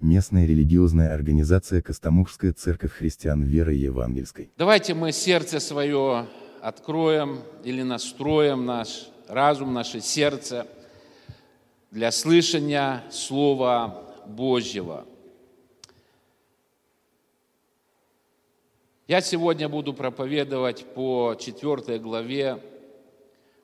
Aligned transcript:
местная 0.00 0.46
религиозная 0.46 1.14
организация 1.14 1.82
Костомукская 1.82 2.52
церковь 2.52 2.92
христиан 2.92 3.42
веры 3.42 3.74
евангельской. 3.74 4.50
Давайте 4.56 4.94
мы 4.94 5.12
сердце 5.12 5.60
свое 5.60 6.26
откроем 6.60 7.40
или 7.64 7.82
настроим 7.82 8.66
наш 8.66 9.08
разум, 9.28 9.72
наше 9.72 10.00
сердце 10.00 10.66
для 11.90 12.10
слышания 12.10 13.04
Слова 13.10 14.02
Божьего. 14.26 15.06
Я 19.08 19.20
сегодня 19.20 19.68
буду 19.68 19.94
проповедовать 19.94 20.84
по 20.94 21.36
четвертой 21.38 22.00
главе 22.00 22.60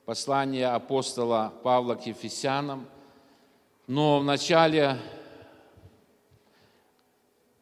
послания 0.05 0.67
апостола 0.67 1.53
Павла 1.63 1.95
к 1.95 2.07
Ефесянам, 2.07 2.87
но 3.87 4.19
вначале 4.19 4.97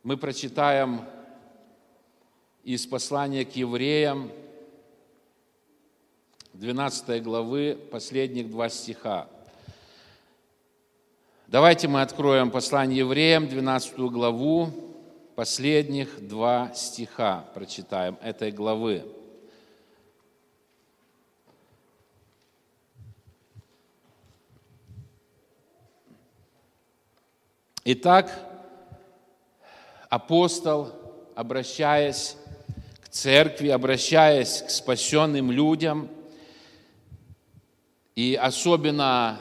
мы 0.04 0.18
прочитаем 0.18 1.06
из 2.64 2.88
послания 2.88 3.46
к 3.46 3.56
евреям 3.56 4.32
12 6.54 7.24
главы, 7.24 7.78
последних 7.92 8.50
два 8.50 8.70
стиха. 8.70 9.28
Давайте 11.48 11.88
мы 11.88 12.02
откроем 12.02 12.50
послание 12.50 13.00
евреям, 13.00 13.48
12 13.48 13.98
главу, 13.98 14.70
последних 15.36 16.28
два 16.28 16.74
стиха 16.74 17.46
прочитаем 17.54 18.18
этой 18.22 18.52
главы. 18.52 19.06
Итак, 27.84 28.51
апостол, 30.12 30.90
обращаясь 31.36 32.36
к 33.00 33.08
церкви, 33.08 33.70
обращаясь 33.70 34.62
к 34.62 34.70
спасенным 34.70 35.52
людям, 35.52 36.10
и 38.14 38.36
особенно 38.40 39.40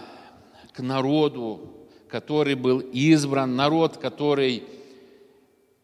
к 0.72 0.78
народу, 0.78 1.75
который 2.09 2.55
был 2.55 2.78
избран, 2.78 3.56
народ, 3.56 3.97
который 3.97 4.62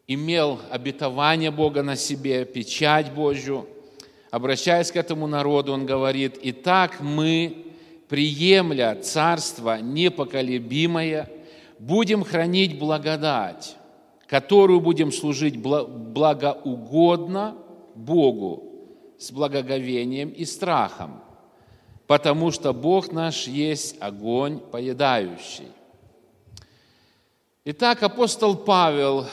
имел 0.07 0.61
обетование 0.71 1.51
Бога 1.51 1.83
на 1.83 1.97
себе, 1.97 2.45
печать 2.45 3.11
Божью. 3.11 3.67
Обращаясь 4.31 4.89
к 4.89 4.95
этому 4.95 5.27
народу, 5.27 5.73
он 5.73 5.85
говорит, 5.85 6.39
«Итак 6.41 7.01
мы, 7.01 7.65
приемля 8.07 8.95
царство 9.01 9.81
непоколебимое, 9.81 11.29
будем 11.77 12.23
хранить 12.23 12.79
благодать, 12.79 13.75
которую 14.27 14.81
будем 14.81 15.11
служить 15.11 15.57
благоугодно 15.57 17.55
Богу 17.95 18.63
с 19.17 19.31
благоговением 19.31 20.29
и 20.29 20.45
страхом, 20.45 21.21
потому 22.05 22.51
что 22.51 22.73
Бог 22.73 23.11
наш 23.11 23.47
есть 23.47 23.95
огонь 23.99 24.59
поедающий». 24.59 25.67
Итак, 27.69 28.03
апостол 28.03 28.55
Павел 28.55 29.25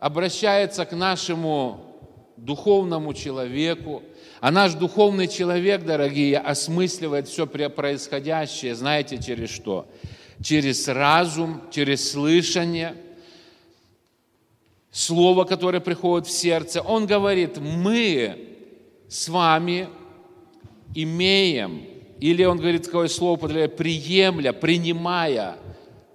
обращается 0.00 0.84
к 0.84 0.92
нашему 0.92 1.92
духовному 2.36 3.14
человеку, 3.14 4.02
а 4.40 4.50
наш 4.50 4.74
духовный 4.74 5.28
человек, 5.28 5.84
дорогие, 5.84 6.38
осмысливает 6.38 7.28
все 7.28 7.46
происходящее, 7.46 8.74
знаете, 8.74 9.22
через 9.22 9.50
что? 9.50 9.86
Через 10.42 10.88
разум, 10.88 11.62
через 11.70 12.10
слышание, 12.10 12.94
слово, 14.90 15.44
которое 15.44 15.80
приходит 15.80 16.26
в 16.26 16.32
сердце. 16.32 16.82
Он 16.82 17.06
говорит, 17.06 17.58
мы 17.58 18.56
с 19.08 19.28
вами 19.28 19.88
имеем, 20.94 21.84
или 22.18 22.44
он 22.44 22.58
говорит 22.58 22.84
такое 22.84 23.08
слово, 23.08 23.36
приемля, 23.36 24.52
принимая 24.52 25.56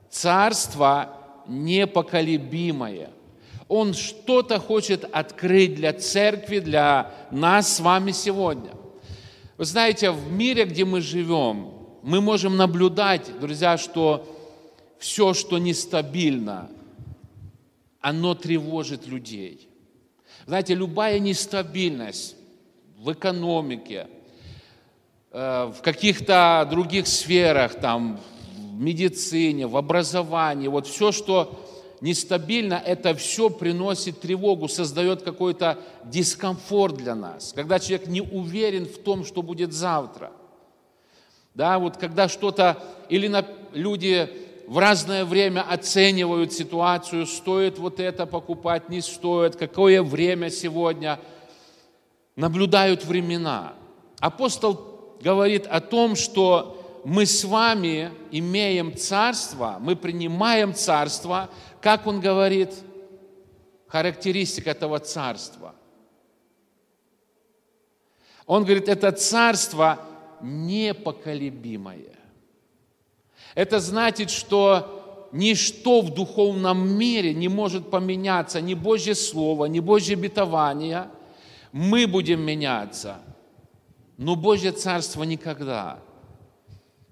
царство 0.09 1.13
непоколебимое– 1.47 3.11
он 3.67 3.93
что-то 3.93 4.59
хочет 4.59 5.03
открыть 5.11 5.75
для 5.75 5.93
церкви, 5.93 6.59
для 6.59 7.11
нас 7.31 7.75
с 7.75 7.79
вами 7.79 8.11
сегодня. 8.11 8.71
Вы 9.57 9.65
знаете, 9.65 10.11
в 10.11 10.31
мире, 10.31 10.65
где 10.65 10.85
мы 10.85 11.01
живем, 11.01 11.76
мы 12.03 12.21
можем 12.21 12.57
наблюдать, 12.57 13.39
друзья, 13.39 13.77
что 13.77 14.25
все, 14.99 15.33
что 15.33 15.57
нестабильно, 15.57 16.69
оно 18.01 18.35
тревожит 18.35 19.07
людей. 19.07 19.67
Знаете, 20.45 20.75
любая 20.75 21.19
нестабильность 21.19 22.35
в 22.97 23.11
экономике, 23.11 24.07
э, 25.31 25.71
в 25.75 25.81
каких-то 25.81 26.67
других 26.69 27.07
сферах, 27.07 27.75
там, 27.75 28.19
в 28.57 28.79
медицине, 28.79 29.67
в 29.67 29.75
образовании, 29.75 30.67
вот 30.67 30.87
все, 30.87 31.11
что 31.11 31.67
нестабильно, 32.01 32.75
это 32.75 33.13
все 33.15 33.49
приносит 33.49 34.21
тревогу, 34.21 34.67
создает 34.67 35.23
какой-то 35.23 35.79
дискомфорт 36.05 36.95
для 36.97 37.15
нас. 37.15 37.53
Когда 37.53 37.79
человек 37.79 38.07
не 38.07 38.21
уверен 38.21 38.85
в 38.85 38.97
том, 38.99 39.25
что 39.25 39.41
будет 39.41 39.73
завтра. 39.73 40.31
Да, 41.57 41.79
вот 41.79 41.97
когда 41.97 42.29
что-то, 42.29 42.77
или 43.09 43.27
на, 43.27 43.43
люди 43.73 44.29
в 44.67 44.77
разное 44.77 45.25
время 45.25 45.65
оценивают 45.67 46.53
ситуацию, 46.53 47.25
стоит 47.25 47.79
вот 47.79 47.99
это 47.99 48.27
покупать, 48.27 48.89
не 48.89 49.01
стоит, 49.01 49.55
какое 49.55 50.03
время 50.03 50.51
сегодня, 50.51 51.19
наблюдают 52.35 53.05
времена. 53.05 53.73
Апостол 54.19 55.17
говорит 55.19 55.65
о 55.65 55.81
том, 55.81 56.15
что 56.15 57.01
мы 57.03 57.25
с 57.25 57.43
вами 57.43 58.11
имеем 58.29 58.95
царство, 58.95 59.77
мы 59.79 59.95
принимаем 59.95 60.75
царство, 60.75 61.49
как 61.81 62.05
он 62.05 62.19
говорит, 62.19 62.71
характеристика 63.87 64.69
этого 64.69 64.99
царства. 64.99 65.73
Он 68.45 68.63
говорит, 68.63 68.87
это 68.87 69.11
царство 69.11 69.97
непоколебимое. 70.41 72.15
Это 73.55 73.79
значит, 73.79 74.29
что 74.29 75.27
ничто 75.31 76.01
в 76.01 76.13
духовном 76.13 76.89
мире 76.97 77.33
не 77.33 77.47
может 77.47 77.89
поменяться, 77.89 78.61
ни 78.61 78.73
Божье 78.73 79.15
Слово, 79.15 79.65
ни 79.65 79.79
Божье 79.79 80.15
обетование. 80.15 81.07
Мы 81.71 82.07
будем 82.07 82.41
меняться, 82.41 83.17
но 84.17 84.35
Божье 84.35 84.71
Царство 84.71 85.23
никогда. 85.23 85.99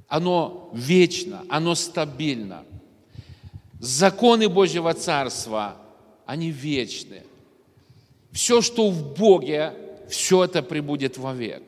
Оно 0.08 0.70
вечно, 0.74 1.44
оно 1.50 1.76
стабильно– 1.76 2.64
законы 3.80 4.50
Божьего 4.50 4.94
Царства, 4.94 5.76
они 6.26 6.52
вечны. 6.52 7.24
Все, 8.32 8.62
что 8.62 8.90
в 8.90 9.14
Боге, 9.16 9.74
все 10.10 10.44
это 10.44 10.62
прибудет 10.62 11.18
вовек. 11.18 11.64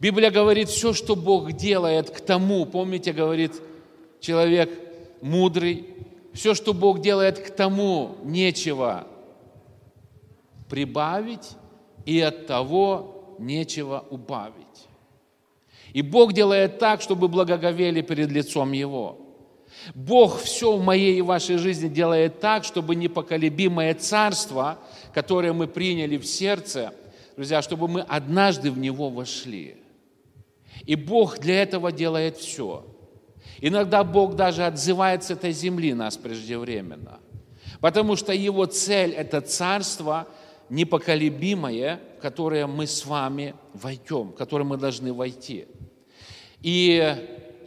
Библия 0.00 0.30
говорит, 0.30 0.68
все, 0.70 0.92
что 0.94 1.14
Бог 1.14 1.52
делает 1.52 2.10
к 2.10 2.20
тому, 2.20 2.64
помните, 2.64 3.12
говорит 3.12 3.52
человек 4.20 4.70
мудрый, 5.20 5.86
все, 6.32 6.54
что 6.54 6.72
Бог 6.72 7.00
делает 7.00 7.38
к 7.38 7.50
тому, 7.50 8.16
нечего 8.24 9.06
прибавить, 10.68 11.50
и 12.06 12.20
от 12.20 12.46
того 12.46 13.36
нечего 13.38 14.04
убавить. 14.10 14.54
И 15.92 16.02
Бог 16.02 16.32
делает 16.32 16.78
так, 16.78 17.02
чтобы 17.02 17.28
благоговели 17.28 18.00
перед 18.00 18.30
лицом 18.30 18.72
Его. 18.72 19.18
Бог 19.94 20.40
все 20.40 20.76
в 20.76 20.82
моей 20.82 21.18
и 21.18 21.22
вашей 21.22 21.56
жизни 21.56 21.88
делает 21.88 22.40
так, 22.40 22.64
чтобы 22.64 22.94
непоколебимое 22.94 23.94
царство, 23.94 24.78
которое 25.12 25.52
мы 25.52 25.66
приняли 25.66 26.16
в 26.16 26.24
сердце, 26.24 26.94
друзья, 27.36 27.60
чтобы 27.60 27.88
мы 27.88 28.00
однажды 28.02 28.70
в 28.70 28.78
него 28.78 29.10
вошли. 29.10 29.79
И 30.86 30.94
Бог 30.96 31.38
для 31.38 31.62
этого 31.62 31.92
делает 31.92 32.36
все. 32.36 32.84
Иногда 33.60 34.04
Бог 34.04 34.36
даже 34.36 34.64
отзывает 34.64 35.24
с 35.24 35.30
этой 35.30 35.52
земли 35.52 35.92
нас 35.92 36.16
преждевременно. 36.16 37.20
Потому 37.80 38.16
что 38.16 38.32
Его 38.32 38.66
цель– 38.66 39.10
это 39.16 39.40
царство 39.40 40.26
непоколебимое, 40.68 42.00
в 42.18 42.22
которое 42.22 42.66
мы 42.66 42.86
с 42.86 43.04
вами 43.04 43.54
войдем, 43.74 44.28
в 44.28 44.34
которое 44.34 44.64
мы 44.64 44.76
должны 44.76 45.12
войти. 45.12 45.66
И 46.62 47.16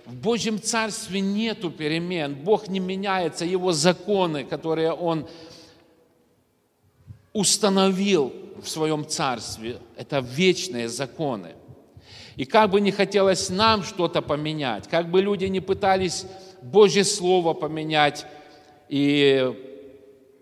в 0.05 0.15
Божьем 0.15 0.61
Царстве 0.61 1.21
нету 1.21 1.69
перемен. 1.71 2.35
Бог 2.35 2.67
не 2.67 2.79
меняется, 2.79 3.45
Его 3.45 3.71
законы, 3.71 4.43
которые 4.43 4.91
Он 4.91 5.27
установил 7.33 8.33
в 8.61 8.69
Своем 8.69 9.07
Царстве, 9.07 9.79
это 9.97 10.19
вечные 10.19 10.87
законы. 10.87 11.55
И 12.35 12.45
как 12.45 12.71
бы 12.71 12.81
не 12.81 12.91
хотелось 12.91 13.49
нам 13.49 13.83
что-то 13.83 14.21
поменять, 14.21 14.87
как 14.87 15.09
бы 15.09 15.21
люди 15.21 15.45
не 15.45 15.59
пытались 15.59 16.25
Божье 16.61 17.03
Слово 17.03 17.53
поменять 17.53 18.25
и 18.89 19.53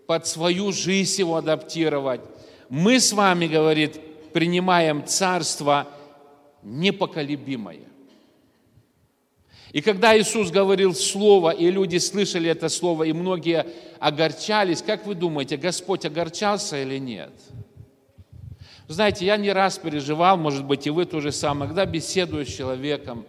под 0.06 0.26
свою 0.26 0.72
жизнь 0.72 1.20
его 1.20 1.36
адаптировать. 1.36 2.20
Мы 2.68 3.00
с 3.00 3.12
вами, 3.12 3.46
говорит, 3.46 4.00
принимаем 4.32 5.04
царство 5.06 5.88
непоколебимое. 6.62 7.80
И 9.72 9.80
когда 9.80 10.18
Иисус 10.18 10.50
говорил 10.50 10.94
Слово, 10.94 11.50
и 11.50 11.70
люди 11.70 11.96
слышали 11.96 12.50
это 12.50 12.68
Слово, 12.68 13.04
и 13.04 13.12
многие 13.12 13.66
огорчались, 13.98 14.82
как 14.82 15.06
вы 15.06 15.14
думаете, 15.14 15.56
Господь 15.56 16.04
огорчался 16.04 16.82
или 16.82 16.98
нет? 16.98 17.32
Знаете, 18.92 19.24
я 19.24 19.38
не 19.38 19.50
раз 19.52 19.78
переживал, 19.78 20.36
может 20.36 20.66
быть, 20.66 20.86
и 20.86 20.90
вы 20.90 21.06
то 21.06 21.20
же 21.20 21.32
самое, 21.32 21.68
когда 21.68 21.86
беседуешь 21.86 22.48
с 22.48 22.56
человеком, 22.56 23.24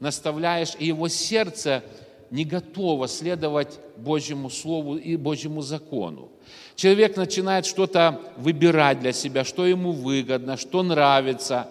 наставляешь, 0.00 0.72
и 0.78 0.86
его 0.86 1.06
сердце 1.08 1.84
не 2.32 2.44
готово 2.44 3.06
следовать 3.06 3.78
Божьему 3.96 4.50
Слову 4.50 4.96
и 4.96 5.16
Божьему 5.16 5.62
закону. 5.62 6.30
Человек 6.74 7.16
начинает 7.16 7.66
что-то 7.66 8.20
выбирать 8.36 8.98
для 8.98 9.12
себя, 9.12 9.44
что 9.44 9.64
ему 9.64 9.92
выгодно, 9.92 10.56
что 10.56 10.82
нравится. 10.82 11.68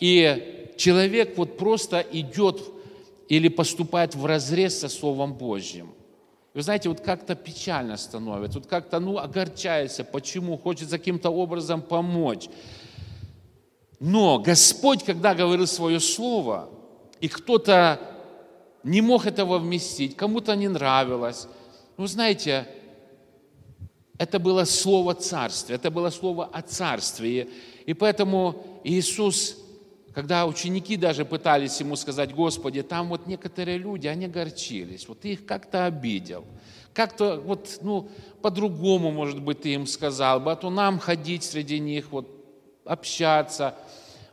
И 0.00 0.72
человек 0.76 1.38
вот 1.38 1.56
просто 1.56 2.04
идет 2.10 2.60
или 3.28 3.46
поступает 3.46 4.16
в 4.16 4.26
разрез 4.26 4.80
со 4.80 4.88
Словом 4.88 5.34
Божьим. 5.34 5.94
Вы 6.54 6.62
знаете, 6.62 6.88
вот 6.90 7.00
как-то 7.00 7.34
печально 7.34 7.96
становится, 7.96 8.58
вот 8.58 8.68
как-то, 8.68 9.00
ну, 9.00 9.18
огорчается. 9.18 10.04
Почему? 10.04 10.58
Хочется 10.58 10.98
каким-то 10.98 11.30
образом 11.30 11.80
помочь. 11.80 12.48
Но 13.98 14.38
Господь, 14.38 15.04
когда 15.04 15.34
говорил 15.34 15.66
свое 15.66 15.98
слово, 15.98 16.68
и 17.20 17.28
кто-то 17.28 18.00
не 18.82 19.00
мог 19.00 19.26
этого 19.26 19.58
вместить, 19.58 20.16
кому-то 20.16 20.54
не 20.54 20.68
нравилось, 20.68 21.46
ну, 21.96 22.06
знаете, 22.06 22.66
это 24.18 24.38
было 24.38 24.64
слово 24.64 25.14
царствия, 25.14 25.76
это 25.76 25.90
было 25.90 26.10
слово 26.10 26.46
о 26.46 26.62
царстве. 26.62 27.48
И 27.86 27.94
поэтому 27.94 28.80
Иисус 28.84 29.56
когда 30.14 30.46
ученики 30.46 30.96
даже 30.96 31.24
пытались 31.24 31.80
ему 31.80 31.96
сказать, 31.96 32.34
Господи, 32.34 32.82
там 32.82 33.08
вот 33.08 33.26
некоторые 33.26 33.78
люди, 33.78 34.06
они 34.06 34.26
горчились, 34.26 35.08
вот 35.08 35.20
ты 35.20 35.32
их 35.32 35.46
как-то 35.46 35.86
обидел. 35.86 36.44
Как-то 36.92 37.40
вот, 37.40 37.78
ну, 37.80 38.10
по-другому, 38.42 39.10
может 39.10 39.40
быть, 39.40 39.62
ты 39.62 39.72
им 39.72 39.86
сказал 39.86 40.40
бы, 40.40 40.52
а 40.52 40.56
то 40.56 40.68
нам 40.68 40.98
ходить 40.98 41.42
среди 41.42 41.78
них, 41.78 42.10
вот, 42.10 42.28
общаться, 42.84 43.74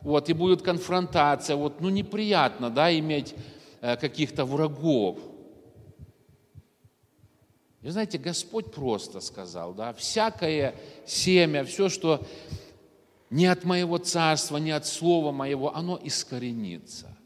вот, 0.02 0.28
и 0.28 0.34
будет 0.34 0.60
конфронтация, 0.60 1.56
вот, 1.56 1.80
ну, 1.80 1.88
неприятно, 1.88 2.68
да, 2.68 2.96
иметь 2.98 3.34
э, 3.80 3.96
каких-то 3.96 4.44
врагов. 4.44 5.18
И 7.80 7.88
знаете, 7.88 8.18
Господь 8.18 8.70
просто 8.72 9.20
сказал, 9.20 9.72
да, 9.72 9.94
всякое 9.94 10.74
семя, 11.06 11.64
все, 11.64 11.88
что 11.88 12.26
не 13.30 13.46
от 13.46 13.64
моего 13.64 13.98
царства, 13.98 14.56
не 14.58 14.72
от 14.72 14.86
слова 14.86 15.30
моего, 15.30 15.74
оно 15.74 15.98
искоренится. 16.02 17.16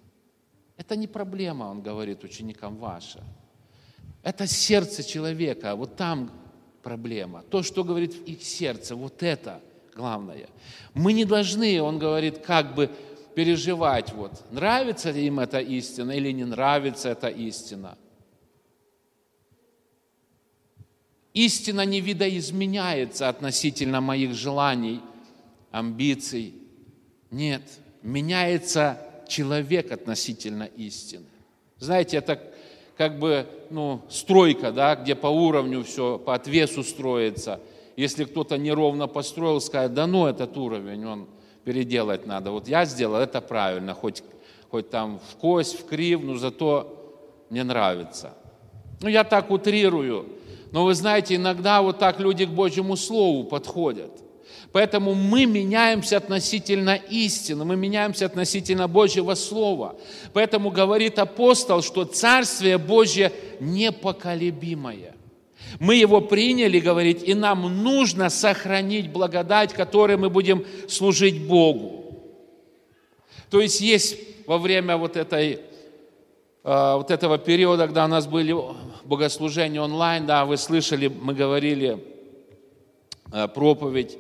Это 0.77 0.97
не 0.97 1.07
проблема, 1.07 1.65
он 1.65 1.83
говорит 1.83 2.25
ученикам 2.25 2.77
ваша. 2.77 3.23
Это 4.23 4.47
сердце 4.47 5.03
человека, 5.03 5.75
вот 5.75 5.97
там 5.97 6.31
проблема. 6.83 7.43
То, 7.51 7.63
что 7.63 7.85
говорит 7.85 8.15
в 8.15 8.25
их 8.25 8.43
сердце, 8.43 8.95
вот 8.95 9.23
это 9.23 9.63
главное. 9.95 10.49
Мы 10.93 11.15
не 11.15 11.25
должны, 11.25 11.81
он 11.81 11.99
говорит, 11.99 12.39
как 12.39 12.75
бы 12.75 12.91
переживать, 13.35 14.13
вот, 14.13 14.45
нравится 14.51 15.11
ли 15.11 15.27
им 15.27 15.41
эта 15.41 15.59
истина 15.59 16.13
или 16.13 16.33
не 16.33 16.45
нравится 16.45 17.09
эта 17.09 17.29
истина. 17.29 17.97
Истина 21.33 21.85
не 21.85 22.01
видоизменяется 22.01 23.29
относительно 23.31 24.03
моих 24.03 24.35
желаний– 24.35 25.01
амбиций. 25.75 26.55
Нет, 27.33 27.63
меняется 28.03 28.97
человек 29.27 29.91
относительно 29.91 30.65
истины. 30.77 31.27
Знаете, 31.81 32.19
это 32.19 32.41
как 32.97 33.19
бы 33.19 33.47
ну, 33.71 34.01
стройка, 34.09 34.71
да, 34.71 34.95
где 34.95 35.17
по 35.17 35.27
уровню 35.27 35.83
все, 35.83 36.17
по 36.19 36.35
отвесу 36.35 36.85
строится. 36.85 37.61
Если 37.97 38.25
кто-то 38.25 38.57
неровно 38.57 39.09
построил, 39.09 39.61
скажет, 39.61 39.95
да 39.95 40.07
ну 40.07 40.27
этот 40.27 40.57
уровень, 40.57 41.05
он 41.07 41.27
переделать 41.65 42.25
надо. 42.25 42.53
Вот 42.53 42.69
я 42.69 42.85
сделал, 42.85 43.17
это 43.17 43.41
правильно, 43.41 43.95
хоть, 43.95 44.23
хоть 44.71 44.91
там 44.91 45.19
в 45.19 45.37
кость, 45.37 45.81
в 45.81 45.87
крив, 45.87 46.23
но 46.23 46.37
зато 46.37 47.17
мне 47.51 47.65
нравится. 47.65 48.35
Ну, 49.01 49.09
я 49.09 49.25
так 49.25 49.51
утрирую. 49.51 50.29
Но 50.71 50.85
вы 50.85 50.95
знаете, 50.95 51.35
иногда 51.35 51.83
вот 51.83 51.99
так 51.99 52.21
люди 52.21 52.47
к 52.47 52.51
Божьему 52.51 52.97
Слову 52.97 53.43
подходят. 53.43 54.24
Поэтому 54.75 55.15
мы 55.15 55.47
меняемся 55.47 56.17
относительно 56.17 56.97
истины, 56.97 57.65
мы 57.65 57.77
меняемся 57.77 58.27
относительно 58.27 58.89
Божьего 58.89 59.37
Слова. 59.37 59.95
Поэтому 60.33 60.73
говорит 60.73 61.21
апостол, 61.21 61.81
что 61.81 62.05
Царствие 62.05 62.77
Божье 62.77 63.31
непоколебимое. 63.61 65.15
Мы 65.79 65.95
его 65.95 66.21
приняли, 66.21 66.81
говорит, 66.81 67.23
и 67.23 67.35
нам 67.35 67.85
нужно 67.85 68.31
сохранить 68.31 69.13
благодать, 69.13 69.73
которой 69.73 70.17
мы 70.17 70.29
будем 70.29 70.67
служить 70.89 71.47
Богу. 71.47 72.21
То 73.51 73.61
есть 73.61 73.81
есть 73.81 74.19
во 74.49 74.59
время 74.59 74.97
вот, 74.97 75.17
этой, 75.17 75.61
э, 76.65 76.95
вот 76.97 77.13
этого 77.13 77.39
периода, 77.39 77.87
когда 77.87 78.07
у 78.07 78.09
нас 78.09 78.27
были 78.27 78.57
богослужения 79.05 79.81
онлайн, 79.81 80.27
да, 80.27 80.45
вы 80.45 80.57
слышали, 80.57 81.07
мы 81.07 81.33
говорили 81.33 82.05
э, 83.33 83.47
проповедь 83.47 84.19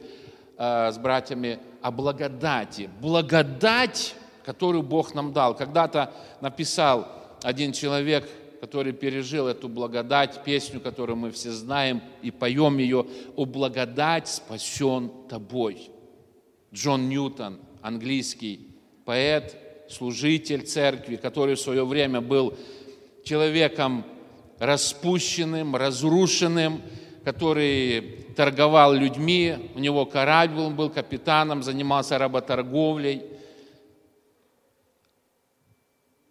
Э, 0.56 0.92
с 0.92 0.98
братьями 0.98 1.58
о 1.82 1.90
благодати. 1.90 2.88
Благодать, 3.00 4.14
которую 4.44 4.84
Бог 4.84 5.12
нам 5.12 5.32
дал. 5.32 5.56
Когда-то 5.56 6.12
написал 6.40 7.08
один 7.42 7.72
человек, 7.72 8.28
который 8.60 8.92
пережил 8.92 9.48
эту 9.48 9.68
благодать, 9.68 10.44
песню, 10.44 10.80
которую 10.80 11.16
мы 11.16 11.32
все 11.32 11.50
знаем 11.50 12.02
и 12.22 12.30
поем 12.30 12.78
ее, 12.78 13.04
«О 13.34 13.44
благодать 13.46 14.28
спасен 14.28 15.10
тобой». 15.28 15.90
Джон 16.72 17.08
Ньютон, 17.08 17.58
английский 17.82 18.68
поэт, 19.04 19.56
служитель 19.90 20.62
церкви, 20.62 21.16
который 21.16 21.56
в 21.56 21.60
свое 21.60 21.84
время 21.84 22.20
был 22.20 22.56
человеком 23.24 24.04
распущенным, 24.60 25.74
разрушенным, 25.74 26.80
который 27.24 28.23
торговал 28.34 28.92
людьми, 28.92 29.70
у 29.74 29.78
него 29.78 30.06
корабль, 30.06 30.60
он 30.60 30.76
был 30.76 30.90
капитаном, 30.90 31.62
занимался 31.62 32.18
работорговлей. 32.18 33.22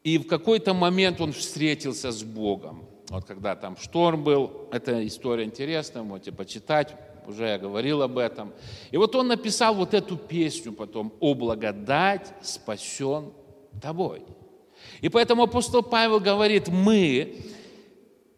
И 0.04 0.18
в 0.18 0.28
какой-то 0.28 0.74
момент 0.74 1.22
он 1.22 1.32
встретился 1.32 2.12
с 2.12 2.24
Богом. 2.24 2.86
Вот 3.10 3.26
когда 3.26 3.56
там 3.56 3.78
шторм 3.78 4.24
был, 4.24 4.68
эта 4.72 5.06
история 5.06 5.44
интересная, 5.46 6.04
можете 6.04 6.32
почитать, 6.32 6.96
уже 7.28 7.46
я 7.46 7.58
говорил 7.58 8.02
об 8.02 8.18
этом. 8.18 8.54
И 8.92 8.98
вот 8.98 9.16
он 9.16 9.28
написал 9.28 9.76
вот 9.76 9.94
эту 9.94 10.18
песню 10.18 10.74
потом 10.74 11.14
«О 11.20 11.34
благодать 11.34 12.34
спасен 12.42 13.32
тобой». 13.82 14.24
И 15.02 15.10
поэтому 15.10 15.44
апостол 15.44 15.84
Павел 15.84 16.20
говорит, 16.20 16.68
мы 16.68 17.38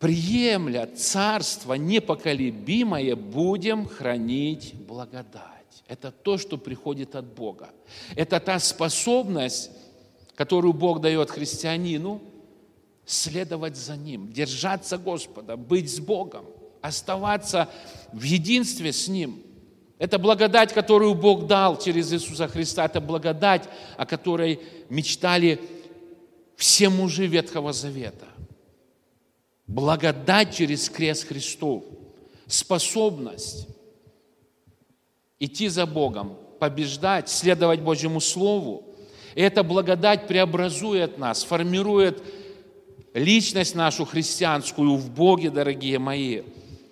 приемля 0.06 0.88
царство 0.96 1.74
непоколебимое, 1.74 3.16
будем 3.16 3.88
хранить 3.88 4.76
благодать. 4.76 5.84
Это 5.88 6.12
то, 6.12 6.38
что 6.38 6.60
приходит 6.60 7.16
от 7.16 7.26
Бога. 7.26 7.72
Это 8.16 8.40
та 8.40 8.60
способность, 8.60 9.72
которую 10.36 10.74
Бог 10.74 11.02
дает 11.02 11.32
христианину, 11.32 12.22
следовать 13.08 13.78
за 13.78 13.98
Ним, 13.98 14.32
держаться 14.32 15.00
Господа, 15.00 15.58
быть 15.58 15.92
с 15.92 16.00
Богом, 16.00 16.46
оставаться 16.82 17.68
в 18.14 18.22
единстве 18.22 18.94
с 18.94 19.08
Ним. 19.08 19.42
Это 19.98 20.20
благодать, 20.20 20.72
которую 20.72 21.16
Бог 21.16 21.48
дал 21.48 21.80
через 21.80 22.14
Иисуса 22.14 22.48
Христа. 22.48 22.86
Это 22.86 23.02
благодать, 23.02 23.68
о 23.98 24.06
которой 24.06 24.60
мечтали 24.88 25.60
все 26.58 26.90
мужи 26.90 27.26
Ветхого 27.26 27.74
Завета. 27.74 28.28
Благодать 29.68 30.56
через 30.56 30.90
крест 30.90 31.28
Христов, 31.28 31.84
способность 32.48 33.68
идти 35.40 35.68
за 35.68 35.86
Богом, 35.86 36.38
побеждать, 36.60 37.30
следовать 37.30 37.82
Божьему 37.82 38.20
Слову. 38.20 38.84
И 39.34 39.42
эта 39.42 39.64
благодать 39.64 40.28
преобразует 40.28 41.18
нас, 41.18 41.44
формирует 41.44 42.24
личность 43.14 43.76
нашу 43.76 44.06
христианскую 44.06 44.96
в 44.96 45.10
Боге, 45.10 45.50
дорогие 45.50 46.00
мои. 46.00 46.44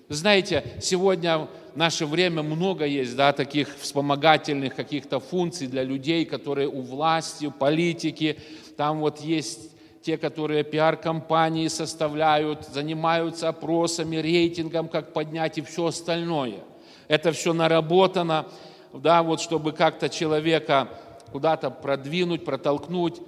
Знаете, 0.10 0.64
сегодня 0.82 1.48
в 1.74 1.78
наше 1.78 2.06
время 2.06 2.44
много 2.44 2.86
есть 2.86 3.16
да, 3.16 3.34
таких 3.34 3.78
вспомогательных 3.78 4.76
каких-то 4.76 5.20
функций 5.20 5.68
для 5.68 5.84
людей, 5.84 6.26
которые 6.26 6.68
у 6.68 6.82
власти, 6.82 7.46
у 7.46 7.52
политики, 7.52 8.40
там 8.78 9.00
вот 9.00 9.22
есть 9.22 9.73
те, 10.04 10.18
которые 10.18 10.66
пиар-компании 10.66 11.70
составляют, 11.70 12.68
занимаются 12.68 13.48
опросами, 13.48 14.18
рейтингом, 14.18 14.90
как 14.90 15.14
поднять 15.14 15.58
и 15.58 15.62
все 15.62 15.88
остальное. 15.88 16.60
Это 17.08 17.32
все 17.32 17.54
наработано, 17.54 18.46
да, 18.94 19.24
вот 19.24 19.40
чтобы 19.40 19.72
как-то 19.72 20.10
человека 20.10 20.90
куда-то 21.32 21.70
продвинуть, 21.70 22.44
протолкнуть. 22.44 23.22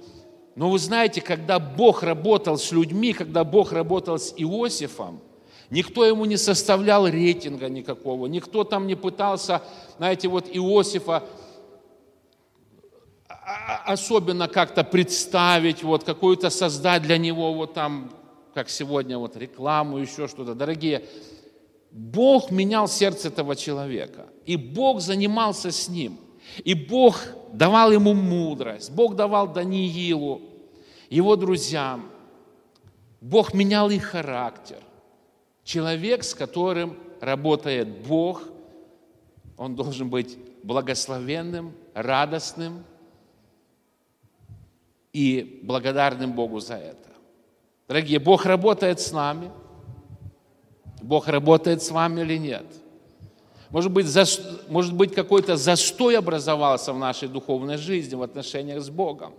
Но 0.54 0.70
вы 0.70 0.78
знаете, 0.78 1.22
когда 1.22 1.58
Бог 1.58 2.02
работал 2.02 2.58
с 2.58 2.70
людьми, 2.72 3.14
когда 3.14 3.42
Бог 3.42 3.72
работал 3.72 4.18
с 4.18 4.34
Иосифом, 4.36 5.20
никто 5.70 6.04
ему 6.04 6.26
не 6.26 6.36
составлял 6.36 7.08
рейтинга 7.08 7.70
никакого, 7.70 8.26
никто 8.26 8.64
там 8.64 8.86
не 8.86 8.96
пытался, 8.96 9.62
знаете, 9.96 10.28
вот 10.28 10.46
Иосифа 10.52 11.22
особенно 13.66 14.48
как-то 14.48 14.84
представить, 14.84 15.82
вот 15.82 16.04
какую-то 16.04 16.50
создать 16.50 17.02
для 17.02 17.18
него 17.18 17.52
вот 17.52 17.74
там, 17.74 18.12
как 18.54 18.68
сегодня, 18.68 19.18
вот 19.18 19.36
рекламу, 19.36 19.98
еще 19.98 20.28
что-то. 20.28 20.54
Дорогие, 20.54 21.04
Бог 21.90 22.50
менял 22.50 22.88
сердце 22.88 23.28
этого 23.28 23.56
человека, 23.56 24.26
и 24.44 24.56
Бог 24.56 25.00
занимался 25.00 25.70
с 25.72 25.88
ним, 25.88 26.18
и 26.64 26.74
Бог 26.74 27.20
давал 27.52 27.90
ему 27.90 28.14
мудрость, 28.14 28.90
Бог 28.92 29.16
давал 29.16 29.52
Даниилу, 29.52 30.42
его 31.10 31.36
друзьям, 31.36 32.10
Бог 33.20 33.54
менял 33.54 33.90
их 33.90 34.04
характер. 34.04 34.78
Человек, 35.64 36.22
с 36.22 36.34
которым 36.34 36.96
работает 37.20 38.06
Бог, 38.06 38.42
он 39.56 39.74
должен 39.74 40.08
быть 40.10 40.38
благословенным, 40.62 41.72
радостным, 41.94 42.84
и 45.16 45.60
благодарным 45.62 46.34
Богу 46.34 46.60
за 46.60 46.74
это. 46.74 47.08
Дорогие, 47.88 48.18
Бог 48.18 48.44
работает 48.44 49.00
с 49.00 49.12
нами. 49.12 49.50
Бог 51.00 51.26
работает 51.28 51.82
с 51.82 51.90
вами 51.90 52.20
или 52.20 52.36
нет? 52.36 52.66
Может 53.70 53.92
быть, 53.92 54.04
за, 54.04 54.26
может 54.68 54.92
быть 54.92 55.14
какой-то 55.14 55.56
застой 55.56 56.18
образовался 56.18 56.92
в 56.92 56.98
нашей 56.98 57.28
духовной 57.28 57.78
жизни 57.78 58.14
в 58.14 58.20
отношениях 58.20 58.82
с 58.82 58.90
Богом. 58.90 59.32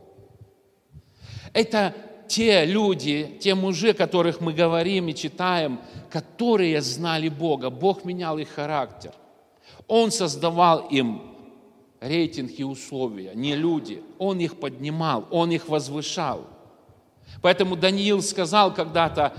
Это 1.53 1.93
те 2.27 2.65
люди, 2.65 3.37
те 3.39 3.53
мужи, 3.53 3.93
которых 3.93 4.41
мы 4.41 4.53
говорим 4.53 5.09
и 5.09 5.13
читаем, 5.13 5.79
которые 6.09 6.81
знали 6.81 7.29
Бога. 7.29 7.69
Бог 7.69 8.03
менял 8.03 8.39
их 8.39 8.49
характер. 8.49 9.11
Он 9.87 10.09
создавал 10.09 10.87
им 10.89 11.36
рейтинг 11.99 12.51
и 12.57 12.63
условия, 12.63 13.31
не 13.35 13.55
люди. 13.55 14.03
Он 14.17 14.39
их 14.39 14.59
поднимал, 14.59 15.27
он 15.31 15.51
их 15.51 15.67
возвышал. 15.67 16.45
Поэтому 17.41 17.75
Даниил 17.75 18.21
сказал 18.21 18.73
когда-то, 18.73 19.33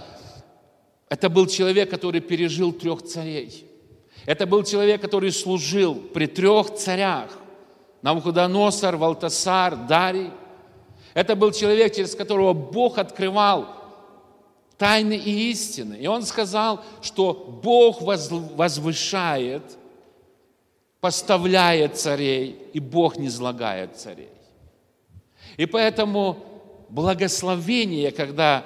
это 1.08 1.28
был 1.30 1.46
человек, 1.46 1.90
который 1.90 2.20
пережил 2.20 2.72
трех 2.72 3.02
царей. 3.02 3.64
Это 4.26 4.46
был 4.46 4.62
человек, 4.62 5.00
который 5.00 5.32
служил 5.32 5.94
при 5.94 6.26
трех 6.26 6.74
царях. 6.74 7.30
Навуходоносор, 8.02 8.96
Валтасар, 8.96 9.74
Дарий. 9.74 10.30
Это 11.14 11.34
был 11.34 11.50
человек, 11.50 11.94
через 11.94 12.14
которого 12.14 12.52
Бог 12.52 12.98
открывал 12.98 13.66
тайны 14.76 15.14
и 15.14 15.50
истины. 15.50 15.94
И 15.94 16.06
он 16.06 16.22
сказал, 16.22 16.84
что 17.00 17.32
Бог 17.62 18.02
возвышает 18.02 19.77
поставляет 21.00 21.97
царей, 21.97 22.59
и 22.73 22.81
Бог 22.81 23.19
не 23.19 23.28
злагает 23.28 23.97
царей. 23.97 24.31
И 25.57 25.67
поэтому 25.67 26.37
благословение, 26.88 28.11
когда 28.11 28.64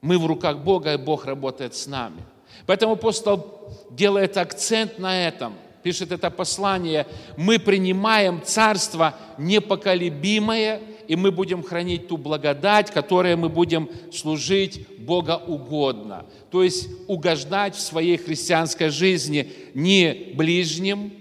мы 0.00 0.18
в 0.18 0.26
руках 0.26 0.58
Бога, 0.58 0.94
и 0.94 0.98
Бог 0.98 1.24
работает 1.24 1.74
с 1.74 1.86
нами. 1.86 2.22
Поэтому 2.66 2.92
апостол 2.92 3.70
делает 3.90 4.36
акцент 4.36 4.98
на 4.98 5.26
этом, 5.26 5.54
пишет 5.82 6.12
это 6.12 6.30
послание, 6.30 7.06
мы 7.36 7.58
принимаем 7.58 8.42
царство 8.42 9.14
непоколебимое, 9.38 10.80
и 11.08 11.16
мы 11.16 11.30
будем 11.30 11.62
хранить 11.62 12.08
ту 12.08 12.16
благодать, 12.16 12.90
которой 12.90 13.36
мы 13.36 13.48
будем 13.48 13.88
служить 14.12 14.86
Бога 14.98 15.36
угодно. 15.36 16.26
То 16.50 16.62
есть 16.62 16.88
угождать 17.06 17.74
в 17.74 17.80
своей 17.80 18.16
христианской 18.16 18.90
жизни 18.90 19.52
не 19.74 20.32
ближним, 20.34 21.12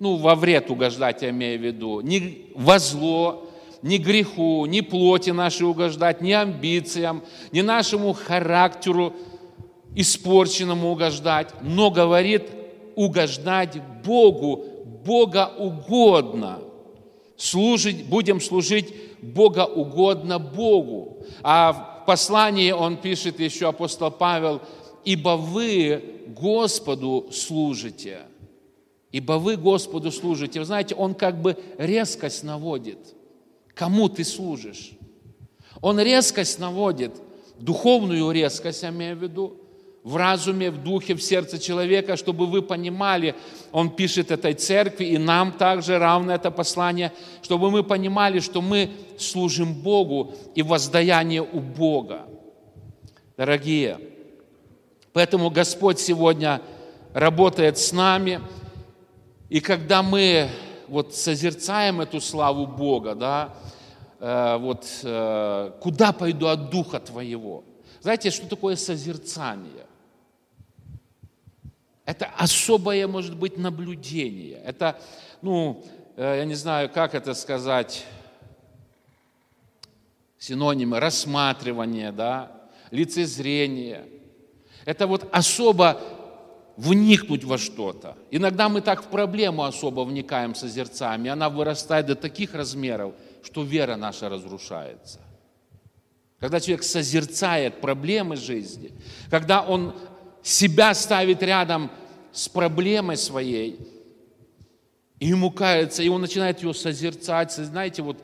ну, 0.00 0.16
во 0.16 0.34
вред 0.34 0.70
угождать, 0.70 1.22
я 1.22 1.30
имею 1.30 1.58
в 1.58 1.62
виду, 1.62 2.00
не 2.00 2.46
во 2.54 2.78
зло, 2.78 3.48
ни 3.82 3.98
греху, 3.98 4.64
ни 4.66 4.80
плоти 4.80 5.30
нашей 5.30 5.66
угождать, 5.66 6.20
ни 6.20 6.32
амбициям, 6.32 7.22
ни 7.52 7.60
нашему 7.60 8.12
характеру 8.14 9.14
испорченному 9.94 10.90
угождать, 10.90 11.50
но 11.62 11.90
говорит 11.90 12.50
угождать 12.96 13.80
Богу, 14.04 14.64
Бога 15.04 15.52
угодно. 15.58 16.60
Служить, 17.44 18.06
будем 18.06 18.40
служить 18.40 18.94
Бога 19.20 19.66
угодно 19.66 20.38
Богу. 20.38 21.18
А 21.42 21.72
в 21.72 22.06
послании 22.06 22.70
он 22.70 22.96
пишет 22.96 23.38
еще, 23.38 23.68
апостол 23.68 24.10
Павел, 24.10 24.62
«Ибо 25.04 25.36
вы 25.36 26.02
Господу 26.28 27.28
служите» 27.30 28.20
ибо 29.12 29.34
вы 29.34 29.56
Господу 29.56 30.10
служите. 30.10 30.58
Вы 30.58 30.66
знаете, 30.66 30.96
Он 30.96 31.14
как 31.14 31.40
бы 31.40 31.56
резкость 31.78 32.42
наводит. 32.42 32.98
Кому 33.72 34.08
ты 34.08 34.24
служишь? 34.24 34.90
Он 35.80 36.00
резкость 36.00 36.58
наводит, 36.58 37.12
духовную 37.60 38.32
резкость, 38.32 38.82
я 38.82 38.88
имею 38.88 39.16
в 39.16 39.22
виду, 39.22 39.56
в 40.04 40.16
разуме, 40.16 40.70
в 40.70 40.80
духе, 40.82 41.14
в 41.14 41.22
сердце 41.22 41.58
человека, 41.58 42.16
чтобы 42.16 42.46
вы 42.46 42.62
понимали, 42.62 43.34
он 43.72 43.90
пишет 43.90 44.30
этой 44.30 44.54
церкви, 44.54 45.06
и 45.06 45.18
нам 45.18 45.50
также 45.50 45.98
равно 45.98 46.32
это 46.32 46.52
послание, 46.52 47.12
чтобы 47.42 47.72
мы 47.72 47.82
понимали, 47.82 48.38
что 48.38 48.62
мы 48.62 48.90
служим 49.18 49.74
Богу 49.74 50.34
и 50.54 50.62
воздаяние 50.62 51.42
у 51.42 51.58
Бога. 51.58 52.26
Дорогие, 53.36 53.98
поэтому 55.12 55.50
Господь 55.50 55.98
сегодня 55.98 56.62
работает 57.12 57.78
с 57.78 57.92
нами– 57.92 58.40
и 59.54 59.60
когда 59.60 60.02
мы 60.02 60.48
вот 60.88 61.14
созерцаем 61.14 62.00
эту 62.00 62.20
славу 62.20 62.66
Бога, 62.66 63.14
да, 63.14 63.54
э, 64.18 64.56
вот 64.58 64.84
э, 65.02 65.70
куда 65.80 66.12
пойду 66.12 66.48
от 66.48 66.70
Духа 66.70 66.98
Твоего? 66.98 67.62
Знаете, 68.00 68.30
что 68.30 68.48
такое 68.48 68.74
созерцание? 68.74 69.86
Это 72.04 72.26
особое, 72.36 73.08
может 73.08 73.34
быть, 73.36 73.56
наблюдение. 73.56 74.58
Это, 74.64 75.00
ну, 75.40 75.84
э, 76.16 76.38
я 76.38 76.44
не 76.44 76.54
знаю, 76.54 76.90
как 76.90 77.14
это 77.14 77.32
сказать, 77.34 78.04
синонимы, 80.38 81.00
рассматривание, 81.00 82.12
да, 82.12 82.52
лицезрение. 82.90 84.04
Это 84.84 85.06
вот 85.06 85.26
особо 85.32 85.98
вникнуть 86.76 87.44
во 87.44 87.56
что-то. 87.56 88.18
Иногда 88.30 88.68
мы 88.68 88.82
так 88.82 89.02
в 89.02 89.06
проблему 89.06 89.64
особо 89.64 90.02
вникаем, 90.02 90.54
созерцаем, 90.54 91.24
и 91.24 91.28
она 91.28 91.48
вырастает 91.48 92.06
до 92.06 92.16
таких 92.16 92.54
размеров, 92.54 93.14
что 93.42 93.62
вера 93.62 93.96
наша 93.96 94.28
разрушается. 94.28 95.20
Когда 96.38 96.60
человек 96.60 96.82
созерцает 96.82 97.80
проблемы 97.80 98.36
жизни, 98.36 98.92
когда 99.30 99.62
он 99.62 99.94
себя 100.44 100.94
ставит 100.94 101.42
рядом 101.42 101.90
с 102.30 102.48
проблемой 102.48 103.16
своей, 103.16 103.80
и 105.18 105.28
ему 105.28 105.50
кается, 105.50 106.02
и 106.02 106.08
он 106.08 106.20
начинает 106.20 106.62
ее 106.62 106.74
созерцать, 106.74 107.52
знаете, 107.52 108.02
вот 108.02 108.18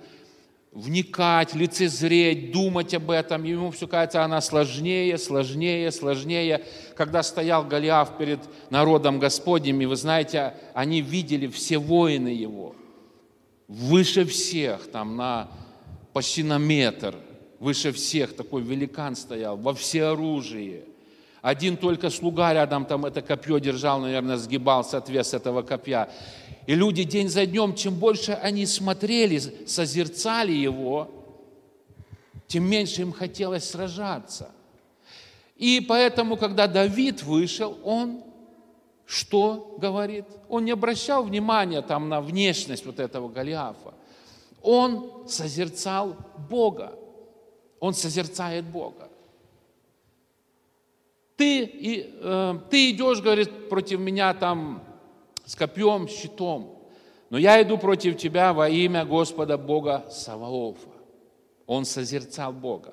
вникать, 0.72 1.54
лицезреть, 1.54 2.52
думать 2.52 2.94
об 2.94 3.10
этом. 3.10 3.42
Ему 3.44 3.70
все 3.70 3.88
кажется, 3.88 4.22
она 4.22 4.40
сложнее, 4.40 5.16
сложнее, 5.18 5.90
сложнее. 5.90 6.64
Когда 6.96 7.22
стоял 7.22 7.64
Голиаф 7.64 8.18
перед 8.18 8.40
народом 8.70 9.18
Господним, 9.18 9.80
и 9.80 9.86
вы 9.86 9.96
знаете, 9.96 10.54
они 10.74 11.00
видели 11.00 11.46
все 11.46 11.78
воины 11.78 12.28
его, 12.28 12.76
выше 13.66 14.24
всех, 14.26 14.90
там 14.90 15.16
на 15.16 15.48
почти 16.12 16.42
на 16.42 16.58
метр, 16.58 17.16
выше 17.58 17.92
всех 17.92 18.36
такой 18.36 18.62
великан 18.62 19.16
стоял, 19.16 19.56
во 19.56 19.74
всеоружии. 19.74 20.84
Один 21.42 21.76
только 21.76 22.10
слуга 22.10 22.52
рядом 22.52 22.84
там 22.84 23.06
это 23.06 23.22
копье 23.22 23.58
держал, 23.58 24.00
наверное, 24.00 24.36
сгибался 24.36 24.98
от 24.98 25.08
веса 25.08 25.38
этого 25.38 25.62
копья. 25.62 26.10
И 26.66 26.74
люди 26.74 27.04
день 27.04 27.28
за 27.28 27.46
днем, 27.46 27.74
чем 27.74 27.94
больше 27.94 28.32
они 28.32 28.66
смотрели, 28.66 29.38
созерцали 29.66 30.52
его, 30.52 31.10
тем 32.46 32.64
меньше 32.64 33.02
им 33.02 33.12
хотелось 33.12 33.70
сражаться. 33.70 34.50
И 35.56 35.84
поэтому, 35.86 36.36
когда 36.36 36.66
Давид 36.66 37.22
вышел, 37.22 37.78
он 37.84 38.22
что 39.10 39.74
говорит? 39.78 40.24
Он 40.48 40.64
не 40.64 40.70
обращал 40.70 41.24
внимания 41.24 41.82
там 41.82 42.08
на 42.08 42.20
внешность 42.20 42.86
вот 42.86 43.00
этого 43.00 43.28
Голиафа. 43.28 43.92
Он 44.62 45.26
созерцал 45.26 46.16
Бога. 46.48 46.92
Он 47.80 47.92
созерцает 47.92 48.64
Бога. 48.66 49.09
Ты, 51.40 51.64
и, 51.64 52.14
э, 52.20 52.58
ты 52.68 52.90
идешь, 52.90 53.22
говорит, 53.22 53.70
против 53.70 53.98
меня 53.98 54.34
там 54.34 54.84
с 55.46 55.56
копьем, 55.56 56.06
щитом, 56.06 56.78
но 57.30 57.38
я 57.38 57.62
иду 57.62 57.78
против 57.78 58.18
тебя 58.18 58.52
во 58.52 58.68
имя 58.68 59.06
Господа 59.06 59.56
Бога 59.56 60.04
Саваофа. 60.10 60.90
Он 61.66 61.86
созерцал 61.86 62.52
Бога. 62.52 62.92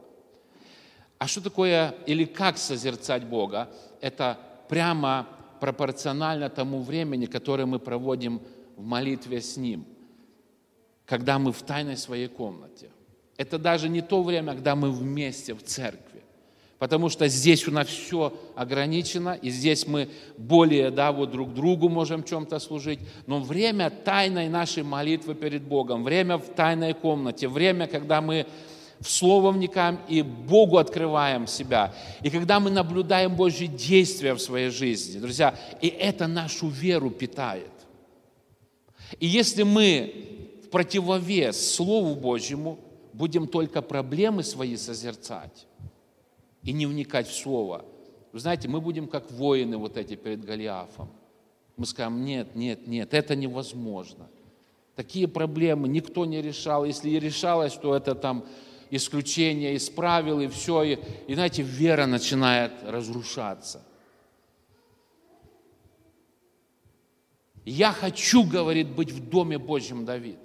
А 1.17 1.27
что 1.27 1.41
такое 1.41 1.93
или 2.05 2.23
как 2.23 2.57
созерцать 2.57 3.25
Бога? 3.25 3.69
Это 3.99 4.39
прямо 4.69 5.27
пропорционально 5.59 6.49
тому 6.49 6.81
времени, 6.81 7.25
которое 7.25 7.65
мы 7.65 7.79
проводим 7.79 8.41
в 8.77 8.85
молитве 8.85 9.41
с 9.41 9.57
Ним, 9.57 9.83
когда 11.05 11.37
мы 11.37 11.51
в 11.51 11.61
тайной 11.63 11.97
своей 11.97 12.29
комнате. 12.29 12.91
Это 13.35 13.59
даже 13.59 13.89
не 13.89 13.99
то 14.01 14.23
время, 14.23 14.53
когда 14.53 14.73
мы 14.77 14.89
вместе 14.89 15.53
в 15.53 15.61
церкви. 15.63 16.06
Потому 16.79 17.09
что 17.09 17.27
здесь 17.27 17.67
у 17.67 17.71
нас 17.71 17.87
все 17.87 18.33
ограничено, 18.55 19.37
и 19.41 19.49
здесь 19.49 19.87
мы 19.87 20.09
более, 20.37 20.91
да, 20.91 21.11
вот 21.11 21.31
друг 21.31 21.53
другу 21.53 21.89
можем 21.89 22.23
чем-то 22.23 22.59
служить. 22.59 22.99
Но 23.25 23.39
время 23.39 23.89
тайной 23.89 24.47
нашей 24.47 24.83
молитвы 24.83 25.33
перед 25.33 25.63
Богом, 25.63 26.03
время 26.03 26.37
в 26.37 26.53
тайной 26.53 26.93
комнате, 26.93 27.47
время, 27.47 27.87
когда 27.87 28.21
мы 28.21 28.45
в 28.99 29.09
Слово 29.09 29.51
вникаем 29.51 29.99
и 30.07 30.21
Богу 30.21 30.77
открываем 30.77 31.47
себя. 31.47 31.93
И 32.21 32.29
когда 32.29 32.59
мы 32.59 32.69
наблюдаем 32.69 33.35
Божьи 33.35 33.67
действия 33.67 34.33
в 34.33 34.39
своей 34.39 34.69
жизни, 34.69 35.19
друзья, 35.19 35.55
и 35.81 35.87
это 35.87 36.27
нашу 36.27 36.67
веру 36.69 37.09
питает. 37.09 37.71
И 39.19 39.27
если 39.27 39.63
мы 39.63 40.59
в 40.63 40.69
противовес 40.69 41.75
Слову 41.75 42.15
Божьему 42.15 42.79
будем 43.13 43.47
только 43.47 43.81
проблемы 43.81 44.43
свои 44.43 44.75
созерцать, 44.75 45.67
и 46.67 46.73
не 46.73 46.85
вникать 46.85 47.27
в 47.27 47.33
Слово. 47.33 47.85
Вы 48.33 48.39
знаете, 48.39 48.67
мы 48.67 48.81
будем 48.81 49.07
как 49.07 49.31
воины 49.31 49.77
вот 49.77 49.95
эти 49.95 50.15
перед 50.15 50.43
Голиафом. 50.43 51.09
Мы 51.77 51.85
скажем, 51.85 52.25
нет, 52.25 52.55
нет, 52.55 52.87
нет, 52.87 53.13
это 53.13 53.37
невозможно. 53.37 54.27
Такие 54.93 55.29
проблемы 55.29 55.87
никто 55.87 56.25
не 56.25 56.41
решал. 56.41 56.83
Если 56.83 57.09
и 57.09 57.19
решалось, 57.19 57.73
то 57.73 57.95
это 57.95 58.15
там 58.15 58.45
исключение 58.89 59.75
из 59.75 59.89
правил 59.89 60.41
и 60.41 60.47
все. 60.47 60.83
И, 60.83 60.99
и 61.27 61.35
знаете, 61.35 61.61
вера 61.61 62.05
начинает 62.05 62.73
разрушаться. 62.83 63.81
Я 67.63 67.93
хочу, 67.93 68.43
говорит, 68.43 68.89
быть 68.89 69.11
в 69.11 69.29
Доме 69.29 69.57
Божьем 69.57 70.03
Давид. 70.03 70.39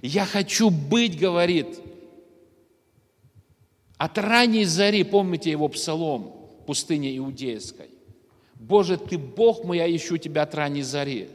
Я 0.00 0.24
хочу 0.24 0.70
быть, 0.70 1.18
говорит, 1.18 1.78
от 3.98 4.16
ранней 4.16 4.64
зари, 4.64 5.02
помните 5.02 5.50
его 5.50 5.68
псалом, 5.68 6.32
пустыне 6.66 7.16
Иудейской. 7.18 7.90
Боже, 8.54 8.96
Ты 8.96 9.18
Бог 9.18 9.64
мой, 9.64 9.78
я 9.78 9.94
ищу 9.94 10.16
Тебя 10.16 10.42
от 10.42 10.54
ранней 10.54 10.82
зари. 10.82 11.28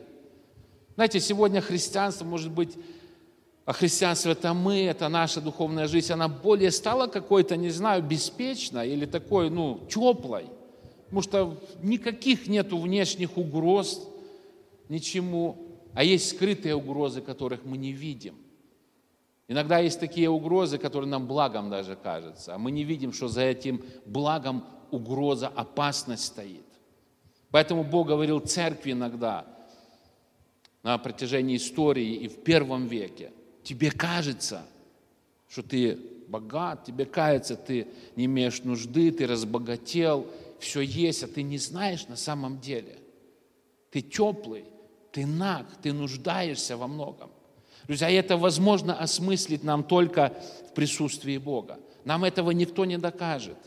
Знаете, 0.95 1.19
сегодня 1.19 1.61
христианство, 1.61 2.25
может 2.25 2.51
быть, 2.51 2.75
а 3.65 3.73
христианство 3.73 4.31
это 4.31 4.53
мы, 4.53 4.83
это 4.83 5.07
наша 5.09 5.41
духовная 5.41 5.87
жизнь, 5.87 6.11
она 6.11 6.27
более 6.27 6.71
стала 6.71 7.07
какой-то, 7.07 7.55
не 7.57 7.69
знаю, 7.69 8.03
беспечной 8.03 8.89
или 8.89 9.05
такой, 9.05 9.49
ну, 9.49 9.79
теплой. 9.89 10.45
Потому 11.05 11.21
что 11.21 11.57
никаких 11.81 12.47
нету 12.47 12.77
внешних 12.77 13.37
угроз, 13.37 14.07
ничему, 14.89 15.57
а 15.93 16.03
есть 16.03 16.29
скрытые 16.29 16.75
угрозы, 16.75 17.21
которых 17.21 17.65
мы 17.65 17.77
не 17.77 17.91
видим. 17.91 18.35
Иногда 19.47 19.79
есть 19.79 19.99
такие 19.99 20.29
угрозы, 20.29 20.77
которые 20.77 21.09
нам 21.09 21.27
благом 21.27 21.69
даже 21.69 21.95
кажутся, 21.95 22.55
а 22.55 22.57
мы 22.57 22.71
не 22.71 22.83
видим, 22.83 23.11
что 23.11 23.27
за 23.27 23.41
этим 23.41 23.83
благом 24.05 24.65
угроза, 24.89 25.47
опасность 25.47 26.25
стоит. 26.25 26.65
Поэтому 27.51 27.83
Бог 27.83 28.07
говорил 28.07 28.39
церкви 28.39 28.91
иногда 28.91 29.45
на 30.81 30.97
протяжении 30.97 31.57
истории 31.57 32.15
и 32.15 32.27
в 32.27 32.43
первом 32.43 32.87
веке. 32.87 33.31
Тебе 33.63 33.91
кажется, 33.91 34.65
что 35.49 35.61
ты 35.61 35.97
богат, 36.27 36.85
тебе 36.85 37.05
кажется, 37.05 37.55
ты 37.55 37.87
не 38.15 38.25
имеешь 38.25 38.63
нужды, 38.63 39.11
ты 39.11 39.27
разбогател, 39.27 40.27
все 40.59 40.81
есть, 40.81 41.23
а 41.23 41.27
ты 41.27 41.43
не 41.43 41.57
знаешь 41.57 42.07
на 42.07 42.15
самом 42.15 42.59
деле. 42.59 42.97
Ты 43.91 44.01
теплый, 44.01 44.65
ты 45.11 45.25
наг, 45.25 45.67
ты 45.81 45.93
нуждаешься 45.93 46.75
во 46.77 46.87
многом. 46.87 47.29
Друзья, 47.87 48.09
это 48.09 48.37
возможно 48.37 48.97
осмыслить 48.97 49.63
нам 49.63 49.83
только 49.83 50.33
в 50.69 50.73
присутствии 50.73 51.37
Бога. 51.37 51.79
Нам 52.05 52.23
этого 52.23 52.51
никто 52.51 52.85
не 52.85 52.97
докажет. 52.97 53.57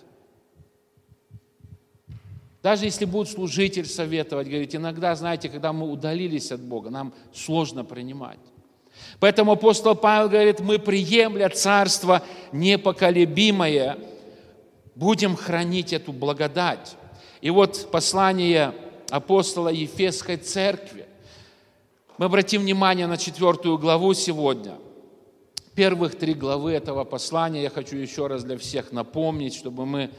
Даже 2.63 2.85
если 2.85 3.05
будет 3.05 3.29
служитель 3.29 3.87
советовать, 3.87 4.49
говорить, 4.49 4.75
иногда, 4.75 5.15
знаете, 5.15 5.49
когда 5.49 5.73
мы 5.73 5.89
удалились 5.89 6.51
от 6.51 6.61
Бога, 6.61 6.91
нам 6.91 7.15
сложно 7.33 7.85
принимать. 7.85 8.41
Поэтому 9.21 9.53
апостол 9.53 9.95
Павел 9.95 10.29
говорит, 10.29 10.61
мы 10.61 10.79
приемля 10.79 11.49
царство 11.49 12.23
непоколебимое, 12.53 13.99
будем 14.95 15.37
хранить 15.37 15.93
эту 15.93 16.13
благодать. 16.13 16.97
И 17.41 17.51
вот 17.51 17.89
послание 17.93 18.75
апостола 19.11 19.69
Ефесской 19.69 20.37
церкви, 20.37 21.06
мы 22.19 22.27
обратим 22.27 22.63
внимание 22.63 23.07
на 23.07 23.17
четвертую 23.17 23.79
главу 23.79 24.15
сегодня. 24.15 24.79
Первых 25.75 26.17
три 26.17 26.33
главы 26.33 26.73
этого 26.73 27.05
послания 27.05 27.63
я 27.63 27.71
хочу 27.71 27.97
еще 27.97 28.27
раз 28.27 28.45
для 28.45 28.57
всех 28.57 28.93
напомнить, 28.93 29.55
чтобы 29.55 29.85
мы 29.85 30.11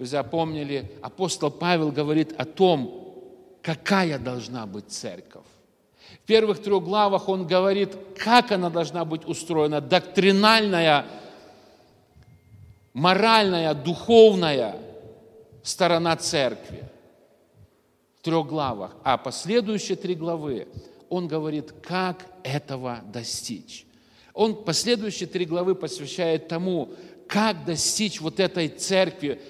запомнили. 0.00 0.90
Апостол 1.02 1.52
Павел 1.52 1.92
говорит 1.92 2.34
о 2.36 2.44
том, 2.44 3.14
какая 3.62 4.18
должна 4.18 4.66
быть 4.66 4.90
церковь. 4.90 5.44
В 6.24 6.26
первых 6.26 6.60
трех 6.60 6.82
главах 6.82 7.28
он 7.28 7.46
говорит, 7.46 7.96
как 8.18 8.50
она 8.50 8.70
должна 8.70 9.04
быть 9.04 9.26
устроена, 9.26 9.80
доктринальная, 9.80 11.06
моральная, 12.92 13.74
духовная 13.74 14.76
сторона 15.62 16.16
церкви. 16.16 16.82
В 18.18 18.24
трех 18.24 18.46
главах. 18.46 18.96
А 19.04 19.18
последующие 19.18 19.96
три 19.96 20.14
главы 20.14 20.66
он 21.14 21.28
говорит, 21.28 21.72
как 21.82 22.26
этого 22.42 23.00
достичь. 23.12 23.86
Он 24.32 24.64
последующие 24.64 25.28
три 25.28 25.44
главы 25.44 25.76
посвящает 25.76 26.48
тому, 26.48 26.92
как 27.28 27.64
достичь 27.64 28.20
вот 28.20 28.40
этой 28.40 28.68
церкви, 28.68 29.40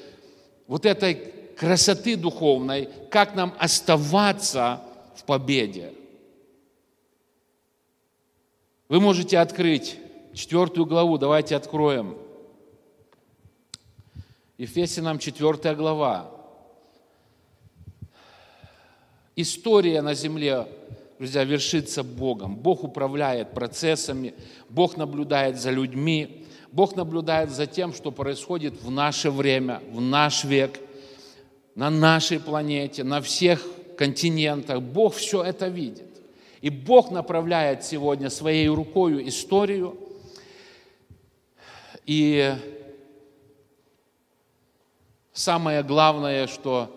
вот 0.66 0.85
этой 0.85 1.33
красоты 1.57 2.16
духовной, 2.16 2.90
как 3.11 3.35
нам 3.35 3.55
оставаться 3.59 4.83
в 5.16 5.24
победе. 5.24 5.94
Вы 8.90 9.00
можете 9.00 9.38
открыть 9.38 9.98
четвертую 10.35 10.85
главу, 10.85 11.16
давайте 11.16 11.57
откроем. 11.57 12.18
Ефесянам 14.59 15.18
четвертая 15.18 15.74
глава. 15.74 16.31
История 19.35 20.03
на 20.03 20.14
земле 20.14 20.68
друзья, 21.24 21.44
вершится 21.44 22.02
Богом. 22.02 22.54
Бог 22.54 22.84
управляет 22.84 23.54
процессами, 23.54 24.34
Бог 24.68 24.98
наблюдает 24.98 25.58
за 25.58 25.70
людьми, 25.70 26.44
Бог 26.70 26.96
наблюдает 26.96 27.48
за 27.48 27.66
тем, 27.66 27.94
что 27.94 28.10
происходит 28.10 28.82
в 28.82 28.90
наше 28.90 29.30
время, 29.30 29.80
в 29.90 30.02
наш 30.02 30.44
век, 30.44 30.78
на 31.74 31.88
нашей 31.88 32.38
планете, 32.38 33.04
на 33.04 33.22
всех 33.22 33.66
континентах. 33.96 34.82
Бог 34.82 35.14
все 35.14 35.42
это 35.42 35.68
видит. 35.68 36.04
И 36.60 36.68
Бог 36.68 37.10
направляет 37.10 37.84
сегодня 37.84 38.28
своей 38.28 38.68
рукой 38.68 39.26
историю. 39.26 39.96
И 42.04 42.54
самое 45.32 45.82
главное, 45.82 46.46
что 46.48 46.90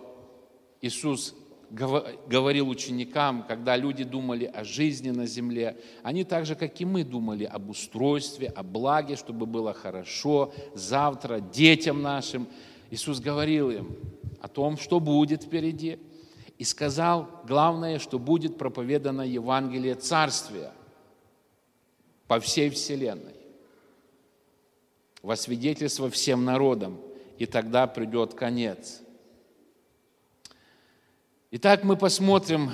Иисус 0.81 1.33
говорил 1.69 2.69
ученикам, 2.69 3.43
когда 3.47 3.75
люди 3.75 4.03
думали 4.03 4.45
о 4.45 4.63
жизни 4.63 5.09
на 5.09 5.25
земле, 5.25 5.77
они 6.01 6.23
так 6.23 6.45
же, 6.45 6.55
как 6.55 6.79
и 6.79 6.85
мы, 6.85 7.03
думали 7.03 7.43
об 7.43 7.69
устройстве, 7.69 8.47
о 8.47 8.63
благе, 8.63 9.15
чтобы 9.15 9.45
было 9.45 9.73
хорошо 9.73 10.53
завтра 10.73 11.39
детям 11.39 12.01
нашим. 12.01 12.47
Иисус 12.89 13.19
говорил 13.19 13.69
им 13.69 13.97
о 14.41 14.47
том, 14.47 14.77
что 14.77 14.99
будет 14.99 15.43
впереди, 15.43 15.99
и 16.57 16.63
сказал, 16.63 17.29
главное, 17.47 17.99
что 17.99 18.17
будет 18.17 18.57
проповедано 18.57 19.21
Евангелие 19.21 19.95
Царствия 19.95 20.71
по 22.27 22.39
всей 22.39 22.69
вселенной, 22.69 23.35
во 25.21 25.35
свидетельство 25.35 26.09
всем 26.09 26.45
народам, 26.45 26.99
и 27.37 27.45
тогда 27.45 27.87
придет 27.87 28.33
конец– 28.33 29.01
Итак, 31.49 31.85
мы 31.85 31.95
посмотрим, 31.95 32.73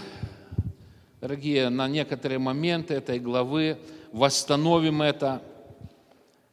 дорогие, 1.21 1.69
на 1.69 1.88
некоторые 1.88 2.39
моменты 2.39 2.95
этой 2.95 3.19
главы, 3.19 3.77
восстановим 4.12 5.03
это 5.03 5.43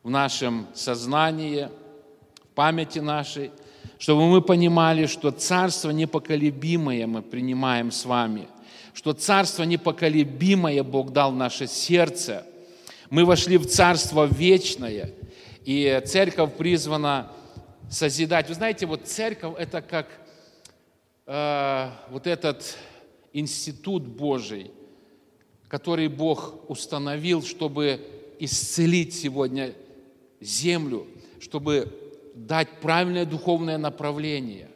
в 0.02 0.10
нашем 0.10 0.66
сознании, 0.74 1.70
памяти 2.54 2.98
нашей, 2.98 3.52
чтобы 3.98 4.26
мы 4.26 4.42
понимали, 4.42 5.06
что 5.06 5.30
Царство 5.30 5.88
непоколебимое 5.88 7.06
мы 7.06 7.22
принимаем 7.22 7.90
с 7.90 8.04
вами, 8.04 8.48
что 8.92 9.14
Царство 9.14 9.62
непоколебимое 9.62 10.82
Бог 10.82 11.14
дал 11.14 11.32
в 11.32 11.36
наше 11.36 11.66
сердце. 11.66 12.44
Мы 13.08 13.24
вошли 13.24 13.56
в 13.56 13.64
Царство 13.64 14.26
вечное, 14.26 15.10
и 15.64 16.02
Церковь 16.04 16.52
призвана 16.52 17.32
созидать. 17.88 18.50
Вы 18.50 18.56
знаете, 18.56 18.84
вот 18.84 19.06
Церковь– 19.06 19.54
это 19.58 19.80
как 19.80 20.06
э, 21.30 21.90
вот 22.10 22.26
этот 22.26 22.76
институт 23.32 24.02
Божий, 24.02 24.72
который 25.68 26.08
Бог 26.08 26.68
установил, 26.68 27.42
чтобы 27.42 28.00
исцелить 28.40 29.14
сегодня 29.14 29.72
землю, 30.40 31.06
чтобы 31.40 31.96
дать 32.34 32.80
правильное 32.80 33.24
духовное 33.24 33.78
направление. 33.78 34.70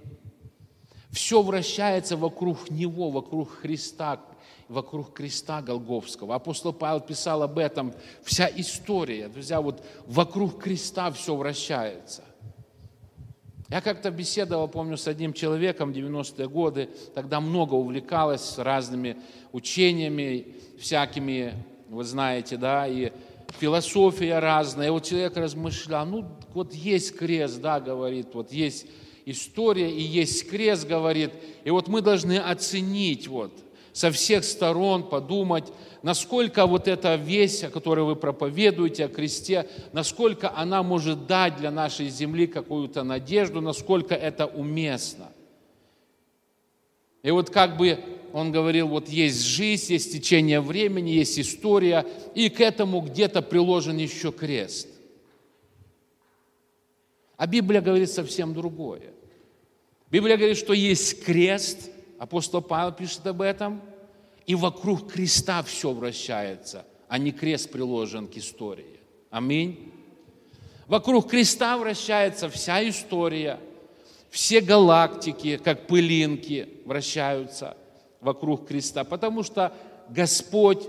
Все 1.11 1.43
вращается 1.43 2.17
вокруг 2.17 2.71
Него, 2.71 3.11
вокруг 3.11 3.51
Христа, 3.51 4.21
вокруг 4.69 5.13
креста 5.13 5.61
Голговского. 5.61 6.35
Апостол 6.35 6.73
Павел 6.73 7.01
писал 7.01 7.43
об 7.43 7.59
этом. 7.59 7.93
Вся 8.23 8.49
история, 8.55 9.29
друзья, 9.29 9.61
вот 9.61 9.85
вокруг 10.07 10.63
креста 10.63 11.11
все 11.13 11.35
вращается. 11.35 12.23
Я 13.75 13.81
как-то 13.81 14.13
беседовал, 14.13 14.69
помню, 14.69 14.97
с 14.97 15.09
одним 15.09 15.33
человеком 15.33 15.93
в 15.93 15.97
90-е 15.97 16.49
годы, 16.49 16.91
тогда 17.13 17.41
много 17.41 17.75
увлекалась 17.75 18.57
разными 18.57 19.17
учениями, 19.51 20.55
всякими, 20.79 21.55
вы 21.89 22.05
знаете, 22.05 22.57
да, 22.57 22.87
и 22.87 23.11
философия 23.59 24.39
разная. 24.39 24.87
И 24.87 24.91
вот 24.91 25.03
человек 25.03 25.37
размышлял, 25.37 26.07
ну, 26.07 26.25
вот 26.53 26.73
есть 26.73 27.17
крест, 27.17 27.61
да, 27.61 27.81
говорит, 27.81 28.29
вот 28.35 28.53
есть 28.53 28.87
история 29.25 29.91
и 29.91 30.03
есть 30.03 30.49
крест, 30.49 30.87
говорит, 30.87 31.33
и 31.65 31.71
вот 31.71 31.89
мы 31.89 32.01
должны 32.01 32.39
оценить 32.39 33.27
вот 33.27 33.51
со 33.95 34.11
всех 34.11 34.43
сторон, 34.43 35.09
подумать, 35.09 35.73
насколько 36.03 36.67
вот 36.67 36.89
эта 36.89 37.15
весть, 37.15 37.63
о 37.63 37.71
которой 37.71 38.05
вы 38.05 38.17
проповедуете, 38.17 39.05
о 39.05 39.09
кресте, 39.09 39.69
насколько 39.93 40.53
она 40.55 40.83
может 40.83 41.29
дать 41.29 41.57
для 41.57 41.71
нашей 41.71 42.09
земли 42.09 42.49
какую-то 42.49 43.05
надежду, 43.05 43.61
насколько 43.61 44.17
это 44.17 44.47
уместно. 44.47 45.31
И 47.23 47.31
вот 47.31 47.51
как 47.51 47.77
бы 47.77 48.01
он 48.33 48.51
говорил, 48.51 48.89
вот 48.89 49.09
есть 49.09 49.43
жизнь, 49.43 49.93
есть 49.93 50.13
течение 50.13 50.61
времени, 50.61 51.11
есть 51.11 51.39
история, 51.39 52.05
и 52.35 52.49
к 52.49 52.61
этому 52.61 53.01
где-то 53.01 53.43
приложен 53.43 53.97
еще 53.97 54.33
крест. 54.33 54.89
А 57.37 57.47
Библия 57.47 57.81
говорит 57.81 58.11
совсем 58.11 58.55
другое. 58.55 59.13
Библия 60.11 60.37
говорит, 60.37 60.59
что 60.59 60.73
есть 60.73 61.25
крест, 61.25 61.91
апостол 62.19 62.63
Павел 62.63 62.93
пишет 62.93 63.27
об 63.27 63.43
этом– 63.43 63.81
и 64.47 64.55
вокруг 64.55 65.13
креста 65.13 65.63
все 65.63 65.93
вращается, 65.93 66.85
а 67.09 67.19
не 67.19 67.33
крест 67.33 67.71
приложен 67.71 68.29
к 68.29 68.37
истории. 68.37 69.01
Аминь. 69.31 69.93
Вокруг 70.87 71.31
креста 71.31 71.79
вращается 71.79 72.51
вся 72.51 72.87
история, 72.89 73.59
все 74.31 74.61
галактики, 74.61 75.57
как 75.57 75.87
пылинки, 75.87 76.69
вращаются 76.85 77.77
вокруг 78.21 78.67
креста, 78.67 79.05
потому 79.05 79.43
что 79.43 79.73
Господь 80.11 80.83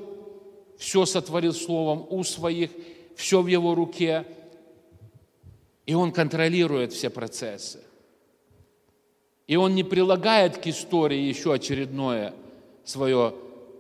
все 0.77 1.05
сотворил 1.05 1.53
словом 1.53 2.05
у 2.09 2.23
своих, 2.23 2.71
все 3.15 3.41
в 3.41 3.47
Его 3.47 3.73
руке, 3.73 4.25
и 5.85 5.93
Он 5.93 6.11
контролирует 6.11 6.91
все 6.91 7.09
процессы. 7.09 7.81
И 9.47 9.55
Он 9.55 9.75
не 9.75 9.83
прилагает 9.83 10.57
к 10.57 10.67
истории 10.67 11.19
еще 11.19 11.53
очередное 11.53 12.33
свое 12.83 13.33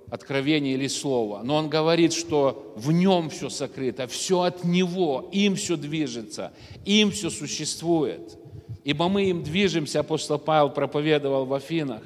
откровение 0.09 0.75
или 0.75 0.87
слово, 0.87 1.41
но 1.43 1.55
он 1.55 1.69
говорит, 1.69 2.13
что 2.13 2.73
в 2.75 2.91
нем 2.91 3.29
все 3.29 3.49
сокрыто, 3.49 4.07
все 4.07 4.41
от 4.41 4.63
него, 4.63 5.29
им 5.31 5.55
все 5.55 5.77
движется, 5.77 6.53
им 6.85 7.11
все 7.11 7.29
существует. 7.29 8.37
Ибо 8.83 9.09
мы 9.09 9.25
им 9.25 9.43
движемся, 9.43 10.01
апостол 10.01 10.37
Павел 10.37 10.69
проповедовал 10.69 11.45
в 11.45 11.53
Афинах, 11.53 12.03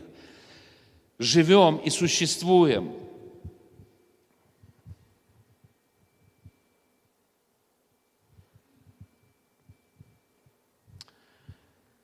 живем 1.17 1.77
и 1.77 1.89
существуем. 1.89 2.93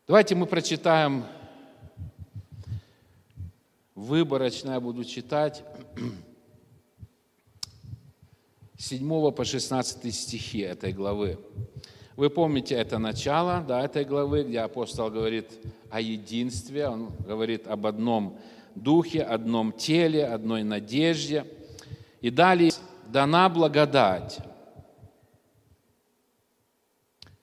Давайте 0.07 0.35
мы 0.35 0.45
прочитаем 0.45 1.23
выборочно 3.95 4.71
я 4.71 4.79
буду 4.79 5.03
читать 5.05 5.63
7 8.77 9.31
по 9.31 9.45
16 9.45 10.13
стихи 10.13 10.59
этой 10.59 10.91
главы. 10.91 11.39
Вы 12.15 12.29
помните 12.29 12.75
это 12.75 12.97
начало 12.97 13.63
да, 13.67 13.83
этой 13.83 14.05
главы, 14.05 14.43
где 14.43 14.59
апостол 14.59 15.09
говорит 15.09 15.51
о 15.89 15.99
единстве, 15.99 16.87
он 16.87 17.11
говорит 17.25 17.67
об 17.67 17.87
одном 17.87 18.37
духе, 18.75 19.21
одном 19.21 19.71
теле, 19.71 20.25
одной 20.25 20.63
надежде. 20.63 21.45
И 22.21 22.29
далее 22.29 22.71
дана 23.07 23.49
благодать 23.49 24.39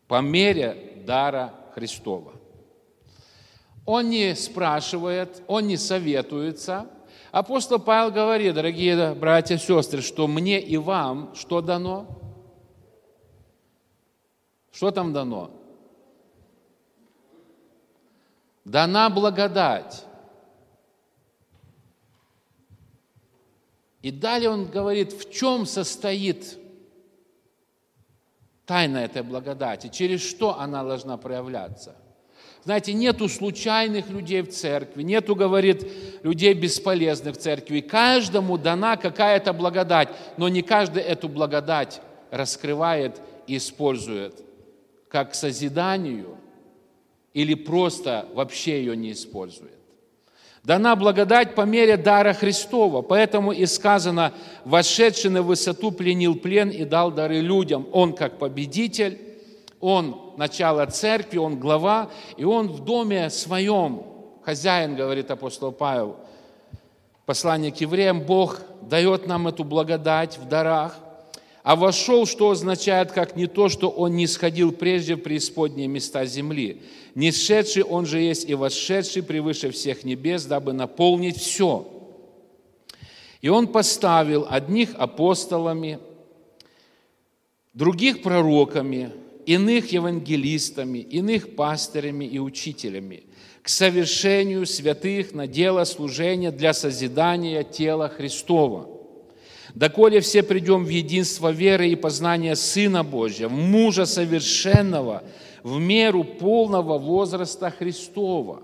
по 0.08 0.20
мере 0.20 1.02
дара 1.06 1.54
Христова. 1.74 2.32
Он 3.84 4.10
не 4.10 4.34
спрашивает, 4.34 5.42
он 5.46 5.66
не 5.66 5.76
советуется. 5.76 6.88
Апостол 7.32 7.78
Павел 7.78 8.12
говорит, 8.12 8.54
дорогие 8.54 9.14
братья 9.14 9.56
и 9.56 9.58
сестры, 9.58 10.02
что 10.02 10.28
мне 10.28 10.60
и 10.60 10.76
вам 10.76 11.34
что 11.34 11.60
дано? 11.60 12.06
Что 14.70 14.90
там 14.90 15.12
дано? 15.12 15.50
Дана 18.64 19.10
благодать. 19.10 20.04
И 24.02 24.10
далее 24.10 24.50
он 24.50 24.66
говорит, 24.66 25.12
в 25.12 25.30
чем 25.32 25.64
состоит 25.64 26.58
тайна 28.66 28.98
этой 28.98 29.22
благодати, 29.22 29.88
через 29.88 30.22
что 30.22 30.58
она 30.58 30.82
должна 30.82 31.16
проявляться. 31.16 31.96
Знаете, 32.64 32.92
нету 32.92 33.28
случайных 33.28 34.08
людей 34.08 34.42
в 34.42 34.50
церкви, 34.50 35.02
нету, 35.02 35.34
говорит, 35.34 35.84
людей 36.22 36.54
бесполезных 36.54 37.36
в 37.36 37.38
церкви. 37.38 37.80
Каждому 37.80 38.56
дана 38.56 38.96
какая-то 38.96 39.52
благодать, 39.52 40.08
но 40.36 40.48
не 40.48 40.62
каждый 40.62 41.02
эту 41.02 41.28
благодать 41.28 42.00
раскрывает 42.30 43.20
и 43.48 43.56
использует 43.56 44.44
как 45.08 45.34
созиданию 45.34 46.38
или 47.34 47.54
просто 47.54 48.26
вообще 48.32 48.78
ее 48.78 48.96
не 48.96 49.12
использует. 49.12 49.72
Дана 50.62 50.94
благодать 50.94 51.56
по 51.56 51.62
мере 51.62 51.96
дара 51.96 52.32
Христова, 52.32 53.02
поэтому 53.02 53.50
и 53.50 53.66
сказано, 53.66 54.32
вошедший 54.64 55.30
на 55.30 55.42
высоту 55.42 55.90
пленил 55.90 56.36
плен 56.36 56.70
и 56.70 56.84
дал 56.84 57.10
дары 57.10 57.40
людям. 57.40 57.88
Он 57.92 58.14
как 58.14 58.38
победитель, 58.38 59.18
он 59.82 60.16
начало 60.36 60.86
церкви, 60.86 61.38
он 61.38 61.58
глава, 61.58 62.08
и 62.36 62.44
он 62.44 62.68
в 62.68 62.84
доме 62.84 63.28
своем, 63.28 64.04
хозяин, 64.42 64.94
говорит 64.94 65.30
апостол 65.30 65.72
Павел, 65.72 66.16
послание 67.26 67.72
к 67.72 67.76
евреям, 67.78 68.20
Бог 68.20 68.60
дает 68.80 69.26
нам 69.26 69.48
эту 69.48 69.64
благодать 69.64 70.38
в 70.38 70.46
дарах, 70.46 70.96
а 71.64 71.74
вошел, 71.74 72.26
что 72.26 72.50
означает, 72.50 73.10
как 73.10 73.34
не 73.34 73.48
то, 73.48 73.68
что 73.68 73.90
он 73.90 74.14
не 74.14 74.28
сходил 74.28 74.70
прежде 74.70 75.16
в 75.16 75.20
преисподние 75.20 75.88
места 75.88 76.24
земли. 76.26 76.82
Не 77.16 77.32
сшедший, 77.32 77.82
он 77.82 78.06
же 78.06 78.20
есть 78.20 78.48
и 78.48 78.54
восшедший 78.54 79.24
превыше 79.24 79.72
всех 79.72 80.04
небес, 80.04 80.44
дабы 80.44 80.72
наполнить 80.72 81.38
все. 81.38 81.88
И 83.40 83.48
он 83.48 83.66
поставил 83.66 84.46
одних 84.48 84.94
апостолами, 84.94 85.98
других 87.74 88.22
пророками, 88.22 89.12
иных 89.46 89.92
евангелистами, 89.92 90.98
иных 90.98 91.54
пастырями 91.54 92.24
и 92.24 92.38
учителями, 92.38 93.24
к 93.62 93.68
совершению 93.68 94.66
святых 94.66 95.32
на 95.32 95.46
дело 95.46 95.84
служения 95.84 96.50
для 96.50 96.72
созидания 96.72 97.62
тела 97.62 98.08
Христова. 98.08 98.88
Доколе 99.74 100.20
все 100.20 100.42
придем 100.42 100.84
в 100.84 100.88
единство 100.88 101.50
веры 101.50 101.88
и 101.88 101.96
познания 101.96 102.56
Сына 102.56 103.04
Божьего, 103.04 103.48
в 103.48 103.52
мужа 103.52 104.04
совершенного, 104.04 105.22
в 105.62 105.78
меру 105.78 106.24
полного 106.24 106.98
возраста 106.98 107.70
Христова, 107.70 108.62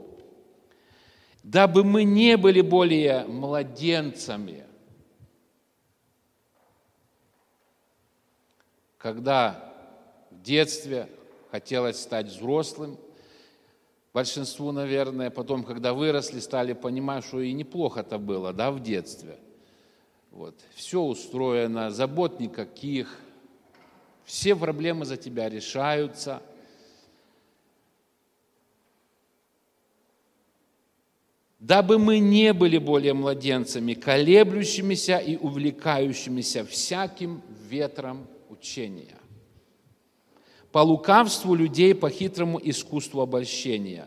дабы 1.43 1.85
мы 1.85 2.05
не 2.05 2.37
были 2.37 2.61
более 2.61 3.25
младенцами, 3.25 4.65
когда 8.99 9.68
детстве 10.49 11.09
хотелось 11.51 12.01
стать 12.01 12.27
взрослым. 12.27 12.97
Большинству, 14.15 14.73
наверное, 14.73 15.31
потом, 15.31 15.63
когда 15.63 15.93
выросли, 15.93 16.41
стали 16.41 16.73
понимать, 16.73 17.25
что 17.25 17.41
и 17.41 17.53
неплохо-то 17.53 18.19
было, 18.19 18.53
да, 18.55 18.71
в 18.71 18.81
детстве. 18.81 19.39
Вот. 20.31 20.55
Все 20.75 21.03
устроено, 21.03 21.91
забот 21.91 22.41
никаких, 22.41 23.19
все 24.25 24.57
проблемы 24.57 25.05
за 25.05 25.19
тебя 25.19 25.51
решаются. 25.51 26.43
Дабы 31.59 31.99
мы 31.99 32.19
не 32.19 32.55
были 32.55 32.79
более 32.79 33.13
младенцами, 33.13 33.93
колеблющимися 33.93 35.19
и 35.19 35.37
увлекающимися 35.37 36.65
всяким 36.65 37.43
ветром 37.69 38.27
учения 38.49 39.18
по 40.73 40.79
лукавству 40.79 41.55
людей, 41.55 41.95
по 41.95 42.11
хитрому 42.11 42.61
искусству 42.63 43.23
обольщения. 43.23 44.07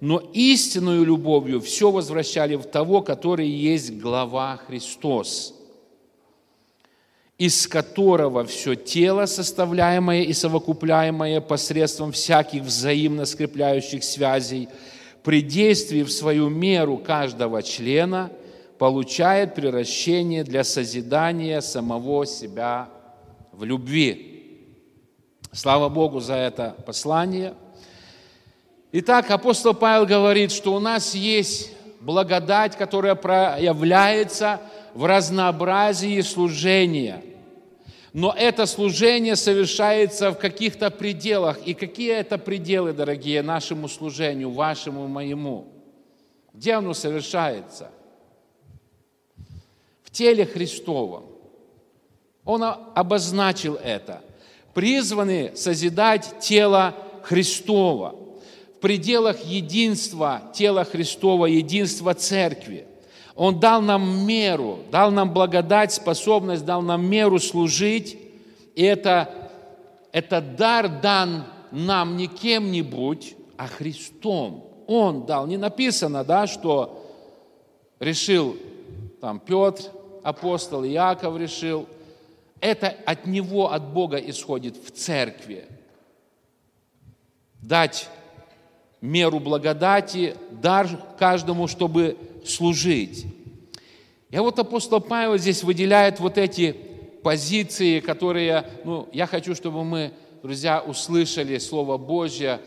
Но 0.00 0.18
истинную 0.32 1.04
любовью 1.04 1.60
все 1.60 1.90
возвращали 1.90 2.56
в 2.56 2.64
того, 2.64 3.02
который 3.02 3.48
есть 3.48 3.98
глава 3.98 4.56
Христос, 4.66 5.54
из 7.38 7.66
которого 7.66 8.44
все 8.44 8.74
тело, 8.74 9.26
составляемое 9.26 10.22
и 10.22 10.32
совокупляемое 10.32 11.40
посредством 11.40 12.12
всяких 12.12 12.62
взаимно 12.62 13.24
скрепляющих 13.24 14.02
связей, 14.04 14.68
при 15.22 15.40
действии 15.40 16.02
в 16.02 16.10
свою 16.10 16.48
меру 16.48 16.98
каждого 16.98 17.62
члена 17.62 18.32
получает 18.78 19.54
превращение 19.54 20.42
для 20.42 20.64
созидания 20.64 21.60
самого 21.60 22.26
себя 22.26 22.88
в 23.52 23.62
любви. 23.62 24.31
Слава 25.54 25.90
Богу 25.90 26.18
за 26.20 26.34
это 26.34 26.74
послание. 26.86 27.52
Итак, 28.90 29.30
апостол 29.30 29.74
Павел 29.74 30.06
говорит, 30.06 30.50
что 30.50 30.74
у 30.74 30.80
нас 30.80 31.14
есть 31.14 31.72
благодать, 32.00 32.74
которая 32.74 33.14
проявляется 33.14 34.62
в 34.94 35.04
разнообразии 35.04 36.22
служения. 36.22 37.22
Но 38.14 38.34
это 38.34 38.64
служение 38.64 39.36
совершается 39.36 40.30
в 40.30 40.38
каких-то 40.38 40.90
пределах. 40.90 41.58
И 41.66 41.74
какие 41.74 42.12
это 42.14 42.38
пределы, 42.38 42.94
дорогие, 42.94 43.42
нашему 43.42 43.88
служению, 43.88 44.52
вашему, 44.52 45.06
моему? 45.06 45.66
Где 46.54 46.72
оно 46.72 46.94
совершается? 46.94 47.90
В 50.02 50.10
теле 50.10 50.46
Христовом. 50.46 51.26
Он 52.42 52.62
обозначил 52.94 53.74
это– 53.74 54.22
призваны 54.74 55.52
созидать 55.54 56.34
тело 56.40 56.94
Христова 57.22 58.14
в 58.76 58.80
пределах 58.80 59.44
единства 59.44 60.42
тела 60.54 60.84
Христова, 60.84 61.46
единства 61.46 62.14
Церкви. 62.14 62.86
Он 63.34 63.60
дал 63.60 63.80
нам 63.80 64.26
меру, 64.26 64.80
дал 64.90 65.10
нам 65.10 65.32
благодать, 65.32 65.92
способность, 65.92 66.64
дал 66.64 66.82
нам 66.82 67.06
меру 67.06 67.38
служить. 67.38 68.18
И 68.74 68.82
это, 68.82 69.50
это 70.10 70.40
дар 70.40 70.88
дан 70.88 71.44
нам 71.70 72.16
не 72.16 72.26
кем-нибудь, 72.26 73.36
а 73.56 73.68
Христом. 73.68 74.68
Он 74.86 75.24
дал. 75.24 75.46
Не 75.46 75.56
написано, 75.56 76.24
да, 76.24 76.46
что 76.46 77.06
решил 78.00 78.56
там 79.20 79.38
Петр, 79.38 79.84
апостол, 80.24 80.84
Иаков 80.84 81.38
решил– 81.38 81.86
это 82.62 82.94
от 83.04 83.26
Него, 83.26 83.72
от 83.72 83.92
Бога 83.92 84.16
исходит 84.16 84.76
в 84.76 84.92
церкви. 84.92 85.66
Дать 87.60 88.08
меру 89.00 89.40
благодати, 89.40 90.36
дар 90.50 90.88
каждому, 91.18 91.66
чтобы 91.66 92.16
служить. 92.46 93.26
И 94.30 94.38
вот 94.38 94.58
апостол 94.58 95.00
Павел 95.00 95.36
здесь 95.38 95.64
выделяет 95.64 96.20
вот 96.20 96.38
эти 96.38 96.76
позиции, 97.22 97.98
которые, 97.98 98.64
ну, 98.84 99.08
я 99.12 99.26
хочу, 99.26 99.56
чтобы 99.56 99.84
мы, 99.84 100.12
друзья, 100.42 100.80
услышали 100.80 101.58
Слово 101.58 101.98
Божье, 101.98 102.60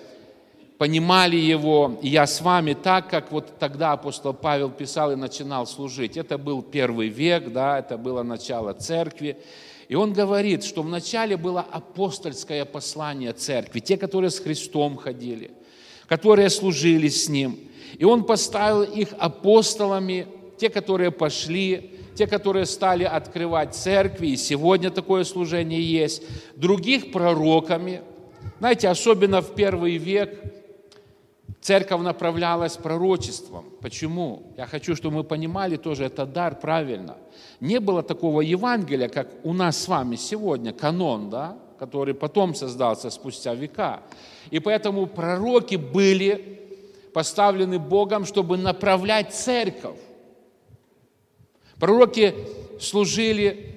понимали 0.77 1.37
его, 1.37 1.97
и 2.01 2.09
я 2.09 2.27
с 2.27 2.41
вами 2.41 2.73
так, 2.73 3.09
как 3.09 3.31
вот 3.31 3.59
тогда 3.59 3.93
апостол 3.93 4.33
Павел 4.33 4.69
писал 4.69 5.13
и 5.13 5.15
начинал 5.15 5.65
служить. 5.65 6.17
Это 6.17 6.37
был 6.37 6.61
первый 6.61 7.07
век, 7.07 7.53
да, 7.53 7.79
это 7.79 7.97
было 7.97 8.23
начало 8.23 8.73
церкви. 8.73 9.37
И 9.87 9.95
он 9.95 10.13
говорит, 10.13 10.63
что 10.63 10.81
вначале 10.81 11.37
было 11.37 11.61
апостольское 11.61 12.65
послание 12.65 13.33
церкви, 13.33 13.79
те, 13.79 13.97
которые 13.97 14.31
с 14.31 14.39
Христом 14.39 14.97
ходили, 14.97 15.51
которые 16.07 16.49
служили 16.49 17.07
с 17.07 17.29
Ним. 17.29 17.59
И 17.97 18.03
он 18.03 18.23
поставил 18.23 18.83
их 18.83 19.09
апостолами, 19.17 20.27
те, 20.57 20.69
которые 20.69 21.11
пошли, 21.11 21.91
те, 22.15 22.27
которые 22.27 22.65
стали 22.65 23.03
открывать 23.03 23.75
церкви, 23.75 24.27
и 24.27 24.37
сегодня 24.37 24.89
такое 24.89 25.23
служение 25.23 25.81
есть, 25.81 26.23
других 26.55 27.11
пророками. 27.11 28.01
Знаете, 28.59 28.87
особенно 28.87 29.41
в 29.41 29.53
первый 29.53 29.97
век 29.97 30.64
церковь 31.65 32.01
направлялась 32.01 32.77
пророчеством. 32.77 33.65
Почему? 33.81 34.53
Я 34.55 34.67
хочу, 34.67 34.95
чтобы 34.95 35.17
мы 35.17 35.23
понимали 35.23 35.77
тоже, 35.77 36.03
это 36.03 36.27
дар 36.27 36.59
правильно. 36.59 37.17
Не 37.59 37.79
было 37.79 38.03
такого 38.03 38.41
Евангелия, 38.41 39.09
как 39.09 39.29
у 39.43 39.51
нас 39.51 39.75
с 39.77 39.87
вами 39.87 40.15
сегодня, 40.15 40.73
канон, 40.73 41.31
да, 41.31 41.57
который 41.79 42.13
потом 42.13 42.53
создался 42.53 43.09
спустя 43.09 43.55
века. 43.55 44.03
И 44.51 44.59
поэтому 44.59 45.07
пророки 45.07 45.75
были 45.75 46.59
поставлены 47.15 47.79
Богом, 47.79 48.25
чтобы 48.25 48.57
направлять 48.57 49.33
церковь. 49.33 49.97
Пророки 51.79 52.35
служили 52.79 53.74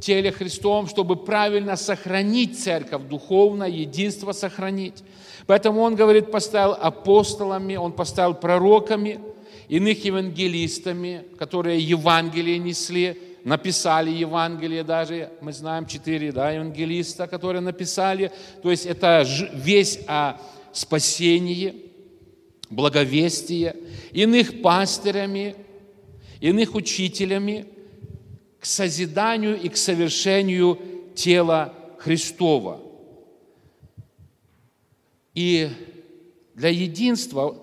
теле 0.00 0.32
Христовом, 0.32 0.86
чтобы 0.86 1.16
правильно 1.16 1.76
сохранить 1.76 2.58
церковь, 2.58 3.02
духовно, 3.08 3.64
единство 3.64 4.32
сохранить. 4.32 5.02
Поэтому 5.46 5.80
он, 5.80 5.94
говорит, 5.94 6.30
поставил 6.30 6.74
апостолами, 6.74 7.76
он 7.76 7.92
поставил 7.92 8.34
пророками, 8.34 9.20
иных 9.68 10.04
евангелистами, 10.04 11.24
которые 11.38 11.80
Евангелие 11.80 12.58
несли, 12.58 13.20
написали 13.44 14.10
Евангелие 14.10 14.84
даже, 14.84 15.30
мы 15.40 15.52
знаем 15.52 15.86
четыре 15.86 16.32
да, 16.32 16.50
евангелиста, 16.50 17.26
которые 17.26 17.60
написали. 17.60 18.30
То 18.62 18.70
есть 18.70 18.86
это 18.86 19.24
весь 19.54 20.00
о 20.06 20.34
спасении, 20.72 21.86
благовестие, 22.70 23.74
иных 24.12 24.60
пастырями, 24.60 25.56
иных 26.40 26.74
учителями 26.74 27.66
созиданию 28.68 29.60
и 29.60 29.68
к 29.68 29.76
совершению 29.76 30.78
тела 31.14 31.74
Христова. 31.98 32.80
И 35.34 35.70
для 36.54 36.68
единства 36.68 37.56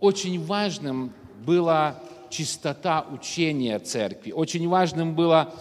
очень 0.00 0.44
важным 0.44 1.12
была 1.44 2.00
чистота 2.30 3.06
учения 3.12 3.78
церкви, 3.78 4.32
очень 4.32 4.68
важным 4.68 5.14
была 5.14 5.52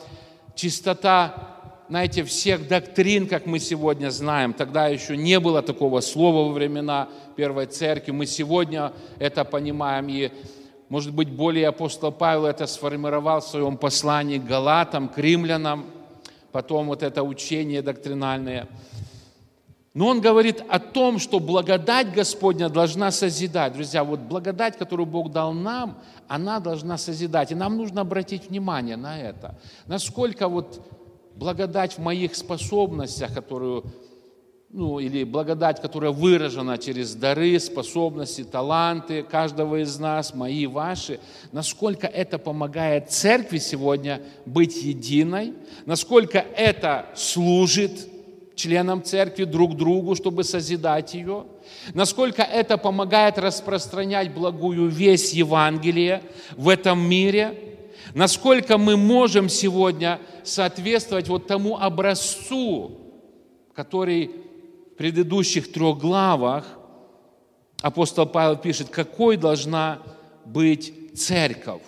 чистота, 0.55 1.83
знаете, 1.87 2.23
всех 2.23 2.67
доктрин, 2.67 3.27
как 3.27 3.45
мы 3.45 3.59
сегодня 3.59 4.09
знаем. 4.09 4.53
Тогда 4.53 4.87
еще 4.87 5.17
не 5.17 5.39
было 5.39 5.61
такого 5.61 6.01
слова 6.01 6.47
во 6.47 6.53
времена 6.53 7.09
Первой 7.35 7.65
Церкви. 7.65 8.11
Мы 8.11 8.25
сегодня 8.25 8.93
это 9.19 9.43
понимаем. 9.43 10.07
И, 10.09 10.31
может 10.89 11.13
быть, 11.13 11.29
более 11.29 11.67
апостол 11.67 12.11
Павел 12.11 12.45
это 12.45 12.67
сформировал 12.67 13.39
в 13.39 13.45
своем 13.45 13.77
послании 13.77 14.39
к 14.39 14.45
Галатам, 14.45 15.07
к 15.07 15.17
римлянам, 15.17 15.85
потом 16.51 16.87
вот 16.87 17.03
это 17.03 17.23
учение 17.23 17.81
доктринальное– 17.81 18.67
но 19.93 20.07
он 20.07 20.21
говорит 20.21 20.63
о 20.69 20.79
том, 20.79 21.19
что 21.19 21.39
благодать 21.39 22.13
Господня 22.13 22.69
должна 22.69 23.11
созидать. 23.11 23.73
Друзья, 23.73 24.03
вот 24.03 24.19
благодать, 24.19 24.77
которую 24.77 25.07
Бог 25.07 25.31
дал 25.31 25.51
нам, 25.51 25.97
она 26.27 26.59
должна 26.59 26.97
созидать. 26.97 27.51
И 27.51 27.55
нам 27.55 27.75
нужно 27.75 28.01
обратить 28.01 28.49
внимание 28.49 28.97
на 28.97 29.19
это. 29.19 29.59
Насколько 29.87 30.47
вот 30.47 30.81
благодать 31.35 31.93
в 31.93 31.97
моих 31.97 32.35
способностях, 32.35 33.33
которую, 33.33 33.83
ну, 34.71 34.99
или 34.99 35.23
благодать, 35.23 35.81
которая 35.81 36.11
выражена 36.11 36.77
через 36.77 37.15
дары, 37.15 37.59
способности, 37.59 38.43
таланты 38.43 39.23
каждого 39.23 39.81
из 39.81 39.97
нас, 39.97 40.35
мои, 40.35 40.67
ваши, 40.67 41.19
насколько 41.51 42.05
это 42.05 42.37
помогает 42.37 43.09
церкви 43.09 43.57
сегодня 43.57 44.21
быть 44.45 44.83
единой, 44.83 45.55
насколько 45.85 46.37
это 46.55 47.07
служит 47.15 48.07
членам 48.53 49.01
церкви, 49.01 49.45
друг 49.45 49.75
другу, 49.75 50.15
чтобы 50.15 50.43
созидать 50.43 51.15
ее, 51.15 51.45
насколько 51.95 52.43
это 52.43 52.77
помогает 52.77 53.39
распространять 53.39 54.33
благую 54.33 54.87
весть 54.87 55.33
Евангелия 55.33 56.21
в 56.57 56.69
этом 56.69 56.99
мире, 56.99 57.57
насколько 58.13 58.77
мы 58.77 58.97
можем 58.97 59.49
сегодня 59.49 60.19
соответствовать 60.43 61.27
вот 61.27 61.47
тому 61.47 61.77
образцу, 61.77 62.91
который 63.73 64.29
предыдущих 64.99 65.71
трех 65.71 65.97
главах 65.97 66.65
апостол 67.81 68.25
Павел 68.25 68.57
пишет, 68.57 68.89
какой 68.89 69.37
должна 69.37 70.03
быть 70.43 70.93
церковь. 71.15 71.81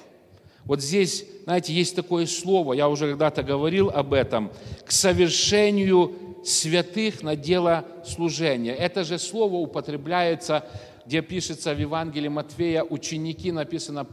Вот 0.63 0.82
здесь, 0.82 1.26
знаете, 1.43 1.74
есть 1.74 1.93
такое 1.93 2.26
слово, 2.26 2.71
я 2.71 2.88
уже 2.88 3.10
когда-то 3.10 3.43
говорил 3.43 3.89
об 3.89 4.13
этом, 4.13 4.50
к 4.86 4.93
совершению 4.93 6.15
святых 6.45 7.21
на 7.21 7.36
дело 7.36 7.84
служения. 8.06 8.74
Это 8.74 9.04
же 9.04 9.19
слово 9.19 9.56
употребляется, 9.56 10.65
где 11.06 11.21
пишется 11.21 11.74
в 11.76 11.80
Евангелии 11.82 12.30
Матфея, 12.30 12.82
ученики, 12.82 13.52
написано, 13.52 14.08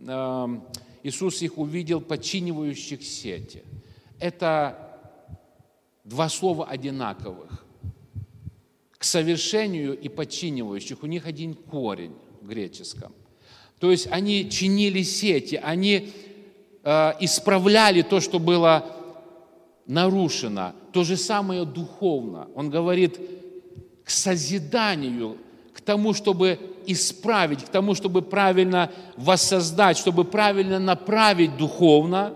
эм, 0.00 0.64
Иисус 1.04 1.42
их 1.42 1.58
увидел, 1.58 2.00
починивающих 2.00 3.04
сети. 3.04 3.62
Это 4.18 4.98
два 6.02 6.28
слова 6.28 6.66
одинаковых. 6.66 7.69
К 9.00 9.04
совершению 9.04 9.98
и 9.98 10.10
починивающих. 10.10 11.02
У 11.02 11.06
них 11.06 11.26
один 11.26 11.54
корень 11.54 12.12
в 12.42 12.48
греческом. 12.48 13.14
То 13.78 13.90
есть 13.90 14.08
они 14.10 14.50
чинили 14.50 15.02
сети, 15.02 15.58
они 15.62 16.12
э, 16.84 17.12
исправляли 17.20 18.02
то, 18.02 18.20
что 18.20 18.38
было 18.38 18.84
нарушено. 19.86 20.74
То 20.92 21.02
же 21.04 21.16
самое 21.16 21.64
духовно. 21.64 22.48
Он 22.54 22.68
говорит 22.68 23.18
к 24.04 24.10
созиданию, 24.10 25.38
к 25.72 25.80
тому, 25.80 26.12
чтобы 26.12 26.58
исправить, 26.86 27.64
к 27.64 27.68
тому, 27.68 27.94
чтобы 27.94 28.20
правильно 28.20 28.92
воссоздать, 29.16 29.96
чтобы 29.96 30.24
правильно 30.24 30.78
направить 30.78 31.56
духовно, 31.56 32.34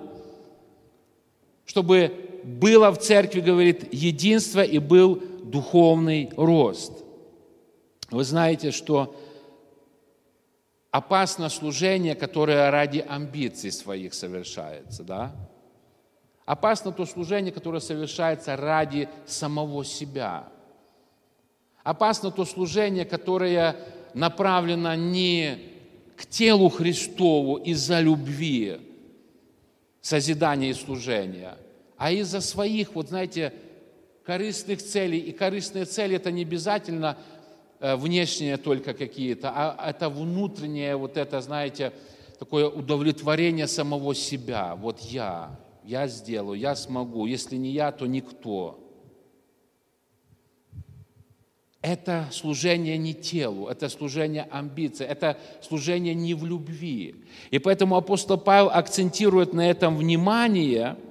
чтобы 1.67 2.41
было 2.43 2.91
в 2.91 2.99
церкви, 3.01 3.41
говорит, 3.41 3.93
единство 3.93 4.63
и 4.63 4.79
был 4.79 5.23
духовный 5.55 6.31
рост. 6.37 7.05
Вы 8.11 8.25
знаете, 8.25 8.73
что 8.73 9.15
опасно 10.91 11.49
служение, 11.49 12.17
которое 12.17 12.73
ради 12.73 12.99
амбиций 12.99 13.71
своих 13.71 14.15
совершается, 14.15 15.05
да? 15.05 15.33
Опасно 16.45 16.91
то 16.91 17.07
служение, 17.07 17.53
которое 17.53 17.81
совершается 17.81 18.57
ради 18.57 19.09
самого 19.27 19.85
себя. 19.85 20.49
Опасно 21.85 22.33
то 22.33 22.45
служение, 22.45 23.05
которое 23.05 23.77
направлено 24.13 24.95
не 24.97 25.59
к 26.17 26.27
телу 26.27 26.69
Христову 26.69 27.59
из-за 27.59 28.01
любви, 28.01 28.81
созидания 30.01 30.71
и 30.71 30.75
служения, 30.75 31.57
а 31.97 32.11
из-за 32.11 32.41
своих, 32.41 32.95
вот 32.97 33.09
знаете, 33.09 33.53
корыстных 34.25 34.83
целей. 34.83 35.19
И 35.19 35.33
корыстные 35.33 35.85
цели– 35.85 36.17
это 36.17 36.31
не 36.31 36.43
обязательно 36.43 37.17
Э, 37.85 37.97
внешние 37.97 38.57
только 38.57 38.95
какие-то, 38.95 39.53
а 39.55 39.91
это 39.91 40.09
внутреннее, 40.09 40.97
вот 40.97 41.19
это, 41.19 41.43
знаете, 41.43 41.93
такое 42.39 42.67
удовлетворение 42.67 43.67
самого 43.67 44.15
себя. 44.15 44.75
Вот 44.77 45.01
я, 45.01 45.61
я 45.85 46.09
сделаю, 46.09 46.59
я 46.59 46.77
смогу. 46.77 47.27
Если 47.27 47.57
не 47.57 47.73
я, 47.73 47.93
то 47.93 48.07
никто. 48.07 48.81
Это 51.83 52.27
служение 52.33 52.97
не 52.97 53.13
телу, 53.13 53.67
это 53.67 53.91
служение 53.91 54.49
амбиции, 54.51 55.05
это 55.05 55.37
служение 55.61 56.15
не 56.15 56.33
в 56.33 56.47
любви. 56.47 57.17
И 57.51 57.59
поэтому 57.59 57.97
апостол 57.97 58.39
Павел 58.39 58.71
акцентирует 58.71 59.53
на 59.53 59.69
этом 59.69 59.99
внимание– 59.99 60.97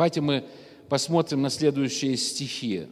Давайте 0.00 0.22
мы 0.22 0.46
посмотрим 0.88 1.42
на 1.42 1.50
следующие 1.50 2.16
стихи. 2.16 2.86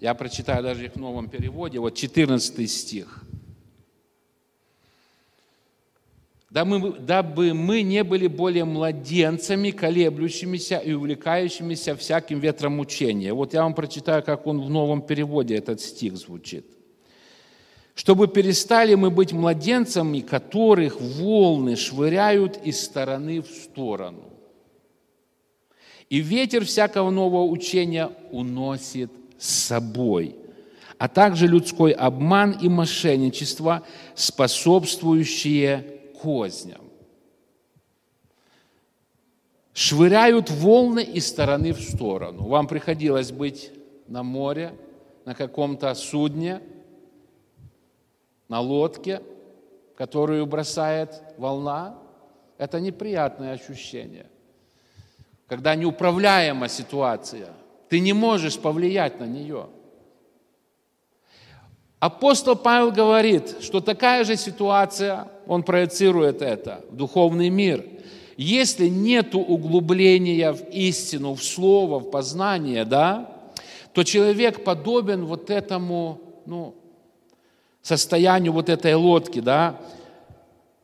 Я 0.00 0.14
прочитаю 0.14 0.62
даже 0.62 0.86
их 0.86 0.94
в 0.94 0.96
новом 0.96 1.28
переводе. 1.28 1.78
Вот 1.78 1.94
14 1.94 2.70
стих. 2.70 3.22
«Дабы 6.48 7.52
мы 7.52 7.82
не 7.82 8.02
были 8.02 8.28
более 8.28 8.64
младенцами, 8.64 9.70
колеблющимися 9.70 10.78
и 10.78 10.94
увлекающимися 10.94 11.96
всяким 11.96 12.40
ветром 12.40 12.80
учения». 12.80 13.34
Вот 13.34 13.52
я 13.52 13.62
вам 13.62 13.74
прочитаю, 13.74 14.22
как 14.22 14.46
он 14.46 14.62
в 14.62 14.70
новом 14.70 15.02
переводе 15.02 15.56
этот 15.56 15.82
стих 15.82 16.16
звучит 16.16 16.75
чтобы 17.96 18.28
перестали 18.28 18.94
мы 18.94 19.10
быть 19.10 19.32
младенцами, 19.32 20.20
которых 20.20 21.00
волны 21.00 21.76
швыряют 21.76 22.58
из 22.62 22.84
стороны 22.84 23.40
в 23.40 23.46
сторону. 23.46 24.24
И 26.10 26.20
ветер 26.20 26.66
всякого 26.66 27.08
нового 27.08 27.44
учения 27.44 28.10
уносит 28.30 29.10
с 29.38 29.48
собой, 29.48 30.36
а 30.98 31.08
также 31.08 31.46
людской 31.46 31.92
обман 31.92 32.52
и 32.52 32.68
мошенничество, 32.68 33.82
способствующие 34.14 36.00
козням. 36.20 36.82
Швыряют 39.72 40.50
волны 40.50 41.02
из 41.02 41.26
стороны 41.26 41.72
в 41.72 41.80
сторону. 41.80 42.46
Вам 42.46 42.66
приходилось 42.66 43.32
быть 43.32 43.72
на 44.06 44.22
море, 44.22 44.74
на 45.24 45.34
каком-то 45.34 45.94
судне– 45.94 46.60
на 48.48 48.60
лодке, 48.60 49.22
которую 49.96 50.46
бросает 50.46 51.22
волна, 51.38 51.98
это 52.58 52.80
неприятное 52.80 53.52
ощущение. 53.52 54.26
Когда 55.46 55.74
неуправляема 55.74 56.68
ситуация, 56.68 57.48
ты 57.88 58.00
не 58.00 58.12
можешь 58.12 58.58
повлиять 58.58 59.20
на 59.20 59.24
нее. 59.24 59.68
Апостол 61.98 62.56
Павел 62.56 62.92
говорит, 62.92 63.56
что 63.62 63.80
такая 63.80 64.24
же 64.24 64.36
ситуация, 64.36 65.28
он 65.46 65.62
проецирует 65.62 66.42
это 66.42 66.84
в 66.90 66.96
духовный 66.96 67.48
мир. 67.48 67.84
Если 68.36 68.88
нет 68.88 69.34
углубления 69.34 70.52
в 70.52 70.68
истину, 70.70 71.34
в 71.34 71.42
слово, 71.42 72.00
в 72.00 72.10
познание, 72.10 72.84
да, 72.84 73.50
то 73.94 74.02
человек 74.04 74.62
подобен 74.62 75.24
вот 75.24 75.48
этому, 75.48 76.20
ну, 76.44 76.74
состоянию 77.86 78.52
вот 78.52 78.68
этой 78.68 78.94
лодки, 78.94 79.38
да, 79.38 79.80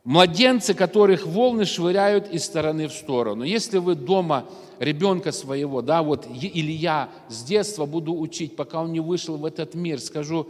младенцы, 0.05 0.73
которых 0.73 1.27
волны 1.27 1.65
швыряют 1.65 2.31
из 2.31 2.45
стороны 2.45 2.87
в 2.87 2.93
сторону. 2.93 3.43
Если 3.43 3.77
вы 3.77 3.95
дома 3.95 4.45
ребенка 4.79 5.33
своего, 5.33 5.81
да, 5.81 6.01
вот, 6.01 6.25
или 6.27 6.71
я 6.71 7.09
с 7.27 7.43
детства 7.43 7.85
буду 7.85 8.17
учить, 8.17 8.55
пока 8.55 8.81
он 8.81 8.93
не 8.93 9.01
вышел 9.01 9.35
в 9.35 9.43
этот 9.43 9.75
мир, 9.75 9.99
скажу 9.99 10.47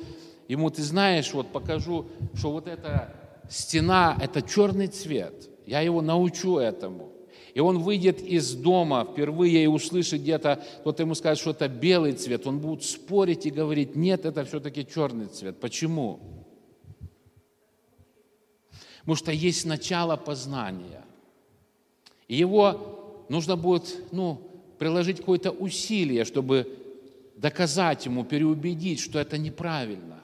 ему, 0.47 0.69
ты 0.69 0.83
знаешь, 0.83 1.33
вот 1.33 1.47
покажу, 1.47 2.05
что 2.35 2.51
вот 2.51 2.67
эта 2.67 3.11
стена– 3.49 4.15
это 4.21 4.43
черный 4.43 4.87
цвет. 4.87 5.49
Я 5.65 5.79
его 5.79 6.03
научу 6.03 6.57
этому. 6.57 7.09
И 7.55 7.59
он 7.59 7.79
выйдет 7.79 8.21
из 8.21 8.53
дома 8.53 9.07
впервые 9.11 9.63
и 9.63 9.67
услышит 9.67 10.21
где-то, 10.21 10.61
кто-то 10.81 11.01
ему 11.01 11.15
скажет, 11.15 11.39
что 11.39 11.49
это 11.49 11.67
белый 11.67 12.13
цвет. 12.13 12.45
Он 12.45 12.59
будет 12.59 12.83
спорить 12.83 13.47
и 13.47 13.49
говорить, 13.49 13.95
нет, 13.95 14.25
это 14.25 14.45
все-таки 14.45 14.85
черный 14.85 15.25
цвет. 15.25 15.59
Почему? 15.59 16.19
Потому 19.03 19.17
что 19.17 19.31
есть 19.33 19.65
начало 19.65 20.15
познания. 20.15 21.03
И 22.29 22.35
его 22.35 23.25
нужно 23.27 23.57
будет 23.57 24.13
ну, 24.13 24.41
приложить 24.79 25.17
какое-то 25.17 25.51
усилие, 25.51 26.23
чтобы 26.23 26.79
доказать 27.35 28.05
ему, 28.05 28.23
переубедить, 28.23 29.01
что 29.01 29.19
это 29.19 29.37
неправильно. 29.37 30.19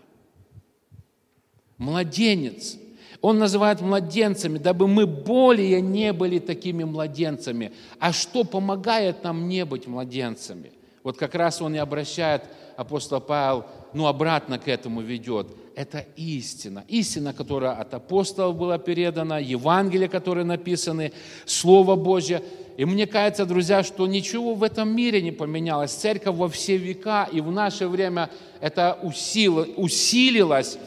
Младенец. 1.77 2.77
Он 3.21 3.37
называет 3.37 3.81
младенцами, 3.81 4.57
дабы 4.57 4.87
мы 4.87 5.05
более 5.05 5.81
не 5.81 6.13
были 6.13 6.39
такими 6.39 6.85
младенцами. 6.85 7.73
А 7.99 8.13
что 8.13 8.45
помогает 8.45 9.25
нам 9.25 9.49
не 9.49 9.65
быть 9.65 9.87
младенцами? 9.87 10.71
Вот 11.03 11.17
как 11.17 11.35
раз 11.35 11.61
он 11.61 11.75
и 11.75 11.79
обращает 11.79 12.43
апостол 12.77 13.19
Павел, 13.19 13.65
ну, 13.93 14.07
обратно 14.07 14.57
к 14.57 14.69
этому 14.69 15.01
ведет 15.01 15.47
это 15.79 16.05
истина. 16.17 16.83
Истина, 16.89 17.33
которая 17.33 17.71
от 17.71 17.93
апостолов 17.93 18.57
была 18.57 18.77
передана, 18.77 19.39
Евангелие, 19.39 20.09
которые 20.09 20.43
написаны, 20.43 21.13
Слово 21.45 21.95
Божье. 21.95 22.43
И 22.75 22.83
мне 22.83 23.07
кажется, 23.07 23.45
друзья, 23.45 23.81
что 23.81 24.05
ничего 24.05 24.55
в 24.55 24.63
этом 24.63 24.93
мире 24.93 25.21
не 25.21 25.31
поменялось. 25.31 25.91
Церковь 25.91 26.35
во 26.35 26.49
все 26.49 26.75
века 26.75 27.29
и 27.31 27.39
в 27.39 27.49
наше 27.49 27.87
время 27.87 28.29
это 28.59 28.99
усилилось. 29.01 30.77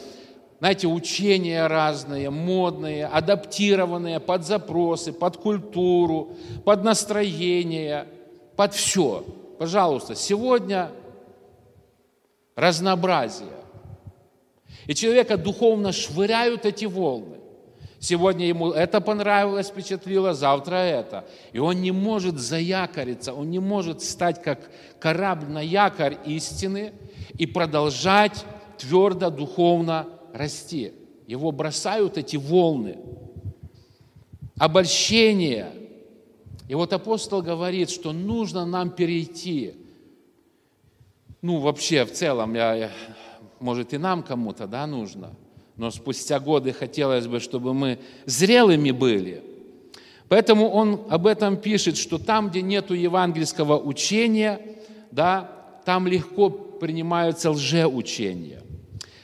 Знаете, 0.59 0.87
учения 0.87 1.65
разные, 1.65 2.29
модные, 2.29 3.07
адаптированные 3.07 4.19
под 4.19 4.45
запросы, 4.45 5.11
под 5.11 5.37
культуру, 5.37 6.37
под 6.65 6.83
настроение, 6.83 8.05
под 8.55 8.75
все. 8.75 9.25
Пожалуйста, 9.57 10.13
сегодня 10.13 10.91
разнообразие. 12.55 13.62
И 14.87 14.95
человека 14.95 15.37
духовно 15.37 15.91
швыряют 15.91 16.65
эти 16.65 16.85
волны. 16.85 17.37
Сегодня 17.99 18.47
ему 18.47 18.71
это 18.71 18.99
понравилось, 18.99 19.69
впечатлило, 19.69 20.33
завтра 20.33 20.75
это. 20.75 21.25
И 21.53 21.59
он 21.59 21.81
не 21.81 21.91
может 21.91 22.37
заякориться, 22.37 23.33
он 23.33 23.49
не 23.49 23.59
может 23.59 24.01
стать 24.01 24.43
как 24.43 24.69
корабль 24.99 25.47
на 25.47 25.61
якорь 25.61 26.17
истины 26.25 26.91
и 27.37 27.45
продолжать 27.45 28.43
твердо 28.77 29.29
духовно 29.29 30.07
расти. 30.33 30.91
Его 31.27 31.53
бросают 31.53 32.17
эти 32.17 32.35
волны, 32.35 32.97
обольщение. 34.57 35.71
И 36.67 36.75
вот 36.75 36.91
апостол 36.91 37.41
говорит, 37.41 37.89
что 37.89 38.11
нужно 38.11 38.65
нам 38.65 38.89
перейти. 38.89 39.75
Ну, 41.41 41.59
вообще, 41.59 42.03
в 42.03 42.11
целом, 42.11 42.53
я, 42.55 42.91
может, 43.63 43.93
и 43.93 43.97
нам 43.97 44.21
кому-то, 44.21 44.67
да, 44.67 44.85
нужно– 44.85 45.31
но 45.75 45.89
спустя 45.91 46.39
годы 46.39 46.71
хотелось 46.71 47.27
бы, 47.27 47.39
чтобы 47.39 47.73
мы 47.73 47.99
зрелыми 48.25 48.91
были. 48.91 49.43
Поэтому 50.29 50.69
он 50.69 51.01
об 51.09 51.27
этом 51.27 51.57
пишет, 51.57 51.97
что 51.97 52.17
там, 52.17 52.49
где 52.49 52.61
нет 52.61 52.91
евангельского 52.91 53.79
учения, 53.79 54.59
да, 55.11 55.49
там 55.85 56.07
легко 56.07 56.49
принимаются 56.49 57.51
лжеучения. 57.51 58.61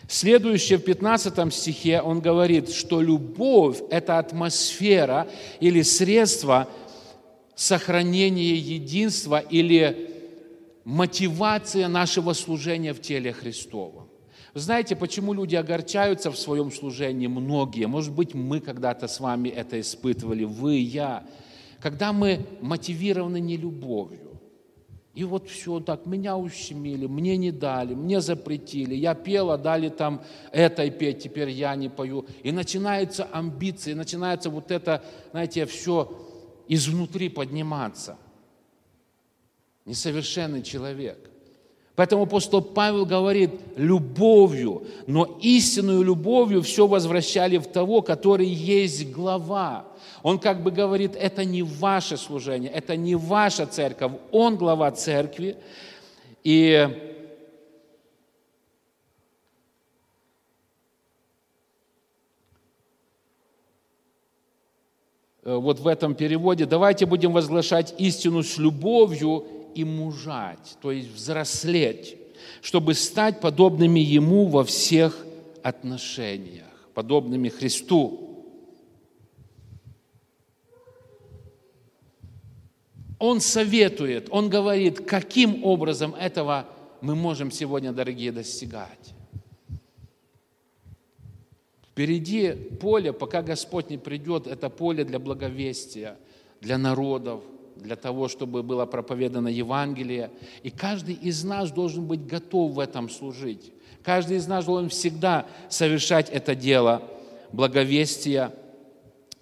Следующее 0.08 0.80
в 0.80 0.84
15 0.84 1.54
стихе 1.54 2.02
он 2.02 2.20
говорит, 2.20 2.72
что 2.72 3.00
любовь– 3.00 3.78
это 3.92 4.18
атмосфера 4.18 5.28
или 5.60 5.84
средство 5.84 6.68
сохранения 7.56 8.56
единства 8.56 9.40
или 9.40 10.10
мотивация 10.84 11.88
нашего 11.88 12.34
служения 12.34 12.94
в 12.94 13.02
теле 13.02 13.34
Христовом. 13.34 13.99
Знаете, 14.54 14.96
почему 14.96 15.34
люди 15.34 15.56
огорчаются 15.56 16.32
в 16.32 16.38
своем 16.38 16.72
служении? 16.72 17.28
Многие. 17.28 17.86
Может 17.86 18.14
быть, 18.14 18.34
мы 18.34 18.60
когда-то 18.60 19.08
с 19.08 19.20
вами 19.20 19.50
это 19.50 19.80
испытывали, 19.80 20.44
вы, 20.44 20.78
я. 20.78 21.24
Когда 21.80 22.12
мы 22.12 22.46
мотивированы 22.62 23.40
не 23.40 23.58
любовью. 23.58 24.30
И 25.14 25.24
вот 25.24 25.50
все 25.50 25.80
так, 25.80 26.06
меня 26.06 26.38
ущемили, 26.38 27.06
мне 27.06 27.36
не 27.36 27.52
дали, 27.52 27.94
мне 27.94 28.22
запретили. 28.22 28.96
Я 28.96 29.16
пела, 29.16 29.58
дали 29.58 29.90
там 29.90 30.24
этой 30.52 30.92
петь, 30.92 31.24
теперь 31.24 31.50
я 31.50 31.76
не 31.76 31.90
пою. 31.90 32.26
И 32.44 32.52
начинаются 32.52 33.26
амбиции, 33.26 33.94
начинается 33.94 34.50
вот 34.50 34.72
это, 34.72 35.04
знаете, 35.32 35.66
все 35.66 36.26
изнутри 36.68 37.30
подниматься. 37.30 38.18
Несовершенный 39.86 40.62
человек. 40.62 41.29
Поэтому 42.00 42.24
апостол 42.24 42.62
Павел 42.62 43.06
говорит 43.06 43.52
любовью, 43.76 44.84
но 45.06 45.38
истинную 45.42 46.02
любовью 46.02 46.62
все 46.62 46.88
возвращали 46.88 47.58
в 47.58 47.68
того, 47.68 48.02
который 48.02 48.48
есть 48.48 49.12
глава. 49.12 49.86
Он 50.24 50.40
как 50.40 50.64
бы 50.64 50.72
говорит, 50.72 51.18
это 51.18 51.44
не 51.44 51.62
ваше 51.62 52.16
служение, 52.16 52.72
это 52.72 52.96
не 52.96 53.16
ваша 53.16 53.66
церковь, 53.66 54.14
он 54.32 54.56
глава 54.56 54.90
церкви. 54.92 55.58
И 56.46 56.88
вот 65.44 65.82
в 65.82 65.88
этом 65.88 66.16
переводе, 66.16 66.66
давайте 66.66 67.06
будем 67.06 67.34
возглашать 67.34 67.94
истину 67.98 68.42
с 68.42 68.58
любовью 68.58 69.59
и 69.76 69.84
мужать, 69.84 70.78
то 70.82 70.92
есть 70.92 71.10
взрослеть, 71.10 72.18
чтобы 72.62 72.94
стать 72.94 73.40
подобными 73.40 74.00
Ему 74.00 74.48
во 74.48 74.64
всех 74.64 75.26
отношениях, 75.64 76.68
подобными 76.94 77.50
Христу. 77.50 78.26
Он 83.18 83.42
советует, 83.42 84.28
он 84.32 84.50
говорит, 84.50 85.06
каким 85.06 85.66
образом 85.66 86.16
этого 86.16 86.66
мы 87.02 87.16
можем 87.16 87.52
сегодня, 87.52 87.92
дорогие, 87.92 88.32
достигать. 88.32 89.14
Впереди 91.92 92.54
поле, 92.54 93.12
пока 93.12 93.42
Господь 93.42 93.90
не 93.90 93.98
придет, 93.98 94.48
это 94.48 94.70
поле 94.70 95.04
для 95.04 95.20
благовестия, 95.20 96.18
для 96.62 96.78
народов– 96.78 97.44
для 97.82 97.96
того, 97.96 98.28
чтобы 98.28 98.64
было 98.64 98.86
проповедано 98.86 99.48
Евангелие. 99.48 100.32
И 100.64 100.70
каждый 100.70 101.16
из 101.16 101.44
нас 101.44 101.72
должен 101.72 102.06
быть 102.06 102.26
готов 102.26 102.72
в 102.72 102.80
этом 102.80 103.10
служить. 103.10 103.72
Каждый 104.04 104.38
из 104.38 104.48
нас 104.48 104.66
должен 104.66 104.90
всегда 104.90 105.46
совершать 105.70 106.30
это 106.30 106.56
дело 106.56 107.04
благовестия 107.52 108.54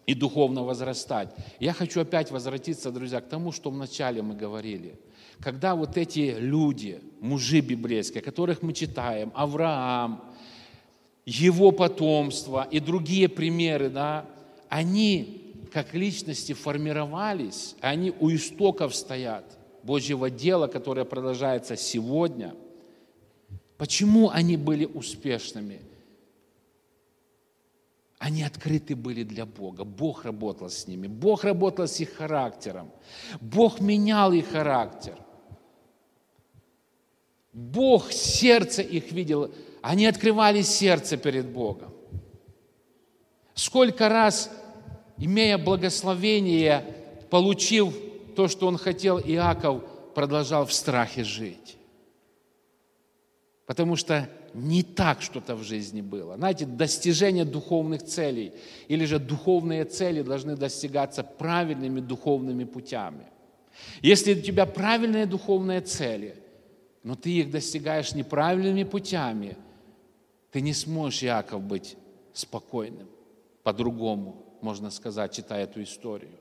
и 0.05 0.13
духовно 0.13 0.63
возрастать. 0.63 1.29
Я 1.59 1.73
хочу 1.73 2.01
опять 2.01 2.31
возвратиться, 2.31 2.91
друзья, 2.91 3.21
к 3.21 3.27
тому, 3.27 3.51
что 3.51 3.69
вначале 3.69 4.21
мы 4.21 4.35
говорили. 4.35 4.97
Когда 5.39 5.75
вот 5.75 5.97
эти 5.97 6.35
люди, 6.39 7.01
мужи 7.19 7.59
библейские, 7.59 8.23
которых 8.23 8.61
мы 8.61 8.73
читаем, 8.73 9.31
Авраам, 9.35 10.23
его 11.25 11.71
потомство 11.71 12.67
и 12.71 12.79
другие 12.79 13.27
примеры, 13.27 13.89
да, 13.89 14.25
они 14.69 15.46
как 15.77 15.93
личности 15.93 16.53
формировались, 16.53 17.75
они 17.81 18.11
у 18.19 18.31
истоков 18.33 18.95
стоят 18.95 19.45
Божьего 19.83 20.31
дела, 20.31 20.65
которое 20.65 21.05
продолжается 21.05 21.77
сегодня. 21.77 22.55
Почему 23.77 24.31
они 24.31 24.57
были 24.57 24.85
успешными? 24.85 25.81
Они 28.17 28.41
открыты 28.41 28.95
были 28.95 29.21
для 29.21 29.45
Бога. 29.45 29.83
Бог 29.83 30.25
работал 30.25 30.71
с 30.71 30.87
ними. 30.87 31.05
Бог 31.05 31.43
работал 31.43 31.87
с 31.87 31.99
их 31.99 32.11
характером. 32.15 32.91
Бог 33.39 33.79
менял 33.79 34.33
их 34.33 34.49
характер. 34.49 35.15
Бог 37.53 38.11
сердце 38.11 38.81
их 38.81 39.11
видел. 39.11 39.51
Они 39.83 40.07
открывали 40.07 40.63
сердце 40.63 41.17
перед 41.17 41.47
Богом. 41.47 41.93
Сколько 43.53 44.09
раз 44.09 44.49
имея 45.17 45.57
благословение, 45.57 46.83
получив 47.29 47.95
то, 48.35 48.47
что 48.47 48.67
он 48.67 48.77
хотел, 48.77 49.19
Иаков 49.19 49.83
продолжал 50.13 50.65
в 50.65 50.73
страхе 50.73 51.23
жить. 51.23 51.77
Потому 53.65 53.95
что 53.95 54.29
не 54.53 54.81
так 54.81 55.21
что-то 55.21 55.55
в 55.55 55.63
жизни 55.63 56.01
было. 56.01 56.37
Знаете, 56.37 56.65
достижение 56.65 57.45
духовных 57.45 58.03
целей 58.03 58.53
или 58.87 59.05
же 59.05 59.19
духовные 59.19 59.85
цели 59.85 60.21
должны 60.21 60.55
достигаться 60.55 61.23
правильными 61.23 61.99
духовными 61.99 62.63
путями. 62.63 63.27
Если 64.01 64.33
у 64.33 64.41
тебя 64.41 64.65
правильные 64.65 65.25
духовные 65.25 65.81
цели, 65.81 66.35
но 67.03 67.15
ты 67.15 67.31
их 67.31 67.51
достигаешь 67.51 68.15
неправильными 68.15 68.83
путями, 68.83 69.57
ты 70.51 70.61
не 70.61 70.73
сможешь, 70.73 71.23
Иаков, 71.23 71.61
быть 71.61 71.95
спокойным 72.33 73.07
по-другому 73.63 74.46
можно 74.61 74.89
сказать, 74.89 75.33
читая 75.33 75.63
эту 75.63 75.83
историю. 75.83 76.31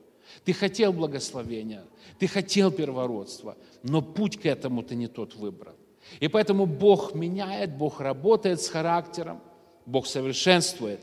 Ты 0.43 0.53
хотел 0.53 0.93
благословения, 0.93 1.83
ты 2.19 2.27
хотел 2.27 2.71
первородства, 2.71 3.55
но 3.83 4.01
путь 4.01 4.39
к 4.39 4.45
этому 4.45 4.83
ты 4.83 4.95
не 4.95 5.07
тот 5.07 5.35
выбрал. 5.35 5.73
И 6.19 6.27
поэтому 6.27 6.65
Бог 6.65 7.13
меняет, 7.15 7.75
Бог 7.75 8.01
работает 8.01 8.61
с 8.61 8.69
характером, 8.69 9.39
Бог 9.85 10.07
совершенствует. 10.07 10.99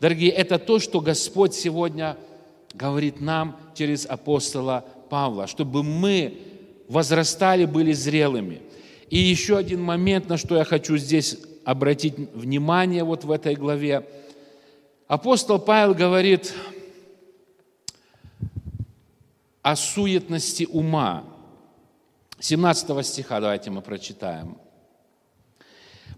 Дорогие, 0.00 0.30
это 0.30 0.58
то, 0.58 0.78
что 0.78 1.00
Господь 1.00 1.54
сегодня 1.54 2.16
говорит 2.74 3.20
нам 3.20 3.56
через 3.74 4.06
апостола 4.06 4.84
Павла, 5.08 5.46
чтобы 5.46 5.82
мы 5.82 6.38
возрастали, 6.88 7.64
были 7.64 7.92
зрелыми. 7.92 8.62
И 9.08 9.18
еще 9.18 9.56
один 9.56 9.82
момент, 9.82 10.28
на 10.28 10.36
что 10.36 10.56
я 10.56 10.64
хочу 10.64 10.96
здесь 10.96 11.36
обратить 11.64 12.14
внимание 12.34 13.04
вот 13.04 13.24
в 13.24 13.30
этой 13.30 13.54
главе– 13.54 14.06
Апостол 15.10 15.58
Павел 15.58 15.92
говорит 15.92 16.54
о 19.60 19.74
суетности 19.74 20.68
ума. 20.70 21.24
17 22.38 23.04
стиха 23.04 23.40
давайте 23.40 23.70
мы 23.70 23.82
прочитаем. 23.82 24.56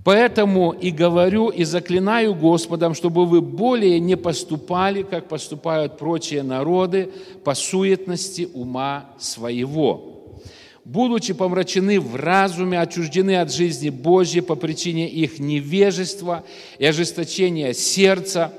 «Поэтому 0.04 0.72
и 0.72 0.90
говорю, 0.90 1.48
и 1.48 1.64
заклинаю 1.64 2.34
Господом, 2.34 2.92
чтобы 2.92 3.24
вы 3.24 3.40
более 3.40 3.98
не 3.98 4.14
поступали, 4.18 5.04
как 5.04 5.26
поступают 5.26 5.96
прочие 5.96 6.42
народы, 6.42 7.10
по 7.44 7.54
суетности 7.54 8.50
ума 8.52 9.06
своего, 9.18 10.36
будучи 10.84 11.32
помрачены 11.32 11.98
в 11.98 12.14
разуме, 12.14 12.78
отчуждены 12.78 13.40
от 13.40 13.54
жизни 13.54 13.88
Божьей 13.88 14.42
по 14.42 14.54
причине 14.54 15.08
их 15.08 15.38
невежества 15.38 16.44
и 16.78 16.84
ожесточения 16.84 17.72
сердца, 17.72 18.52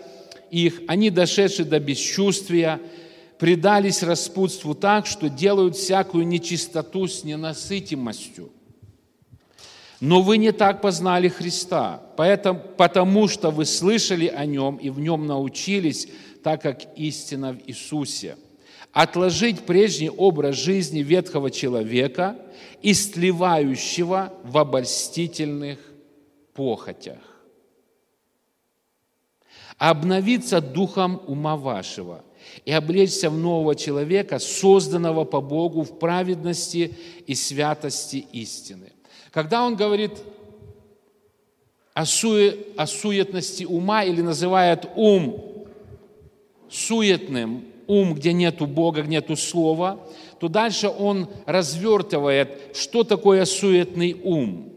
их, 0.53 0.81
они, 0.87 1.09
дошедшие 1.09 1.65
до 1.65 1.79
бесчувствия, 1.79 2.79
предались 3.39 4.03
распутству 4.03 4.75
так, 4.75 5.07
что 5.07 5.29
делают 5.29 5.75
всякую 5.75 6.27
нечистоту 6.27 7.07
с 7.07 7.23
ненасытимостью. 7.23 8.51
Но 9.99 10.21
вы 10.21 10.37
не 10.37 10.51
так 10.51 10.81
познали 10.81 11.27
Христа, 11.27 12.03
поэтому, 12.17 12.59
потому 12.77 13.27
что 13.27 13.49
вы 13.49 13.65
слышали 13.65 14.27
о 14.27 14.45
Нем 14.45 14.75
и 14.75 14.89
в 14.89 14.99
Нем 14.99 15.25
научились, 15.25 16.07
так 16.43 16.61
как 16.61 16.97
истина 16.97 17.53
в 17.53 17.67
Иисусе. 17.67 18.37
Отложить 18.91 19.61
прежний 19.61 20.09
образ 20.09 20.55
жизни 20.55 20.99
ветхого 20.99 21.49
человека, 21.49 22.35
истлевающего 22.83 24.31
в 24.43 24.57
обольстительных 24.57 25.79
похотях. 26.53 27.32
Обновиться 29.77 30.61
духом 30.61 31.21
ума 31.27 31.57
вашего 31.57 32.23
и 32.65 32.71
облечься 32.71 33.29
в 33.29 33.37
нового 33.37 33.75
человека, 33.75 34.39
созданного 34.39 35.23
по 35.23 35.41
Богу 35.41 35.83
в 35.83 35.97
праведности 35.99 36.95
и 37.25 37.35
святости 37.35 38.25
истины. 38.31 38.91
Когда 39.31 39.63
он 39.63 39.75
говорит 39.75 40.11
о, 41.93 42.05
суе, 42.05 42.57
о 42.77 42.87
суетности 42.87 43.63
ума 43.63 44.03
или 44.03 44.21
называет 44.21 44.87
ум 44.95 45.53
суетным, 46.69 47.65
ум, 47.87 48.15
где 48.15 48.33
нету 48.33 48.65
Бога, 48.65 49.03
нету 49.03 49.35
Слова, 49.35 49.99
то 50.39 50.47
дальше 50.47 50.89
он 50.89 51.29
развертывает, 51.45 52.75
что 52.75 53.03
такое 53.03 53.45
суетный 53.45 54.19
ум. 54.23 54.72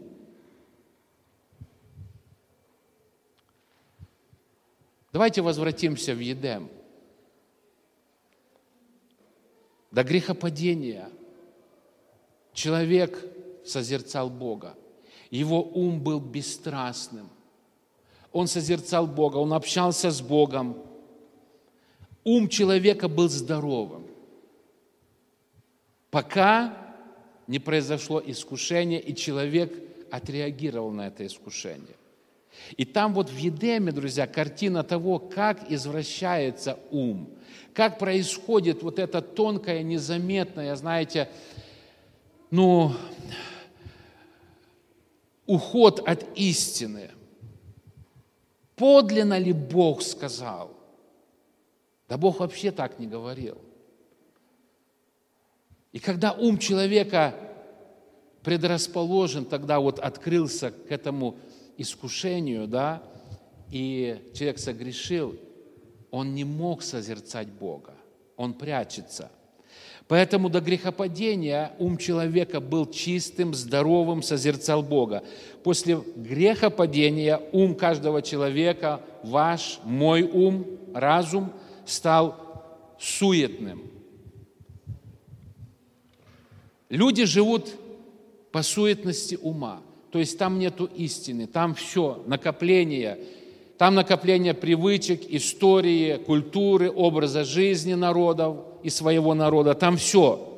Давайте 5.11 5.41
возвратимся 5.41 6.13
в 6.13 6.19
Едем. 6.19 6.69
До 9.91 10.03
грехопадения 10.03 11.09
человек 12.53 13.23
созерцал 13.65 14.29
Бога. 14.29 14.75
Его 15.29 15.61
ум 15.61 16.01
был 16.01 16.19
бесстрастным. 16.19 17.29
Он 18.31 18.47
созерцал 18.47 19.07
Бога, 19.07 19.37
он 19.37 19.53
общался 19.53 20.11
с 20.11 20.21
Богом. 20.21 20.77
Ум 22.23 22.49
человека 22.49 23.07
был 23.07 23.29
здоровым. 23.29 24.05
Пока 26.11 26.95
не 27.47 27.59
произошло 27.59 28.21
искушение, 28.25 29.01
и 29.01 29.15
человек 29.15 29.73
отреагировал 30.11 30.91
на 30.91 31.07
это 31.07 31.25
искушение. 31.25 31.96
И 32.75 32.85
там 32.85 33.13
вот 33.13 33.29
в 33.29 33.37
Едеме, 33.37 33.91
друзья, 33.91 34.27
картина 34.27 34.83
того, 34.83 35.19
как 35.19 35.71
извращается 35.71 36.79
ум, 36.91 37.29
как 37.73 37.99
происходит 37.99 38.83
вот 38.83 38.99
это 38.99 39.21
тонкое, 39.21 39.83
незаметное, 39.83 40.75
знаете, 40.75 41.29
ну, 42.49 42.93
уход 45.45 45.99
от 46.07 46.25
истины. 46.37 47.11
Подлинно 48.75 49.37
ли 49.37 49.53
Бог 49.53 50.01
сказал? 50.01 50.71
Да 52.07 52.17
Бог 52.17 52.39
вообще 52.39 52.71
так 52.71 52.99
не 52.99 53.07
говорил. 53.07 53.57
И 55.91 55.99
когда 55.99 56.33
ум 56.33 56.57
человека 56.57 57.33
предрасположен, 58.43 59.45
тогда 59.45 59.79
вот 59.79 59.99
открылся 59.99 60.71
к 60.71 60.91
этому 60.91 61.37
искушению, 61.77 62.67
да, 62.67 63.03
и 63.71 64.21
человек 64.33 64.59
согрешил, 64.59 65.35
он 66.11 66.33
не 66.35 66.43
мог 66.43 66.81
созерцать 66.83 67.47
Бога, 67.47 67.93
он 68.35 68.53
прячется. 68.53 69.31
Поэтому 70.07 70.49
до 70.49 70.61
грехопадения 70.61 71.73
ум 71.79 71.97
человека 71.97 72.61
был 72.61 72.89
чистым, 72.89 73.53
здоровым, 73.53 74.23
созерцал 74.23 74.81
Бога. 74.81 75.23
После 75.63 76.01
грехопадения 76.15 77.41
ум 77.51 77.75
каждого 77.75 78.21
человека, 78.21 79.01
ваш, 79.23 79.79
мой 79.83 80.23
ум, 80.23 80.65
разум 80.93 81.51
стал 81.85 82.37
суетным. 82.97 83.91
Люди 86.89 87.25
живут 87.25 87.75
по 88.53 88.63
суетности 88.63 89.35
ума. 89.35 89.81
То 90.11 90.19
есть 90.19 90.37
там 90.37 90.59
нету 90.59 90.89
истины, 90.95 91.47
там 91.47 91.75
все, 91.75 92.23
накопление, 92.25 93.17
там 93.77 93.95
накопление 93.95 94.53
привычек, 94.53 95.21
истории, 95.29 96.17
культуры, 96.17 96.89
образа 96.89 97.43
жизни 97.43 97.93
народов 97.93 98.57
и 98.83 98.89
своего 98.89 99.33
народа. 99.33 99.75
Там 99.75 99.97
все 99.97 100.53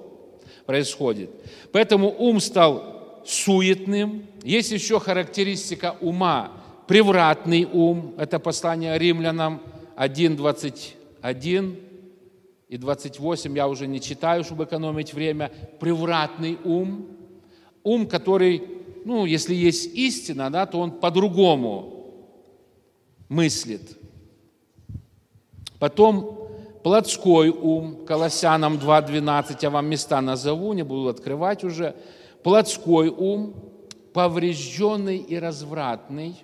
происходит. 0.66 1.30
Поэтому 1.72 2.16
ум 2.18 2.40
стал 2.40 3.22
суетным. 3.26 4.26
Есть 4.44 4.72
еще 4.72 5.00
характеристика 5.00 5.96
ума. 6.00 6.52
Превратный 6.88 7.66
ум. 7.66 8.16
Это 8.18 8.40
послание 8.40 8.98
римлянам 8.98 9.62
1, 9.96 10.36
21 10.36 11.80
и 12.70 12.78
28. 12.78 13.56
Я 13.56 13.68
уже 13.68 13.88
не 13.88 14.00
читаю, 14.00 14.44
чтобы 14.44 14.64
экономить 14.64 15.14
время. 15.14 15.52
Превратный 15.80 16.58
ум. 16.64 17.08
Ум, 17.84 18.08
который, 18.08 18.64
ну, 19.06 19.26
если 19.26 19.54
есть 19.54 19.94
истина, 19.96 20.50
да, 20.50 20.66
то 20.66 20.80
он 20.80 20.92
по-другому 20.92 22.00
мыслит. 23.30 23.98
Потом 25.80 26.50
плотской 26.84 27.50
ум, 27.50 28.06
Колоссянам 28.06 28.76
2.12, 28.76 29.58
я 29.62 29.70
вам 29.70 29.88
места 29.88 30.22
назову, 30.22 30.74
не 30.74 30.84
буду 30.84 31.10
открывать 31.10 31.64
уже. 31.64 31.96
Плотской 32.44 33.10
ум, 33.10 33.54
поврежденный 34.14 35.18
и 35.18 35.38
развратный, 35.38 36.36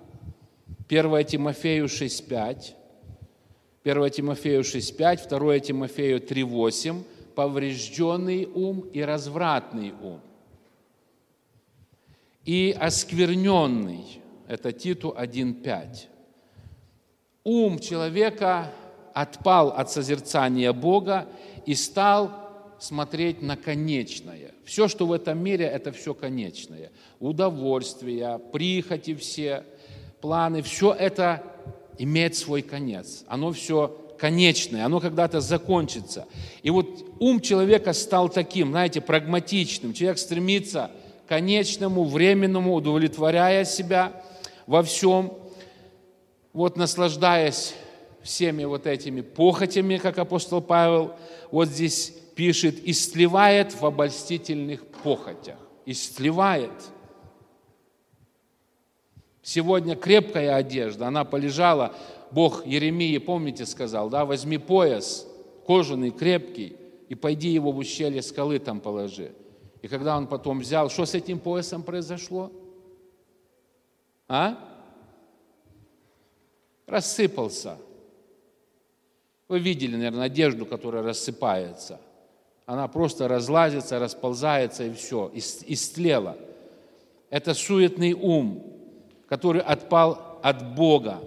1 0.88 1.26
Тимофею 1.26 1.86
6.5, 1.86 2.74
1 3.84 4.10
Тимофею 4.12 4.62
6.5, 4.62 5.30
2 5.30 5.60
Тимофею 5.60 6.20
3.8, 6.20 7.04
поврежденный 7.34 8.46
ум 8.46 8.82
и 8.94 9.02
развратный 9.02 9.94
ум. 10.02 10.22
И 12.46 12.76
оскверненный, 12.80 14.22
это 14.48 14.72
Титу 14.72 15.16
1.5 15.18 16.08
ум 17.46 17.80
человека 17.80 18.72
отпал 19.14 19.70
от 19.70 19.90
созерцания 19.90 20.74
Бога 20.74 21.28
и 21.66 21.74
стал 21.74 22.32
смотреть 22.80 23.42
на 23.42 23.56
конечное. 23.56 24.52
Все, 24.66 24.88
что 24.90 25.06
в 25.06 25.14
этом 25.14 25.42
мире, 25.42 25.66
это 25.66 25.92
все 25.92 26.14
конечное. 26.14 26.92
Удовольствия, 27.20 28.40
прихоти 28.52 29.16
все, 29.16 29.64
планы, 30.20 30.62
все 30.64 30.92
это 30.92 31.44
имеет 31.98 32.36
свой 32.36 32.62
конец. 32.64 33.24
Оно 33.28 33.52
все 33.54 33.88
конечное, 34.18 34.86
оно 34.86 35.00
когда-то 35.00 35.40
закончится. 35.40 36.28
И 36.64 36.70
вот 36.72 37.06
ум 37.20 37.40
человека 37.40 37.94
стал 37.94 38.28
таким, 38.28 38.72
знаете, 38.72 39.02
прагматичным. 39.02 39.94
Человек 39.94 40.18
стремится 40.18 40.92
конечному, 41.28 42.04
временному, 42.04 42.74
удовлетворяя 42.74 43.66
себя 43.66 44.24
во 44.68 44.84
всем– 44.84 45.34
вот 46.56 46.78
наслаждаясь 46.78 47.76
всеми 48.24 48.64
вот 48.64 48.88
этими 48.88 49.20
похотями, 49.20 49.98
как 49.98 50.18
апостол 50.18 50.62
Павел 50.62 51.12
вот 51.52 51.68
здесь 51.68 52.14
пишет, 52.34 52.76
истлевает 52.88 53.74
в 53.74 53.86
обольстительных 53.86 54.88
похотях. 55.04 55.58
Истлевает. 55.86 56.72
Сегодня 59.44 59.98
крепкая 59.98 60.56
одежда, 60.56 61.08
она 61.08 61.26
полежала, 61.26 61.94
Бог 62.32 62.66
Еремии, 62.66 63.18
помните, 63.18 63.66
сказал, 63.66 64.10
да, 64.10 64.24
возьми 64.24 64.58
пояс, 64.58 65.28
кожаный, 65.68 66.12
крепкий, 66.12 66.78
и 67.10 67.16
пойди 67.16 67.50
его 67.50 67.74
в 67.74 67.78
ущелье 67.78 68.22
скалы 68.22 68.60
там 68.60 68.80
положи. 68.80 69.34
И 69.86 69.88
когда 69.88 70.18
он 70.18 70.26
потом 70.26 70.62
взял, 70.62 70.90
что 70.90 71.06
с 71.06 71.14
этим 71.14 71.38
поясом 71.38 71.84
произошло? 71.84 72.52
А? 74.28 74.58
рассыпался. 76.88 77.78
Вы 79.48 79.60
видели, 79.60 79.96
наверное, 79.96 80.24
одежду, 80.24 80.66
которая 80.66 81.04
рассыпается. 81.04 82.02
Она 82.66 82.88
просто 82.88 83.28
разлазится, 83.28 84.00
расползается 84.00 84.86
и 84.86 84.94
все, 84.94 85.30
истлела. 85.36 86.36
Это 87.30 87.54
суетный 87.54 88.14
ум, 88.14 88.64
который 89.30 89.62
отпал 89.62 90.40
от 90.42 90.74
Бога. 90.74 91.22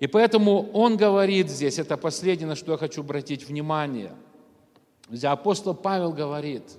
И 0.00 0.06
поэтому 0.06 0.70
он 0.72 0.96
говорит 0.96 1.50
здесь, 1.50 1.78
это 1.78 1.98
последнее, 1.98 2.48
на 2.48 2.56
что 2.56 2.72
я 2.72 2.78
хочу 2.78 3.02
обратить 3.02 3.46
внимание. 3.46 4.14
Апостол 5.22 5.74
Павел 5.74 6.14
говорит, 6.14 6.78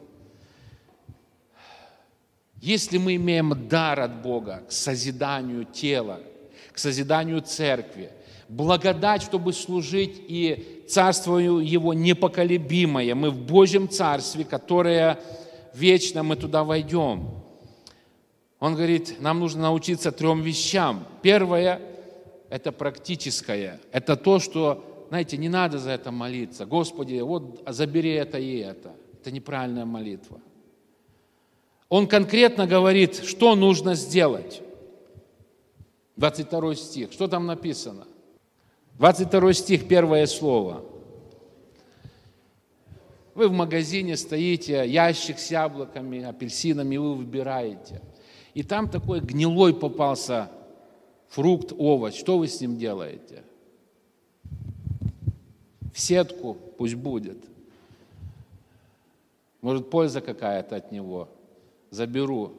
если 2.64 2.97
мы 2.97 3.18
имеем 3.18 3.68
дар 3.68 3.99
от 3.99 4.22
Бога 4.22 4.64
к 4.70 4.72
созиданию 4.72 5.66
тела, 5.66 6.22
к 6.72 6.80
созиданию 6.80 7.41
церкви. 7.41 8.09
Благодать, 8.47 9.22
чтобы 9.22 9.51
служить 9.51 10.16
и 10.30 10.86
царство 10.88 11.39
Его 11.39 11.93
непоколебимое. 11.93 13.16
Мы 13.16 13.32
в 13.32 13.38
Божьем 13.38 13.89
царстве, 13.89 14.45
которое 14.45 15.20
вечно 15.74 16.24
мы 16.24 16.38
туда 16.38 16.64
войдем. 16.64 17.32
Он 18.61 18.76
говорит, 18.76 19.20
нам 19.20 19.41
нужно 19.41 19.64
научиться 19.64 20.14
трем 20.14 20.41
вещам. 20.41 21.05
Первое– 21.22 21.82
это 22.49 22.72
практическое. 22.72 23.82
Это 23.91 24.16
то, 24.16 24.39
что, 24.39 25.05
знаете, 25.09 25.36
не 25.36 25.49
надо 25.49 25.80
за 25.80 25.91
это 25.91 26.11
молиться. 26.11 26.66
Господи, 26.66 27.20
вот 27.20 27.61
забери 27.68 28.11
это 28.11 28.38
и 28.38 28.59
это. 28.59 28.93
Это 29.20 29.32
неправильная 29.32 29.84
молитва. 29.84 30.39
Он 31.94 32.08
конкретно 32.08 32.66
говорит, 32.66 33.24
что 33.24 33.54
нужно 33.54 33.94
сделать. 33.94 34.64
22 36.16 36.74
стих. 36.74 37.12
Что 37.12 37.28
там 37.28 37.46
написано? 37.46 38.08
22 38.98 39.54
стих, 39.54 39.88
первое 39.88 40.26
слово. 40.26 40.84
Вы 43.36 43.48
в 43.48 43.52
магазине 43.52 44.18
стоите, 44.18 44.84
ящик 44.88 45.38
с 45.38 45.52
яблоками, 45.52 46.24
апельсинами, 46.24 46.98
вы 46.98 47.14
выбираете. 47.14 48.02
И 48.56 48.64
там 48.64 48.89
такой 48.89 49.20
гнилой 49.20 49.76
попался 49.76 50.50
фрукт, 51.28 51.74
овощ. 51.78 52.16
Что 52.16 52.39
вы 52.39 52.48
с 52.48 52.60
ним 52.60 52.76
делаете? 52.80 53.44
В 55.94 56.00
сетку 56.00 56.58
пусть 56.76 56.96
будет. 56.96 57.38
Может, 59.62 59.91
польза 59.91 60.22
какая-то 60.22 60.76
от 60.78 60.91
него. 60.91 61.30
Заберу. 61.94 62.54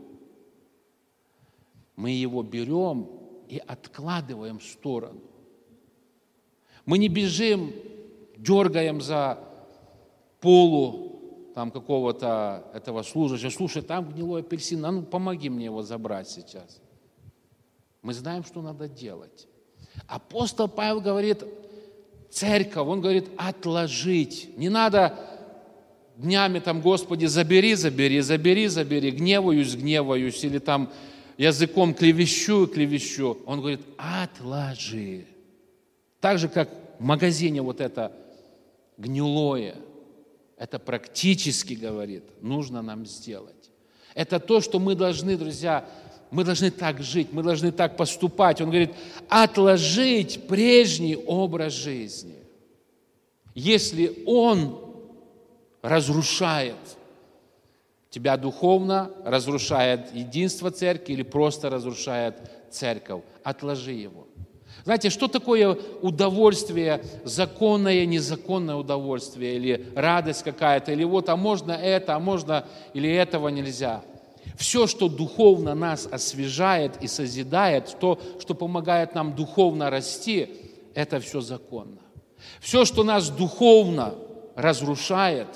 Мы 1.97 2.11
его 2.11 2.45
берем 2.45 3.09
и 3.49 3.59
откладываем 3.59 4.61
в 4.61 4.65
сторону. 4.65 5.21
Мы 6.87 6.99
не 6.99 7.09
бежим, 7.09 7.73
дергаем 8.37 9.01
за 9.01 9.41
полу 10.41 11.51
там 11.53 11.73
какого-то 11.73 12.71
этого 12.75 13.03
служащего. 13.03 13.51
Слушай, 13.51 13.83
там 13.83 14.13
гнилой 14.13 14.43
апельсин, 14.43 14.85
а 14.85 14.93
ну 14.93 15.03
помоги 15.03 15.51
мне 15.51 15.65
его 15.65 15.83
забрать 15.83 16.29
сейчас. 16.29 16.81
Мы 18.03 18.15
знаем, 18.15 18.45
что 18.45 18.63
надо 18.63 18.89
делать. 18.89 19.49
Апостол 20.07 20.69
Павел 20.69 21.01
говорит, 21.01 21.43
церковь, 22.31 22.87
он 22.87 23.01
говорит, 23.01 23.29
отложить. 23.37 24.57
Не 24.57 24.69
надо 24.69 25.19
днями 26.17 26.59
там, 26.59 26.81
Господи, 26.81 27.27
забери, 27.27 27.75
забери, 27.75 28.21
забери, 28.21 28.69
забери, 28.69 29.11
гневаюсь, 29.11 29.75
гневаюсь, 29.75 30.45
или 30.45 30.59
там 30.59 30.91
языком 31.37 31.95
клевещу, 31.95 32.67
клевещу. 32.67 33.39
Он 33.47 33.61
говорит, 33.61 33.81
отложи. 33.97 35.27
Так 36.21 36.39
же, 36.39 36.49
как 36.49 36.71
в 36.99 37.03
магазине 37.03 37.61
вот 37.63 37.81
это 37.81 38.13
гнилое, 38.97 39.77
это 40.57 40.79
практически, 40.79 41.75
говорит, 41.75 42.23
нужно 42.41 42.83
нам 42.83 43.07
сделать. 43.07 43.71
Это 44.15 44.39
то, 44.39 44.61
что 44.61 44.79
мы 44.79 44.95
должны, 44.95 45.37
друзья, 45.37 45.85
мы 46.31 46.45
должны 46.45 46.71
так 46.71 47.03
жить, 47.03 47.29
мы 47.33 47.43
должны 47.43 47.73
так 47.73 47.97
поступать. 47.97 48.61
Он 48.61 48.69
говорит, 48.69 48.93
отложить 49.29 50.47
прежний 50.47 51.17
образ 51.17 51.73
жизни. 51.73 52.37
Если 53.55 54.23
он 54.27 54.84
разрушает 55.85 56.77
тебя 58.09 58.39
духовно, 58.39 59.11
разрушает 59.23 60.15
единство 60.15 60.71
церкви 60.71 61.13
или 61.13 61.23
просто 61.23 61.69
разрушает 61.69 62.37
церковь, 62.71 63.23
отложи 63.43 63.93
его. 63.93 64.27
Знаете, 64.85 65.11
что 65.11 65.29
такое 65.29 65.77
удовольствие, 66.01 67.05
законное, 67.25 68.07
незаконное 68.07 68.77
удовольствие, 68.77 69.57
или 69.57 69.87
радость 69.95 70.43
какая-то, 70.43 70.91
или 70.91 71.05
вот, 71.05 71.29
а 71.29 71.37
можно 71.37 71.73
это, 71.73 72.15
а 72.15 72.19
можно, 72.19 72.65
или 72.95 73.13
этого 73.13 73.49
нельзя. 73.49 74.03
Все, 74.57 74.87
что 74.87 75.09
духовно 75.09 75.75
нас 75.75 76.09
освежает 76.11 77.03
и 77.03 77.09
созидает, 77.09 77.95
то, 78.01 78.19
что 78.41 78.55
помогает 78.55 79.15
нам 79.15 79.35
духовно 79.35 79.91
расти, 79.91 80.49
это 80.95 81.21
все 81.21 81.43
законно. 81.43 82.01
Все, 82.61 82.87
что 82.87 83.05
нас 83.05 83.29
духовно 83.29 84.15
разрушает, 84.57 85.49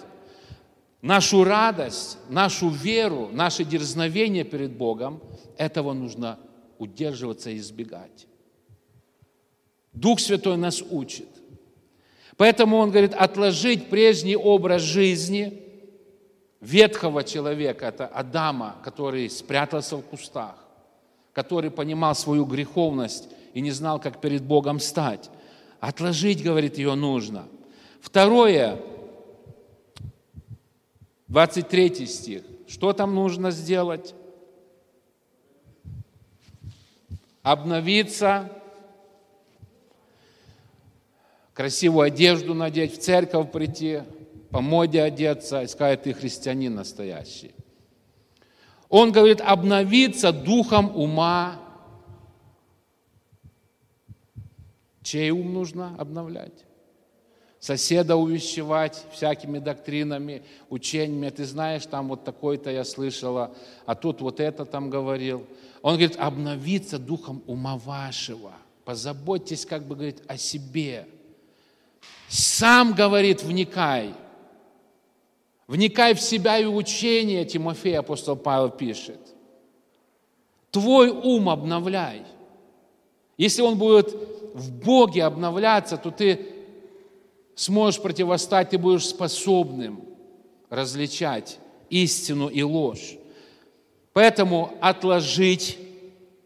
нашу 1.02 1.44
радость, 1.44 2.18
нашу 2.28 2.68
веру, 2.68 3.28
наше 3.32 3.64
дерзновение 3.64 4.44
перед 4.44 4.72
Богом, 4.72 5.20
этого 5.56 5.92
нужно 5.92 6.38
удерживаться 6.78 7.50
и 7.50 7.58
избегать. 7.58 8.26
Дух 9.92 10.20
Святой 10.20 10.56
нас 10.56 10.82
учит. 10.90 11.28
Поэтому 12.36 12.76
он 12.76 12.90
говорит, 12.90 13.14
отложить 13.14 13.90
прежний 13.90 14.36
образ 14.36 14.82
жизни 14.82 15.60
ветхого 16.60 17.24
человека, 17.24 17.86
это 17.86 18.06
Адама, 18.06 18.76
который 18.84 19.28
спрятался 19.28 19.96
в 19.96 20.02
кустах, 20.02 20.56
который 21.32 21.70
понимал 21.70 22.14
свою 22.14 22.44
греховность 22.44 23.28
и 23.54 23.60
не 23.60 23.72
знал, 23.72 24.00
как 24.00 24.20
перед 24.20 24.42
Богом 24.42 24.78
стать. 24.78 25.30
Отложить, 25.80 26.42
говорит, 26.42 26.78
ее 26.78 26.94
нужно. 26.94 27.46
Второе, 28.00 28.78
23 31.28 32.06
стих. 32.06 32.42
Что 32.66 32.92
там 32.92 33.14
нужно 33.14 33.50
сделать? 33.50 34.14
Обновиться 37.42 38.50
красивую 41.54 42.06
одежду 42.06 42.54
надеть, 42.54 42.94
в 42.94 42.98
церковь 42.98 43.50
прийти, 43.50 44.02
по 44.50 44.60
моде 44.60 45.02
одеться 45.02 45.62
и 45.62 45.66
сказать, 45.66 46.02
ты 46.02 46.14
христианин 46.14 46.74
настоящий. 46.74 47.52
Он 48.88 49.10
говорит, 49.12 49.40
обновиться 49.40 50.32
духом 50.32 50.96
ума. 50.96 51.60
Чей 55.02 55.30
ум 55.30 55.52
нужно 55.52 55.96
обновлять? 55.98 56.67
Соседа 57.60 58.16
увещевать 58.16 59.04
всякими 59.12 59.58
доктринами, 59.58 60.42
учениями. 60.70 61.30
Ты 61.30 61.44
знаешь, 61.44 61.86
там 61.86 62.08
вот 62.08 62.24
такой-то 62.24 62.70
я 62.70 62.84
слышала, 62.84 63.52
а 63.84 63.94
тут 63.94 64.20
вот 64.20 64.40
это 64.40 64.64
там 64.64 64.90
говорил. 64.90 65.44
Он 65.82 65.94
говорит, 65.94 66.16
обновиться 66.18 66.98
духом 66.98 67.42
ума 67.46 67.76
вашего. 67.76 68.52
Позаботьтесь, 68.84 69.66
как 69.66 69.82
бы 69.84 69.94
говорить, 69.94 70.18
о 70.26 70.36
себе– 70.36 71.06
сам 72.28 72.92
говорит, 72.92 73.42
вникай. 73.42 74.14
Вникай 75.66 76.14
в 76.14 76.20
себя 76.20 76.58
и 76.58 76.66
учение, 76.66 77.44
Тимофей, 77.44 77.98
апостол 77.98 78.36
Павел 78.36 78.70
пишет. 78.70 79.18
Твой 80.70 81.10
ум 81.10 81.48
обновляй. 81.48 82.22
Если 83.36 83.62
он 83.62 83.78
будет 83.78 84.14
в 84.54 84.72
Боге 84.72 85.24
обновляться, 85.24 85.96
то 85.96 86.10
ты 86.10 86.57
сможешь 87.58 88.00
противостать, 88.00 88.70
ты 88.70 88.78
будешь 88.78 89.06
способным 89.06 90.04
различать 90.70 91.58
истину 91.90 92.48
и 92.48 92.62
ложь. 92.62 93.16
Поэтому 94.12 94.74
отложить, 94.80 95.78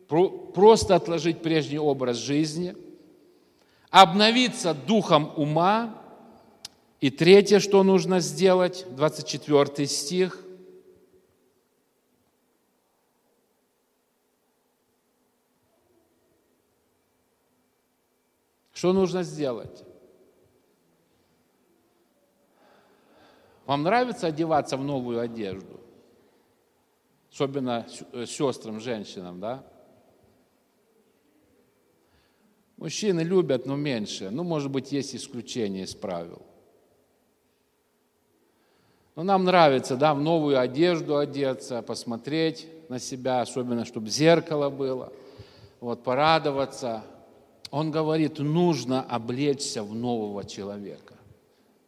просто 0.08 0.96
отложить 0.96 1.42
прежний 1.42 1.78
образ 1.78 2.16
жизни– 2.16 2.74
обновиться 3.92 4.72
духом 4.72 5.32
ума. 5.36 6.02
И 7.00 7.10
третье, 7.10 7.60
что 7.60 7.82
нужно 7.82 8.20
сделать, 8.20 8.86
24 8.90 9.86
стих. 9.86 10.42
Что 18.72 18.92
нужно 18.92 19.22
сделать? 19.22 19.84
Вам 23.66 23.82
нравится 23.82 24.26
одеваться 24.26 24.76
в 24.76 24.84
новую 24.84 25.20
одежду? 25.20 25.80
Особенно 27.32 27.86
э, 28.12 28.26
сестрам, 28.26 28.80
женщинам, 28.80 29.40
да? 29.40 29.64
Мужчины 32.76 33.20
любят, 33.20 33.64
но 33.64 33.76
меньше. 33.76 34.30
Ну, 34.30 34.42
может 34.42 34.70
быть, 34.70 34.90
есть 34.92 35.14
исключения 35.14 35.84
из 35.84 35.94
правил. 35.94 36.42
Но 39.14 39.22
нам 39.22 39.44
нравится, 39.44 39.96
да, 39.96 40.14
в 40.14 40.20
новую 40.20 40.58
одежду 40.58 41.18
одеться, 41.18 41.82
посмотреть 41.82 42.66
на 42.88 42.98
себя, 42.98 43.42
особенно, 43.42 43.84
чтобы 43.84 44.08
зеркало 44.08 44.68
было, 44.68 45.12
вот, 45.80 46.02
порадоваться. 46.02 47.04
Он 47.70 47.90
говорит, 47.90 48.38
нужно 48.38 49.02
облечься 49.02 49.82
в 49.82 49.94
нового 49.94 50.44
человека. 50.44 51.14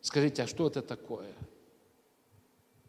Скажите, 0.01 0.45
а 0.45 0.47
что 0.47 0.67
это 0.69 0.81
такое? 0.81 1.33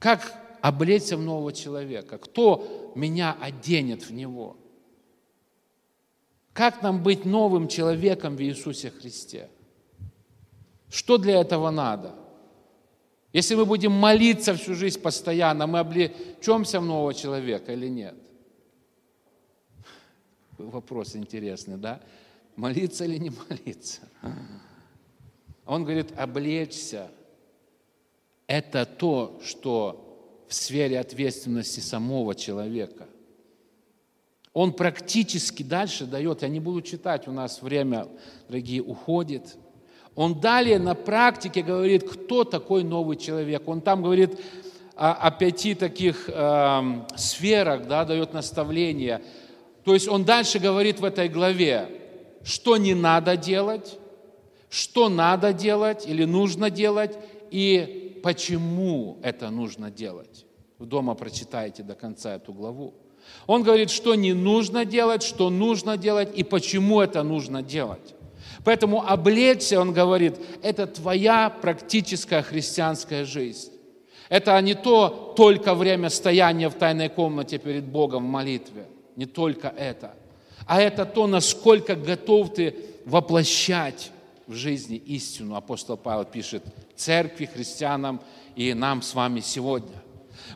Как 0.06 0.36
облечься 0.62 1.18
в 1.18 1.22
нового 1.24 1.52
человека? 1.52 2.20
Кто 2.20 2.92
меня 2.94 3.36
оденет 3.42 4.04
в 4.04 4.14
него? 4.14 4.56
Как 6.54 6.84
нам 6.84 7.02
быть 7.02 7.26
новым 7.26 7.68
человеком 7.68 8.36
в 8.36 8.42
Иисусе 8.44 8.92
Христе? 8.92 9.50
Что 10.92 11.18
для 11.18 11.42
этого 11.42 11.72
надо? 11.72 12.14
Если 13.34 13.56
мы 13.56 13.66
будем 13.66 13.94
молиться 13.94 14.54
всю 14.54 14.76
жизнь 14.76 15.02
постоянно, 15.02 15.66
мы 15.66 15.80
облечемся 15.80 16.80
в 16.80 16.86
нового 16.86 17.16
человека 17.16 17.74
или 17.74 17.88
нет? 17.88 18.16
Вопрос 20.60 21.16
интересный, 21.16 21.78
да? 21.78 22.00
Молиться 22.56 23.06
или 23.06 23.18
не 23.18 23.32
молиться? 23.50 24.02
Он 25.66 25.84
говорит, 25.84 26.14
облечься– 26.16 27.10
это 28.48 28.86
то, 28.86 29.40
что 29.44 30.46
в 30.48 30.54
сфере 30.54 31.00
ответственности 31.00 31.80
самого 31.80 32.36
человека. 32.36 33.08
Он 34.54 34.72
практически 34.72 35.64
дальше 35.64 36.06
дает, 36.06 36.44
я 36.44 36.48
не 36.48 36.60
буду 36.60 36.82
читать, 36.82 37.28
у 37.28 37.32
нас 37.32 37.62
время, 37.62 38.08
дорогие, 38.48 38.82
уходит. 38.82 39.58
Он 40.16 40.40
далее 40.40 40.80
на 40.80 40.96
практике 40.96 41.62
говорит, 41.62 42.10
кто 42.10 42.46
такой 42.46 42.84
новый 42.84 43.18
человек. 43.18 43.68
Он 43.68 43.82
там 43.82 44.02
говорит 44.02 44.40
о, 44.96 45.12
о 45.14 45.32
пяти 45.32 45.76
таких 45.76 46.30
э, 46.30 46.82
сферах, 47.18 47.86
да, 47.88 48.06
дает 48.06 48.34
наставления. 48.34 49.22
То 49.84 49.94
есть 49.94 50.08
он 50.08 50.24
дальше 50.24 50.60
говорит 50.60 51.02
в 51.02 51.04
этой 51.04 51.28
главе, 51.28 51.90
что 52.44 52.78
не 52.78 52.94
надо 52.94 53.36
делать, 53.36 54.00
что 54.70 55.10
надо 55.10 55.52
делать 55.52 56.08
или 56.08 56.24
нужно 56.24 56.70
делать, 56.70 57.18
и 57.52 58.05
почему 58.26 59.20
это 59.22 59.52
нужно 59.52 59.92
делать. 59.92 60.48
В 60.80 60.88
дома 60.88 61.14
прочитайте 61.14 61.84
до 61.84 61.94
конца 61.94 62.34
эту 62.34 62.54
главу. 62.54 62.96
Он 63.46 63.62
говорит, 63.62 63.92
что 63.92 64.16
не 64.16 64.34
нужно 64.34 64.84
делать, 64.84 65.22
что 65.22 65.52
нужно 65.52 65.96
делать 65.96 66.30
и 66.36 66.44
почему 66.44 67.02
это 67.02 67.22
нужно 67.22 67.62
делать. 67.62 68.16
Поэтому 68.64 69.08
облечься, 69.08 69.80
он 69.80 69.94
говорит, 69.94 70.40
это 70.64 70.88
твоя 70.88 71.52
практическая 71.52 72.42
христианская 72.42 73.26
жизнь. 73.26 73.72
Это 74.28 74.60
не 74.60 74.74
то 74.74 75.36
только 75.38 75.76
время 75.76 76.10
стояния 76.10 76.70
в 76.70 76.74
тайной 76.74 77.10
комнате 77.10 77.60
перед 77.60 77.84
Богом 77.84 78.26
в 78.26 78.32
молитве, 78.32 78.88
не 79.16 79.28
только 79.28 79.68
это, 79.68 80.16
а 80.66 80.82
это 80.82 81.06
то, 81.06 81.28
насколько 81.28 81.96
готов 81.96 82.56
ты 82.56 82.76
воплощать 83.06 84.12
в 84.48 84.54
жизни 84.54 84.98
истину. 84.98 85.56
Апостол 85.56 85.98
Павел 85.98 86.26
пишет 86.26 86.64
церкви, 86.96 87.46
христианам 87.46 88.22
и 88.56 88.74
нам 88.74 89.02
с 89.02 89.14
вами 89.14 89.40
сегодня. 89.40 89.96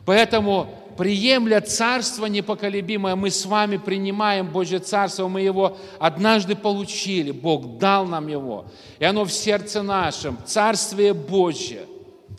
Поэтому, 0.04 0.68
приемля 0.96 1.60
Царство 1.60 2.26
непоколебимое, 2.26 3.16
мы 3.16 3.30
с 3.30 3.44
вами 3.46 3.76
принимаем 3.76 4.48
Божье 4.48 4.78
Царство, 4.78 5.28
мы 5.28 5.40
его 5.40 5.76
однажды 5.98 6.54
получили, 6.54 7.30
Бог 7.30 7.78
дал 7.78 8.06
нам 8.06 8.28
его, 8.28 8.66
и 8.98 9.04
оно 9.04 9.24
в 9.24 9.32
сердце 9.32 9.82
нашем, 9.82 10.38
Царствие 10.44 11.14
Божье, 11.14 11.86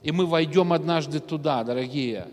и 0.04 0.12
мы 0.12 0.26
войдем 0.26 0.72
однажды 0.74 1.20
туда, 1.20 1.64
дорогие. 1.64 2.28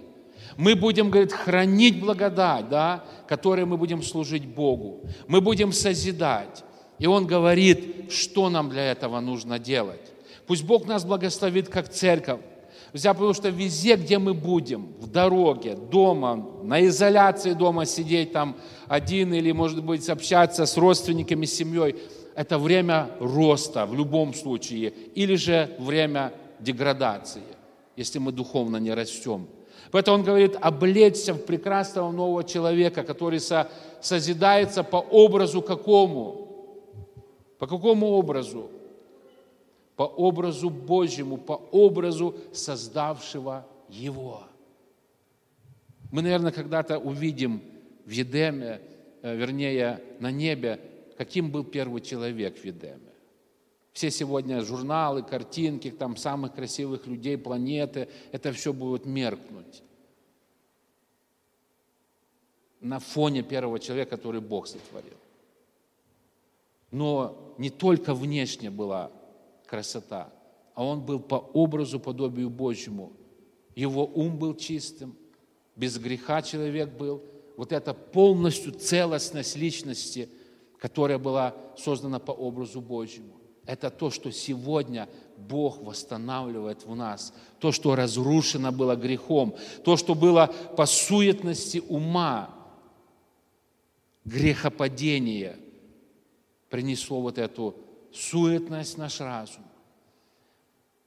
Мы 0.57 0.75
будем, 0.75 1.11
говорит, 1.11 1.33
хранить 1.33 2.01
благодать, 2.01 2.69
да, 2.69 3.05
которой 3.29 3.65
мы 3.65 3.77
будем 3.77 4.03
служить 4.03 4.45
Богу. 4.45 5.03
Мы 5.29 5.41
будем 5.41 5.73
созидать. 5.73 6.65
И 6.99 7.07
Он 7.07 7.27
говорит, 7.27 8.13
что 8.13 8.51
нам 8.51 8.71
для 8.71 8.91
этого 8.91 9.21
нужно 9.21 9.59
делать. 9.59 10.01
Пусть 10.47 10.65
Бог 10.65 10.87
нас 10.87 11.05
благословит 11.05 11.69
как 11.69 11.89
церковь, 11.89 12.41
Друзья, 12.93 13.13
потому 13.13 13.35
что 13.35 13.51
везде, 13.51 13.97
где 13.97 14.19
мы 14.19 14.33
будем, 14.33 14.95
в 14.99 15.09
дороге, 15.09 15.75
дома, 15.75 16.47
на 16.63 16.87
изоляции 16.87 17.53
дома 17.53 17.85
сидеть 17.85 18.33
там 18.33 18.57
один 18.87 19.35
или, 19.35 19.53
может 19.53 19.85
быть, 19.85 20.09
общаться 20.09 20.65
с 20.65 20.75
родственниками, 20.79 21.45
с 21.45 21.55
семьей, 21.55 21.97
это 22.35 22.59
время 22.59 23.11
роста 23.21 23.85
в 23.85 23.95
любом 23.95 24.33
случае, 24.33 24.95
или 25.15 25.35
же 25.35 25.77
время 25.79 26.33
деградации, 26.61 27.43
если 27.95 28.19
мы 28.21 28.33
духовно 28.33 28.79
не 28.79 28.95
растем. 28.95 29.49
Поэтому 29.91 30.19
он 30.19 30.25
говорит, 30.25 30.57
облечься 30.59 31.35
в 31.35 31.45
прекрасного 31.45 32.11
нового 32.11 32.43
человека, 32.43 33.03
который 33.03 33.41
со, 33.41 33.69
созидается 34.01 34.83
по 34.83 34.97
образу 34.97 35.61
какому? 35.61 36.48
По 37.59 37.67
какому 37.67 38.07
образу? 38.09 38.71
по 39.99 40.05
образу 40.05 40.71
Божьему, 40.71 41.39
по 41.39 41.55
образу 41.73 42.37
создавшего 42.53 43.67
его. 43.89 44.45
Мы, 46.13 46.23
наверное, 46.23 46.53
когда-то 46.53 47.01
увидим 47.01 47.61
в 48.05 48.11
Едеме, 48.11 48.81
э, 49.23 49.35
вернее, 49.35 50.01
на 50.21 50.31
небе, 50.31 50.81
каким 51.17 51.51
был 51.51 51.65
первый 51.65 52.01
человек 52.01 52.59
в 52.59 52.65
Едеме. 52.65 53.13
Все 53.93 54.13
сегодня 54.13 54.61
журналы, 54.61 55.25
картинки, 55.25 55.91
там 55.91 56.17
самых 56.17 56.55
красивых 56.55 57.09
людей 57.09 57.37
планеты, 57.37 58.09
это 58.31 58.53
все 58.53 58.73
будет 58.73 59.05
меркнуть 59.05 59.83
на 62.81 63.01
фоне 63.01 63.43
первого 63.43 63.81
человека, 63.81 64.17
который 64.17 64.41
Бог 64.41 64.69
сотворил. 64.69 65.19
Но 66.91 67.55
не 67.59 67.71
только 67.71 68.15
внешне 68.15 68.71
была 68.71 69.11
красота, 69.67 70.33
а 70.75 70.85
он 70.85 71.03
был 71.03 71.21
по 71.21 71.35
образу, 71.35 72.01
подобию 72.01 72.51
Божьему. 72.51 73.13
Его 73.75 74.05
ум 74.07 74.39
был 74.39 74.55
чистым, 74.55 75.17
без 75.77 75.99
греха 75.99 76.43
человек 76.43 76.91
был. 76.91 77.23
Вот 77.57 77.73
это 77.73 77.93
полностью 77.95 78.73
целостность 78.73 79.57
личности, 79.57 80.29
которая 80.79 81.19
была 81.19 81.55
создана 81.77 82.19
по 82.19 82.33
образу 82.33 82.81
Божьему. 82.81 83.35
Это 83.67 83.91
то, 83.91 84.11
что 84.11 84.31
сегодня 84.31 85.09
Бог 85.37 85.83
восстанавливает 85.83 86.87
в 86.87 86.95
нас. 86.95 87.35
То, 87.59 87.71
что 87.71 87.95
разрушено 87.95 88.73
было 88.73 88.97
грехом. 88.97 89.57
То, 89.85 89.97
что 89.97 90.15
было 90.15 90.47
по 90.77 90.87
суетности 90.87 91.83
ума. 91.89 92.55
Грехопадение 94.25 95.59
принесло 96.71 97.21
вот 97.21 97.39
эту 97.39 97.77
суетность 98.13 98.99
наш 98.99 99.21
разум. 99.21 99.65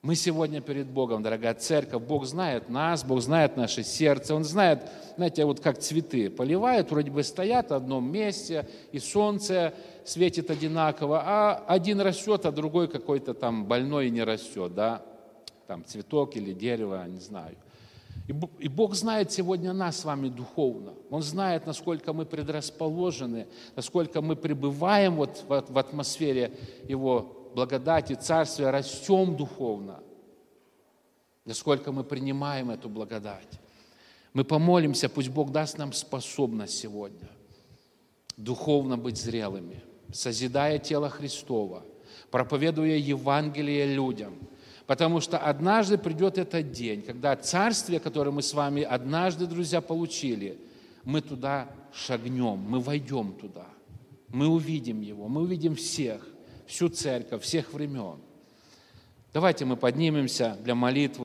Мы 0.02 0.16
сегодня 0.16 0.62
перед 0.62 0.88
Богом, 0.88 1.22
дорогая 1.22 1.54
церковь, 1.54 2.02
Бог 2.02 2.26
знает 2.26 2.70
нас, 2.70 3.04
Бог 3.04 3.22
знает 3.22 3.56
наше 3.56 3.84
сердце, 3.84 4.34
Он 4.34 4.44
знает, 4.44 4.90
знаете, 5.16 5.46
вот 5.46 5.60
как 5.60 5.78
цветы 5.78 6.32
поливают, 6.32 6.90
вроде 6.90 7.12
бы 7.12 7.22
стоят 7.22 7.70
в 7.70 7.76
одном 7.76 8.12
месте, 8.12 8.68
и 8.92 8.98
солнце 8.98 9.76
светит 10.04 10.50
одинаково, 10.50 11.22
а 11.24 11.64
один 11.68 12.02
растет, 12.02 12.48
а 12.48 12.52
другой 12.52 12.88
какой-то 12.88 13.36
там 13.36 13.66
больной 13.66 14.10
не 14.10 14.24
растет, 14.24 14.74
да, 14.74 15.06
там 15.68 15.86
цветок 15.86 16.36
или 16.36 16.52
дерево, 16.52 17.06
не 17.08 17.20
знаю. 17.20 17.56
И 18.28 18.68
Бог 18.68 18.94
знает 18.96 19.32
сегодня 19.32 19.74
нас 19.74 20.00
с 20.00 20.06
вами 20.06 20.30
духовно. 20.30 20.94
Он 21.10 21.22
знает, 21.22 21.66
насколько 21.66 22.14
мы 22.14 22.26
предрасположены, 22.26 23.48
насколько 23.76 24.22
мы 24.22 24.36
пребываем 24.36 25.16
вот 25.16 25.44
в 25.48 25.78
атмосфере 25.78 26.58
Его 26.88 27.52
благодати, 27.56 28.14
царствия, 28.14 28.70
растем 28.70 29.36
духовно. 29.36 30.00
Насколько 31.46 31.92
мы 31.92 32.04
принимаем 32.04 32.70
эту 32.70 32.88
благодать. 32.88 33.60
Мы 34.34 34.44
помолимся, 34.44 35.10
пусть 35.10 35.30
Бог 35.30 35.52
даст 35.52 35.78
нам 35.78 35.92
способность 35.92 36.78
сегодня 36.78 37.28
духовно 38.38 38.98
быть 38.98 39.18
зрелыми, 39.18 39.84
созидая 40.12 40.80
тело 40.80 41.10
Христова, 41.10 41.84
проповедуя 42.30 42.96
Евангелие 42.96 43.86
людям– 43.94 44.36
Потому 44.92 45.22
что 45.22 45.38
однажды 45.38 45.98
придет 45.98 46.38
этот 46.38 46.74
день, 46.74 47.02
когда 47.02 47.34
царствие, 47.38 48.02
которое 48.02 48.32
мы 48.32 48.42
с 48.42 48.54
вами 48.54 48.82
однажды, 48.82 49.48
друзья, 49.48 49.80
получили, 49.80 50.60
мы 51.06 51.22
туда 51.22 51.70
шагнем, 51.94 52.58
мы 52.58 52.82
войдем 52.82 53.32
туда, 53.32 53.68
мы 54.28 54.48
увидим 54.48 55.00
его, 55.00 55.30
мы 55.30 55.44
увидим 55.44 55.76
всех, 55.76 56.28
всю 56.68 56.90
церковь, 56.90 57.42
всех 57.42 57.72
времен. 57.72 58.18
Давайте 59.32 59.64
мы 59.64 59.78
поднимемся 59.78 60.58
для 60.62 60.76
молитвы. 60.76 61.24